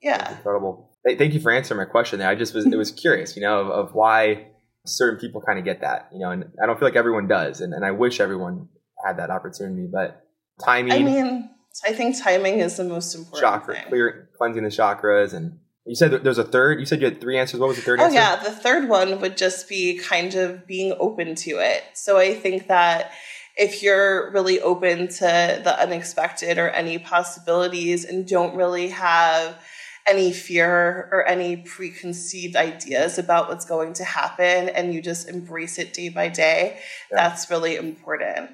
Yeah. 0.01 0.37
incredible. 0.37 0.97
Hey, 1.05 1.16
thank 1.16 1.35
you 1.35 1.40
for 1.40 1.51
answering 1.51 1.79
my 1.79 1.85
question 1.85 2.21
there. 2.21 2.29
I 2.29 2.37
just 2.37 2.55
was 2.55 2.66
it 2.66 2.77
was 2.77 2.92
curious, 2.92 3.37
you 3.37 3.42
know, 3.42 3.61
of, 3.61 3.68
of 3.68 3.94
why 3.94 4.47
certain 4.87 5.18
people 5.18 5.42
kind 5.42 5.59
of 5.59 5.64
get 5.64 5.81
that, 5.81 6.09
you 6.12 6.21
know, 6.21 6.31
and 6.31 6.44
I 6.62 6.66
don't 6.66 6.79
feel 6.79 6.87
like 6.87 6.97
everyone 6.97 7.27
does, 7.27 7.61
and, 7.61 7.75
and 7.75 7.85
I 7.85 7.90
wish 7.90 8.21
everyone 8.21 8.68
had 9.05 9.18
that 9.18 9.31
opportunity, 9.31 9.88
but 9.92 10.25
timing. 10.64 10.92
I 10.92 10.99
mean, 11.01 11.51
I 11.85 11.92
think 11.92 12.21
timing 12.23 12.61
is 12.61 12.77
the 12.77 12.85
most 12.85 13.14
important. 13.14 13.42
Chakra, 13.42 13.75
thing. 13.75 13.85
clear, 13.88 14.31
cleansing 14.38 14.62
the 14.62 14.71
chakras 14.71 15.35
and 15.35 15.59
you 15.88 15.94
said 15.94 16.12
there's 16.22 16.38
a 16.38 16.44
third. 16.44 16.79
You 16.81 16.87
said 16.87 17.01
you 17.01 17.07
had 17.07 17.20
three 17.20 17.38
answers. 17.38 17.59
What 17.59 17.68
was 17.68 17.77
the 17.77 17.83
third 17.83 18.01
oh, 18.01 18.05
answer? 18.05 18.14
yeah. 18.14 18.37
The 18.37 18.51
third 18.51 18.88
one 18.88 19.20
would 19.20 19.37
just 19.37 19.68
be 19.68 19.98
kind 19.98 20.35
of 20.35 20.66
being 20.66 20.94
open 21.01 21.35
to 21.35 21.59
it. 21.59 21.83
So 21.94 22.18
I 22.18 22.35
think 22.35 22.68
that 22.68 23.12
if 23.57 23.83
you're 23.83 24.31
really 24.31 24.61
open 24.61 25.09
to 25.09 25.61
the 25.64 25.81
unexpected 25.81 26.59
or 26.59 26.68
any 26.68 26.98
possibilities 26.98 28.05
and 28.05 28.29
don't 28.29 28.55
really 28.55 28.88
have 28.88 29.59
any 30.07 30.33
fear 30.33 31.09
or 31.11 31.27
any 31.27 31.57
preconceived 31.57 32.55
ideas 32.55 33.18
about 33.18 33.48
what's 33.48 33.64
going 33.64 33.94
to 33.94 34.05
happen 34.05 34.68
and 34.68 34.94
you 34.94 35.03
just 35.03 35.29
embrace 35.29 35.79
it 35.79 35.92
day 35.92 36.09
by 36.11 36.29
day, 36.29 36.79
yeah. 37.11 37.29
that's 37.29 37.51
really 37.51 37.77
important. 37.77 38.51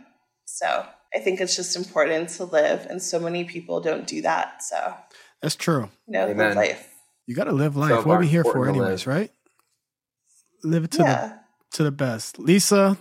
So 0.47 0.87
I 1.15 1.19
think 1.19 1.41
it's 1.41 1.57
just 1.57 1.77
important 1.77 2.29
to 2.31 2.45
live, 2.45 2.87
and 2.91 3.01
so 3.03 3.21
many 3.21 3.45
people 3.45 3.81
don't 3.81 4.07
do 4.07 4.23
that. 4.23 4.63
So 4.63 4.95
that's 5.41 5.57
true. 5.57 5.91
You 6.07 6.13
know, 6.13 6.53
life. 6.55 6.94
You 7.27 7.35
got 7.35 7.45
to 7.45 7.53
live 7.53 7.77
life. 7.77 7.91
So 7.91 8.03
what 8.03 8.17
are 8.17 8.21
we 8.21 8.29
here 8.29 8.45
for, 8.45 8.69
anyways? 8.69 9.07
Right? 9.07 9.31
Live 10.63 10.85
it 10.85 10.91
to 10.93 11.03
yeah. 11.03 11.27
the 11.29 11.77
to 11.77 11.83
the 11.83 11.91
best. 11.91 12.39
Lisa, 12.39 12.97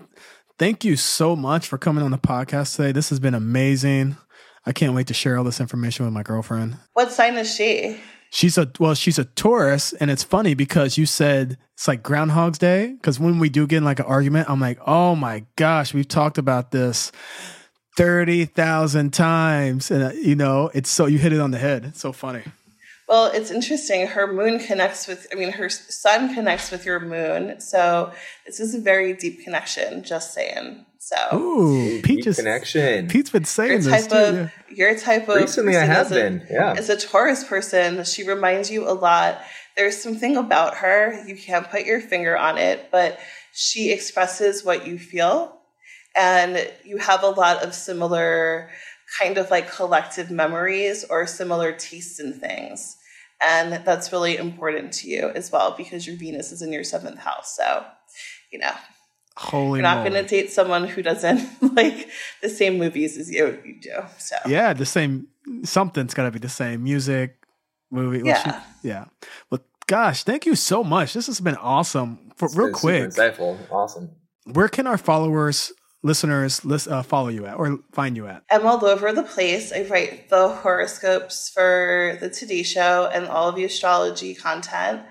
thank 0.57 0.83
you 0.83 0.95
so 0.95 1.36
much 1.36 1.67
for 1.67 1.77
coming 1.77 2.03
on 2.03 2.12
the 2.12 2.17
podcast 2.17 2.75
today. 2.75 2.91
This 2.91 3.09
has 3.09 3.19
been 3.19 3.36
amazing. 3.36 4.17
I 4.65 4.71
can't 4.71 4.93
wait 4.93 5.07
to 5.07 5.13
share 5.13 5.38
all 5.38 5.43
this 5.43 5.59
information 5.59 6.05
with 6.05 6.13
my 6.13 6.23
girlfriend. 6.23 6.77
What 6.93 7.12
sign 7.12 7.38
is 7.38 7.53
she? 7.53 7.99
She's 8.31 8.57
a 8.57 8.71
well, 8.79 8.95
she's 8.95 9.19
a 9.19 9.25
Taurus, 9.25 9.93
and 9.93 10.09
it's 10.09 10.23
funny 10.23 10.53
because 10.53 10.97
you 10.97 11.05
said 11.05 11.57
it's 11.73 11.88
like 11.88 12.01
Groundhog's 12.01 12.57
Day. 12.57 12.93
Because 12.93 13.19
when 13.19 13.39
we 13.39 13.49
do 13.49 13.67
get 13.67 13.77
in 13.77 13.83
like 13.83 13.99
an 13.99 14.05
argument, 14.05 14.49
I'm 14.49 14.59
like, 14.59 14.79
oh 14.88 15.15
my 15.15 15.45
gosh, 15.55 15.93
we've 15.93 16.07
talked 16.07 16.38
about 16.38 16.71
this 16.71 17.12
thirty 17.95 18.45
thousand 18.45 19.13
times, 19.13 19.91
and 19.91 20.03
uh, 20.03 20.12
you 20.13 20.36
know, 20.36 20.71
it's 20.73 20.89
so 20.89 21.05
you 21.05 21.19
hit 21.19 21.33
it 21.33 21.39
on 21.39 21.51
the 21.51 21.59
head. 21.59 21.86
It's 21.86 21.99
so 21.99 22.12
funny. 22.12 22.43
Well, 23.13 23.28
it's 23.28 23.52
interesting. 23.52 24.08
Her 24.08 24.26
moon 24.26 24.58
connects 24.58 25.06
with, 25.06 25.28
I 25.32 25.36
mean, 25.36 25.51
her 25.51 25.70
sun 25.70 26.34
connects 26.34 26.72
with 26.72 26.84
your 26.84 26.99
moon. 26.99 27.61
So 27.61 28.11
this 28.43 28.59
is 28.59 28.74
a 28.74 28.80
very 28.80 29.14
deep 29.14 29.43
connection, 29.43 30.03
just 30.03 30.34
saying. 30.34 30.84
So, 30.97 31.16
Ooh, 31.32 32.01
Pete 32.01 32.24
just, 32.24 32.39
connection. 32.39 33.07
Pete's 33.09 33.30
been 33.30 33.45
saying 33.45 33.84
your 33.84 33.91
type 33.91 34.09
this. 34.09 34.30
Of, 34.30 34.36
yeah. 34.36 34.49
Your 34.76 34.97
type 34.97 35.30
of 35.30 35.36
recently, 35.36 35.78
I 35.78 35.86
have 35.86 36.09
been. 36.09 36.47
Yeah, 36.49 36.74
as 36.76 36.89
a 36.89 36.97
Taurus 36.97 37.43
person, 37.43 38.03
she 38.03 38.24
reminds 38.24 38.72
you 38.72 38.89
a 38.89 38.95
lot. 38.95 39.39
There's 39.78 40.01
something 40.01 40.36
about 40.36 40.78
her 40.78 41.24
you 41.28 41.36
can't 41.36 41.70
put 41.70 41.86
your 41.86 42.01
finger 42.01 42.36
on 42.36 42.57
it, 42.57 42.89
but 42.91 43.20
she 43.53 43.91
expresses 43.91 44.66
what 44.66 44.88
you 44.88 44.97
feel, 44.97 45.55
and 46.18 46.68
you 46.84 46.97
have 46.97 47.22
a 47.22 47.30
lot 47.30 47.61
of 47.64 47.76
similar 47.76 48.72
kind 49.20 49.38
of 49.38 49.51
like 49.51 49.72
collective 49.72 50.32
memories 50.32 51.05
or 51.07 51.28
similar 51.28 51.74
tastes 51.74 52.20
in 52.20 52.34
things. 52.34 52.97
And 53.46 53.86
that's 53.86 54.12
really 54.12 54.38
important 54.38 54.94
to 54.94 55.10
you 55.10 55.30
as 55.30 55.52
well 55.52 55.76
because 55.78 56.08
your 56.08 56.16
Venus 56.16 56.52
is 56.52 56.62
in 56.62 56.72
your 56.72 56.84
seventh 56.84 57.20
house. 57.20 57.56
So, 57.58 57.86
you 58.52 58.60
know. 58.60 58.72
Holy 59.36 59.80
You're 59.80 59.84
not 59.89 60.08
going 60.08 60.14
to 60.14 60.28
date 60.30 60.52
someone 60.52 60.88
who 60.88 61.02
doesn't 61.02 61.41
like 61.76 62.08
the 62.44 62.50
same 62.50 62.78
movies 62.78 63.18
as 63.18 63.32
you, 63.32 63.60
you 63.66 63.82
do. 63.82 63.96
So 64.20 64.36
Yeah, 64.48 64.74
the 64.74 64.86
same. 64.86 65.28
Something's 65.64 66.14
got 66.14 66.24
to 66.26 66.32
be 66.32 66.38
the 66.39 66.50
same. 66.50 66.84
Music, 66.84 67.36
movie. 67.89 68.22
Yeah. 68.24 68.62
you- 68.84 68.89
yeah. 68.91 69.06
But 69.50 69.64
gosh, 69.88 70.24
thank 70.24 70.46
you 70.46 70.56
so 70.56 70.84
much. 70.84 71.14
This 71.14 71.26
has 71.26 71.39
been 71.39 71.56
awesome. 71.58 72.32
For 72.36 72.46
It's 72.46 72.56
real 72.56 72.72
quick, 72.72 73.12
super 73.12 73.32
insightful. 73.32 73.58
Awesome. 73.72 74.12
where 74.46 74.68
can 74.68 74.86
our 74.88 74.98
followers, 75.00 75.72
listeners, 76.04 76.64
list, 76.66 76.88
uh, 76.88 77.01
follow 77.01 77.30
you 77.30 77.45
at 77.45 77.58
or 77.58 77.80
find 77.91 78.16
you 78.16 78.28
at? 78.28 78.43
I'm 78.51 78.68
all 78.68 78.86
over 78.86 79.12
the 79.12 79.24
place. 79.24 79.72
I 79.72 79.84
write 79.84 80.30
the 80.30 80.49
horoscopes 80.49 81.49
for 81.49 82.18
the 82.20 82.30
Today 82.30 82.64
Show 82.64 83.10
and 83.12 83.26
all 83.28 83.49
of 83.49 83.56
the 83.56 83.64
astrology 83.64 84.36
content. 84.36 85.01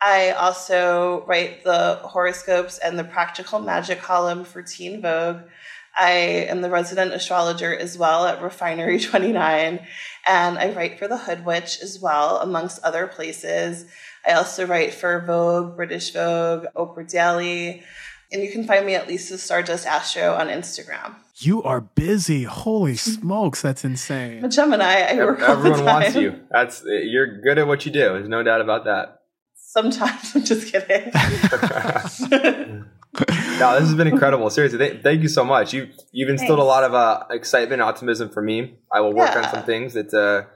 I 0.00 0.30
also 0.30 1.24
write 1.26 1.64
the 1.64 2.00
horoscopes 2.02 2.78
and 2.78 2.98
the 2.98 3.04
practical 3.04 3.60
magic 3.60 4.00
column 4.00 4.44
for 4.44 4.62
Teen 4.62 5.00
Vogue. 5.00 5.42
I 5.96 6.10
am 6.10 6.62
the 6.62 6.70
resident 6.70 7.12
astrologer 7.12 7.76
as 7.76 7.98
well 7.98 8.26
at 8.26 8.42
Refinery 8.42 8.98
29, 9.00 9.80
and 10.26 10.58
I 10.58 10.72
write 10.72 10.98
for 10.98 11.06
the 11.06 11.18
Hoodwitch 11.18 11.82
as 11.82 12.00
well, 12.00 12.38
amongst 12.38 12.82
other 12.82 13.06
places. 13.06 13.84
I 14.26 14.32
also 14.32 14.66
write 14.66 14.94
for 14.94 15.20
Vogue, 15.26 15.76
British 15.76 16.12
Vogue, 16.12 16.66
Oprah 16.74 17.08
Daily, 17.08 17.82
and 18.32 18.42
you 18.42 18.50
can 18.50 18.64
find 18.64 18.86
me 18.86 18.94
at 18.94 19.08
Lisa 19.08 19.38
Stardust 19.38 19.86
Astro 19.86 20.34
on 20.34 20.48
Instagram. 20.48 21.14
You 21.36 21.62
are 21.62 21.80
busy. 21.80 22.44
Holy 22.44 22.96
smokes, 22.96 23.62
that's 23.62 23.84
insane. 23.84 24.38
I'm 24.38 24.44
a 24.44 24.48
Gemini. 24.48 24.84
I 24.84 25.14
work 25.16 25.40
all 25.40 25.56
the 25.56 25.70
Everyone 25.70 25.84
wants 25.84 26.14
you. 26.14 26.40
That's 26.50 26.82
you're 26.84 27.40
good 27.40 27.58
at 27.58 27.66
what 27.66 27.84
you 27.86 27.92
do. 27.92 28.00
There's 28.00 28.28
no 28.28 28.42
doubt 28.42 28.60
about 28.60 28.84
that. 28.84 29.20
Sometimes 29.54 30.32
I'm 30.34 30.44
just 30.44 30.72
kidding. 30.72 31.10
no, 33.58 33.78
this 33.78 33.88
has 33.88 33.94
been 33.94 34.06
incredible. 34.06 34.48
Seriously, 34.50 34.78
th- 34.78 35.02
thank 35.02 35.22
you 35.22 35.28
so 35.28 35.44
much. 35.44 35.74
You 35.74 35.88
you've 36.12 36.30
instilled 36.30 36.58
a 36.58 36.64
lot 36.64 36.84
of 36.84 36.94
uh, 36.94 37.24
excitement, 37.30 37.80
and 37.80 37.82
optimism 37.82 38.30
for 38.30 38.42
me. 38.42 38.78
I 38.92 39.00
will 39.00 39.12
work 39.12 39.36
on 39.36 39.44
some 39.50 39.64
things 39.64 39.94
that 39.94 40.12
uh, 40.14 40.48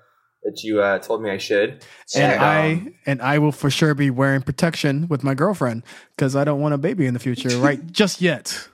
that 0.44 0.60
you 0.62 0.80
uh, 0.80 0.98
told 0.98 1.22
me 1.22 1.30
I 1.30 1.38
should. 1.38 1.70
And 1.70 2.32
Sure. 2.32 2.38
I 2.40 2.86
and 3.06 3.20
I 3.22 3.38
will 3.38 3.52
for 3.52 3.70
sure 3.70 3.94
be 3.94 4.10
wearing 4.10 4.42
protection 4.42 5.08
with 5.08 5.24
my 5.24 5.34
girlfriend 5.34 5.82
because 6.16 6.36
I 6.36 6.44
don't 6.44 6.60
want 6.60 6.74
a 6.74 6.78
baby 6.78 7.06
in 7.06 7.14
the 7.14 7.20
future, 7.20 7.48
right? 7.58 7.84
Just 7.92 8.20
yet. 8.20 8.68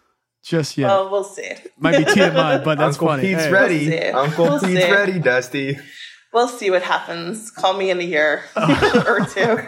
Just 0.44 0.76
yet. 0.76 0.88
Well, 0.88 1.08
we'll 1.10 1.24
see. 1.24 1.50
Might 1.78 1.98
be 1.98 2.04
TMI, 2.04 2.64
but 2.64 2.74
that's 2.78 2.96
Uncle 2.96 3.08
funny. 3.08 3.22
Pete's 3.22 3.44
Hey. 3.44 3.52
ready. 3.52 3.88
We'll. 3.88 4.16
Uncle 4.16 4.44
We'll 4.46 4.60
Pete's 4.60 4.82
see. 4.82 4.90
ready, 4.90 5.18
Dusty. 5.20 5.78
We'll 6.32 6.48
see 6.48 6.70
what 6.70 6.82
happens. 6.82 7.50
Call 7.50 7.74
me 7.74 7.90
in 7.90 8.00
a 8.00 8.04
year 8.04 8.42
Oh. 8.56 9.04
or 9.06 9.24
two. 9.26 9.62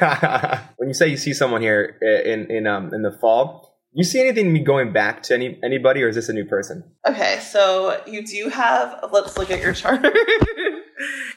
when 0.77 0.89
you 0.89 0.95
say 0.95 1.09
you 1.09 1.17
see 1.17 1.33
someone 1.35 1.61
here 1.63 1.99
uh, 2.03 2.23
in 2.29 2.51
in 2.51 2.67
um 2.67 2.93
in 2.93 3.03
the 3.03 3.13
fall, 3.21 3.79
you 3.93 4.03
see 4.03 4.19
anything 4.21 4.53
me 4.53 4.61
going 4.65 4.93
back 4.93 5.23
to 5.25 5.35
any 5.35 5.61
anybody, 5.63 6.03
or 6.03 6.09
is 6.09 6.17
this 6.17 6.29
a 6.29 6.33
new 6.33 6.45
person? 6.47 6.83
Okay, 7.07 7.39
so 7.41 8.01
you 8.07 8.27
do 8.27 8.49
have. 8.49 8.99
Let's 9.13 9.37
look 9.39 9.51
at 9.51 9.61
your 9.61 9.75
chart. 9.75 10.05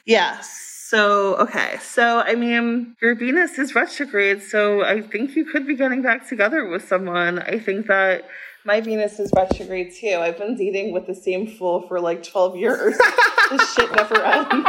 Yes. 0.04 0.68
So 0.88 1.36
okay, 1.36 1.76
so 1.82 2.20
I 2.20 2.34
mean, 2.34 2.96
your 3.02 3.14
Venus 3.14 3.58
is 3.58 3.74
retrograde, 3.74 4.42
so 4.42 4.82
I 4.82 5.02
think 5.02 5.36
you 5.36 5.44
could 5.44 5.66
be 5.66 5.76
getting 5.76 6.00
back 6.00 6.26
together 6.26 6.66
with 6.66 6.88
someone. 6.88 7.40
I 7.40 7.58
think 7.58 7.88
that 7.88 8.26
my 8.64 8.80
Venus 8.80 9.18
is 9.18 9.30
retrograde 9.36 9.92
too. 9.94 10.16
I've 10.18 10.38
been 10.38 10.56
dating 10.56 10.94
with 10.94 11.06
the 11.06 11.14
same 11.14 11.46
fool 11.46 11.86
for 11.88 12.00
like 12.00 12.22
twelve 12.22 12.56
years. 12.56 12.96
this 13.50 13.74
shit 13.74 13.94
never 13.94 14.22
ends. 14.22 14.68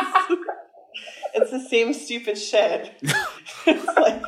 it's 1.36 1.52
the 1.52 1.66
same 1.70 1.94
stupid 1.94 2.38
shit. 2.38 2.94
it's 3.66 3.98
like, 3.98 4.22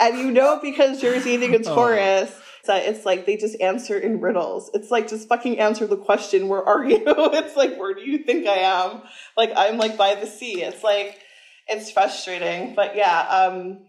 and 0.00 0.18
you 0.18 0.32
know 0.32 0.58
because 0.60 1.00
you're 1.04 1.20
dating 1.20 1.54
a 1.54 1.58
oh. 1.58 1.74
Taurus. 1.74 2.32
That 2.68 2.86
it's 2.86 3.04
like 3.04 3.26
they 3.26 3.36
just 3.36 3.60
answer 3.60 3.98
in 3.98 4.20
riddles. 4.20 4.70
It's 4.74 4.90
like 4.90 5.08
just 5.08 5.28
fucking 5.28 5.58
answer 5.58 5.86
the 5.86 5.96
question, 5.96 6.48
where 6.48 6.62
are 6.62 6.84
you? 6.84 7.02
It's 7.06 7.56
like, 7.56 7.76
where 7.78 7.94
do 7.94 8.02
you 8.02 8.18
think 8.18 8.46
I 8.46 8.58
am? 8.58 9.02
Like 9.36 9.52
I'm 9.56 9.78
like 9.78 9.96
by 9.96 10.14
the 10.14 10.26
sea. 10.26 10.62
It's 10.62 10.84
like 10.84 11.18
it's 11.66 11.90
frustrating. 11.90 12.74
But 12.74 12.96
yeah, 12.96 13.20
um, 13.28 13.80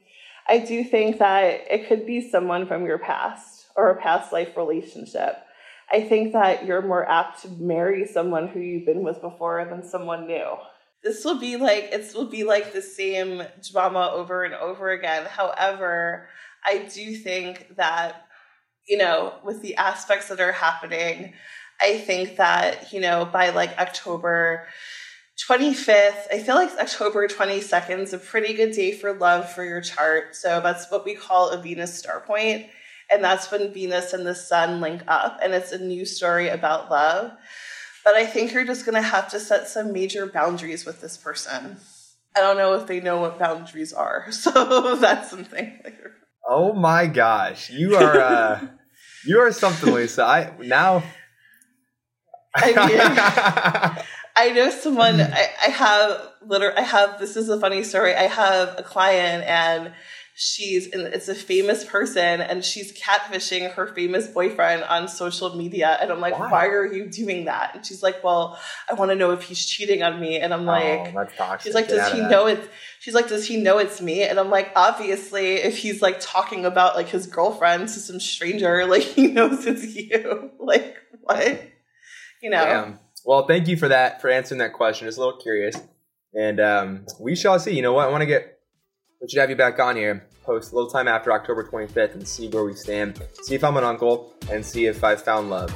I 0.48 0.58
do 0.60 0.84
think 0.84 1.20
that 1.20 1.66
it 1.70 1.88
could 1.88 2.06
be 2.06 2.28
someone 2.28 2.66
from 2.68 2.86
your 2.86 2.98
past 2.98 3.68
or 3.76 3.92
a 3.92 4.02
past 4.02 4.34
life 4.34 4.58
relationship. 4.58 5.38
I 5.92 6.02
think 6.02 6.34
that 6.34 6.66
you're 6.66 6.82
more 6.82 7.10
apt 7.10 7.42
to 7.44 7.50
marry 7.50 8.06
someone 8.06 8.48
who 8.48 8.60
you've 8.60 8.86
been 8.86 9.04
with 9.04 9.22
before 9.22 9.66
than 9.66 9.84
someone 9.84 10.28
new. 10.28 10.56
This 11.04 11.24
will 11.24 11.40
be 11.40 11.56
like 11.56 11.90
it 11.92 12.14
will 12.14 12.30
be 12.30 12.44
like 12.44 12.74
the 12.74 12.82
same 12.82 13.44
drama 13.72 14.12
over 14.14 14.44
and 14.44 14.54
over 14.54 14.90
again. 14.92 15.26
However, 15.26 16.28
I 16.66 16.90
do 16.94 17.16
think 17.16 17.76
that 17.78 18.26
you 18.90 18.98
know, 18.98 19.34
with 19.44 19.62
the 19.62 19.76
aspects 19.76 20.28
that 20.30 20.40
are 20.42 20.52
happening, 20.52 21.34
I 21.80 21.98
think 21.98 22.38
that, 22.38 22.92
you 22.92 23.00
know, 23.00 23.24
by 23.24 23.50
like 23.50 23.78
October 23.78 24.68
25th, 25.48 26.28
I 26.34 26.40
feel 26.40 26.56
like 26.56 26.72
October 26.78 27.28
22nd 27.28 28.00
is 28.00 28.14
a 28.14 28.18
pretty 28.18 28.54
good 28.54 28.72
day 28.72 28.92
for 28.92 29.14
love 29.14 29.50
for 29.50 29.64
your 29.64 29.80
chart. 29.80 30.36
So 30.36 30.60
that's 30.60 30.92
what 30.92 31.06
we 31.06 31.14
call 31.16 31.50
a 31.50 31.62
Venus 31.62 31.98
star 31.98 32.20
point. 32.22 32.66
And 33.12 33.24
that's 33.24 33.50
when 33.50 33.74
Venus 33.74 34.14
and 34.14 34.26
the 34.26 34.36
sun 34.36 34.82
link 34.82 35.02
up, 35.08 35.40
and 35.42 35.54
it's 35.54 35.72
a 35.72 35.80
new 35.80 36.06
story 36.06 36.50
about 36.50 36.92
love. 36.92 37.32
But 38.06 38.16
I 38.16 38.26
think 38.26 38.54
you're 38.54 38.66
just 38.66 38.86
gonna 38.86 39.02
have 39.02 39.30
to 39.30 39.40
set 39.40 39.68
some 39.68 39.94
major 39.94 40.28
boundaries 40.28 40.86
with 40.86 41.02
this 41.02 41.18
person. 41.18 41.78
I 42.36 42.42
don't 42.42 42.58
know 42.58 42.76
if 42.76 42.86
they 42.86 43.00
know 43.00 43.20
what 43.20 43.40
boundaries 43.40 43.94
are, 43.94 44.28
so 44.32 44.96
that's 44.96 45.30
something. 45.30 45.80
Oh 46.48 46.74
my 46.74 47.08
gosh, 47.08 47.72
you 47.72 47.96
are 47.96 48.20
uh, 48.20 48.68
you 49.26 49.40
are 49.40 49.52
something, 49.52 49.94
Lisa. 49.94 50.24
I 50.24 50.54
now. 50.60 51.04
I 52.56 52.68
mean, 52.68 54.06
I 54.36 54.52
know 54.52 54.70
someone. 54.70 55.22
I, 55.22 55.48
I 55.66 55.70
have 55.70 56.32
literally. 56.46 56.78
I 56.78 56.82
have. 56.82 57.20
This 57.20 57.36
is 57.36 57.50
a 57.50 57.60
funny 57.60 57.84
story. 57.84 58.14
I 58.14 58.24
have 58.24 58.76
a 58.78 58.84
client, 58.84 59.44
and 59.46 59.94
she's. 60.40 60.88
And 60.88 61.02
it's 61.14 61.28
a 61.28 61.36
famous 61.36 61.84
person, 61.84 62.42
and 62.42 62.64
she's 62.64 62.94
catfishing 62.94 63.74
her 63.74 63.88
famous 63.88 64.28
boyfriend 64.28 64.84
on 64.84 65.08
social 65.08 65.56
media. 65.56 65.98
And 66.02 66.12
I'm 66.12 66.20
like, 66.20 66.40
Why? 66.40 66.50
why, 66.50 66.68
are 66.68 66.92
you 66.92 67.08
doing 67.08 67.46
that? 67.46 67.76
And 67.76 67.86
she's 67.86 68.02
like, 68.02 68.24
well, 68.24 68.58
I 68.90 68.94
want 68.94 69.12
to 69.12 69.16
know 69.16 69.32
if 69.32 69.44
he's 69.44 69.64
cheating 69.66 70.02
on 70.02 70.20
me. 70.20 70.38
And 70.38 70.54
I'm 70.54 70.66
like. 70.66 71.00
oh, 71.00 71.12
that's 71.14 71.36
toxic. 71.36 71.68
She's 71.68 71.76
like, 71.76 71.90
does 71.90 72.12
he 72.12 72.22
know 72.22 72.48
it's? 72.48 72.68
She's 73.00 73.14
like, 73.14 73.28
does 73.28 73.48
he 73.48 73.58
know 73.58 73.78
it's 73.78 74.02
me? 74.02 74.24
And 74.24 74.40
I'm 74.40 74.50
like, 74.50 74.72
obviously, 74.76 75.56
if 75.56 75.78
he's 75.78 76.02
like 76.02 76.18
talking 76.20 76.66
about 76.66 76.96
like 76.96 77.10
his 77.10 77.28
girlfriend 77.28 77.90
to 77.90 78.00
some 78.00 78.20
stranger, 78.20 78.86
like 78.88 79.04
he 79.04 79.28
knows 79.28 79.66
it's 79.66 79.96
you. 79.96 80.52
Like 80.60 80.98
what? 81.22 81.64
You 82.44 82.52
know? 82.52 82.64
Damn. 82.64 83.00
Well, 83.26 83.48
thank 83.48 83.68
you 83.68 83.76
for 83.76 83.88
that 83.88 84.22
for 84.22 84.30
answering 84.30 84.60
that 84.60 84.74
question. 84.74 85.08
Just 85.08 85.18
a 85.18 85.22
little 85.22 85.40
curious, 85.40 85.76
and 86.34 86.60
um, 86.60 87.06
we 87.20 87.36
shall 87.36 87.60
see. 87.60 87.76
You 87.76 87.82
know 87.82 87.94
what? 87.94 88.08
I 88.08 88.12
want 88.12 88.22
to 88.22 88.28
get. 88.28 88.60
We 89.20 89.28
should 89.28 89.40
have 89.40 89.50
you 89.50 89.56
back 89.56 89.80
on 89.80 89.96
here. 89.96 90.29
Post 90.50 90.72
a 90.72 90.76
little 90.76 90.90
time 90.90 91.08
after 91.08 91.32
October 91.32 91.64
25th 91.64 92.16
and 92.16 92.28
see 92.28 92.48
where 92.50 92.64
we 92.64 92.74
stand. 92.74 93.22
See 93.44 93.54
if 93.54 93.64
I'm 93.64 93.78
an 93.78 93.84
uncle 93.84 94.34
and 94.50 94.66
see 94.66 94.88
if 94.88 95.04
I've 95.04 95.22
found 95.22 95.52
love. 95.52 95.70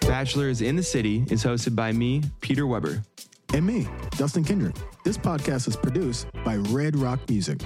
Bachelors 0.00 0.62
in 0.62 0.74
the 0.74 0.82
City 0.82 1.24
is 1.30 1.44
hosted 1.44 1.76
by 1.76 1.92
me, 1.92 2.24
Peter 2.40 2.66
Weber. 2.66 3.04
And 3.54 3.64
me, 3.64 3.86
Dustin 4.16 4.42
Kendrick. 4.42 4.74
This 5.04 5.16
podcast 5.16 5.68
is 5.68 5.76
produced 5.76 6.26
by 6.44 6.56
Red 6.56 6.96
Rock 6.96 7.20
Music. 7.28 7.60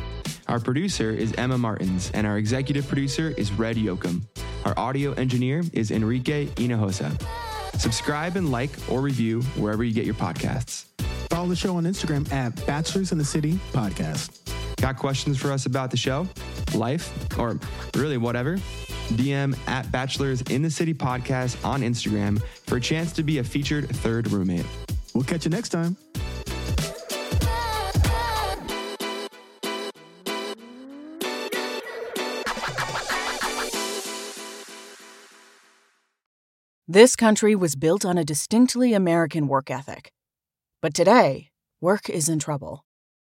Our 0.48 0.60
producer 0.60 1.08
is 1.08 1.32
Emma 1.38 1.56
Martins, 1.56 2.10
and 2.12 2.26
our 2.26 2.36
executive 2.36 2.86
producer 2.88 3.32
is 3.38 3.52
Red 3.52 3.76
Yoakum. 3.76 4.20
Our 4.66 4.78
audio 4.78 5.14
engineer 5.14 5.62
is 5.72 5.90
Enrique 5.92 6.48
Hinojosa. 6.48 7.18
Subscribe 7.78 8.36
and 8.36 8.52
like 8.52 8.70
or 8.90 9.00
review 9.00 9.40
wherever 9.56 9.82
you 9.82 9.94
get 9.94 10.04
your 10.04 10.12
podcasts. 10.16 10.89
Follow 11.40 11.48
the 11.48 11.56
show 11.56 11.76
on 11.76 11.84
Instagram 11.84 12.30
at 12.34 12.54
Bachelors 12.66 13.12
in 13.12 13.16
the 13.16 13.24
City 13.24 13.58
Podcast. 13.72 14.52
Got 14.76 14.98
questions 14.98 15.38
for 15.38 15.50
us 15.50 15.64
about 15.64 15.90
the 15.90 15.96
show, 15.96 16.28
life, 16.74 17.10
or 17.38 17.58
really 17.96 18.18
whatever? 18.18 18.56
DM 19.14 19.56
at 19.66 19.90
Bachelors 19.90 20.42
in 20.42 20.60
the 20.60 20.70
City 20.70 20.92
Podcast 20.92 21.64
on 21.64 21.80
Instagram 21.80 22.42
for 22.66 22.76
a 22.76 22.80
chance 22.80 23.10
to 23.12 23.22
be 23.22 23.38
a 23.38 23.42
featured 23.42 23.88
third 23.88 24.30
roommate. 24.30 24.66
We'll 25.14 25.24
catch 25.24 25.46
you 25.46 25.50
next 25.50 25.70
time. 25.70 25.96
This 36.86 37.16
country 37.16 37.54
was 37.54 37.76
built 37.76 38.04
on 38.04 38.18
a 38.18 38.24
distinctly 38.26 38.92
American 38.92 39.48
work 39.48 39.70
ethic. 39.70 40.12
But 40.82 40.94
today, 40.94 41.50
work 41.82 42.08
is 42.08 42.30
in 42.30 42.38
trouble. 42.38 42.86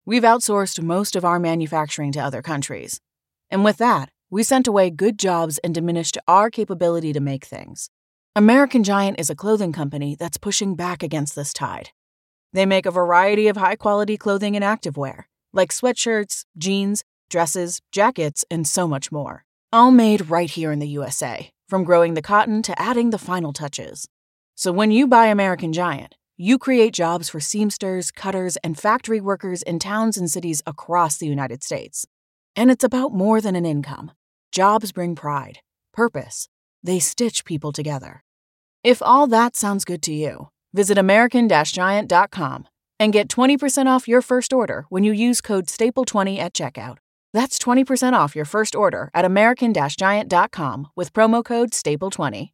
We've 0.06 0.22
outsourced 0.22 0.84
most 0.84 1.16
of 1.16 1.26
our 1.26 1.40
manufacturing 1.40 2.12
to 2.12 2.20
other 2.20 2.44
countries. 2.44 3.02
And 3.50 3.64
with 3.64 3.78
that, 3.78 4.10
we 4.30 4.44
sent 4.44 4.68
away 4.68 4.92
good 4.92 5.18
jobs 5.18 5.58
and 5.64 5.74
diminished 5.74 6.16
our 6.28 6.52
capability 6.52 7.12
to 7.12 7.20
make 7.20 7.46
things. 7.46 7.90
American 8.36 8.84
Giant 8.84 9.20
is 9.20 9.32
a 9.32 9.36
clothing 9.36 9.74
company 9.74 10.16
that's 10.16 10.38
pushing 10.38 10.76
back 10.76 11.02
against 11.02 11.36
this 11.36 11.52
tide. 11.52 11.90
They 12.54 12.68
make 12.68 12.86
a 12.86 12.92
variety 12.92 13.48
of 13.48 13.58
high 13.58 13.76
quality 13.76 14.16
clothing 14.16 14.56
and 14.56 14.64
activewear, 14.64 15.24
like 15.52 15.72
sweatshirts, 15.72 16.46
jeans, 16.56 17.04
dresses, 17.32 17.82
jackets, 17.92 18.46
and 18.52 18.68
so 18.68 18.88
much 18.88 19.12
more. 19.12 19.44
All 19.74 19.90
made 19.90 20.30
right 20.30 20.50
here 20.50 20.72
in 20.72 20.78
the 20.78 20.88
USA, 20.88 21.50
from 21.68 21.84
growing 21.84 22.14
the 22.14 22.22
cotton 22.22 22.62
to 22.62 22.80
adding 22.80 23.10
the 23.10 23.18
final 23.18 23.54
touches. 23.54 24.08
So 24.54 24.72
when 24.72 24.92
you 24.92 25.08
buy 25.08 25.28
American 25.28 25.74
Giant, 25.74 26.16
you 26.42 26.58
create 26.58 26.94
jobs 26.94 27.28
for 27.28 27.40
seamsters, 27.40 28.14
cutters, 28.14 28.56
and 28.64 28.80
factory 28.80 29.20
workers 29.20 29.62
in 29.64 29.78
towns 29.78 30.18
and 30.18 30.32
cities 30.32 30.62
across 30.66 31.18
the 31.18 31.28
United 31.28 31.64
States. 31.64 32.06
And 32.56 32.72
it's 32.72 32.84
about 32.84 33.14
more 33.14 33.42
than 33.42 33.58
an 33.58 33.66
income. 33.66 34.12
Jobs 34.54 34.94
bring 34.94 35.16
pride, 35.16 35.60
purpose. 35.94 36.48
They 36.82 37.00
stitch 37.00 37.44
people 37.44 37.74
together. 37.74 38.24
If 38.86 39.02
all 39.02 39.28
that 39.28 39.58
sounds 39.58 39.84
good 39.84 40.02
to 40.04 40.14
you, 40.14 40.48
visit 40.74 40.98
American-Giant.com 40.98 42.68
and 43.02 43.14
get 43.14 43.28
20% 43.28 43.88
off 43.88 44.08
your 44.08 44.22
first 44.22 44.54
order 44.54 44.86
when 44.88 45.04
you 45.04 45.12
use 45.12 45.42
code 45.42 45.66
STAPLE20 45.66 46.40
at 46.40 46.54
checkout. 46.54 47.00
That's 47.34 47.60
20% 47.60 48.14
off 48.14 48.34
your 48.34 48.46
first 48.46 48.76
order 48.76 49.12
at 49.14 49.26
American-Giant.com 49.26 50.88
with 50.96 51.12
promo 51.14 51.44
code 51.44 51.72
STAPLE20. 51.72 52.52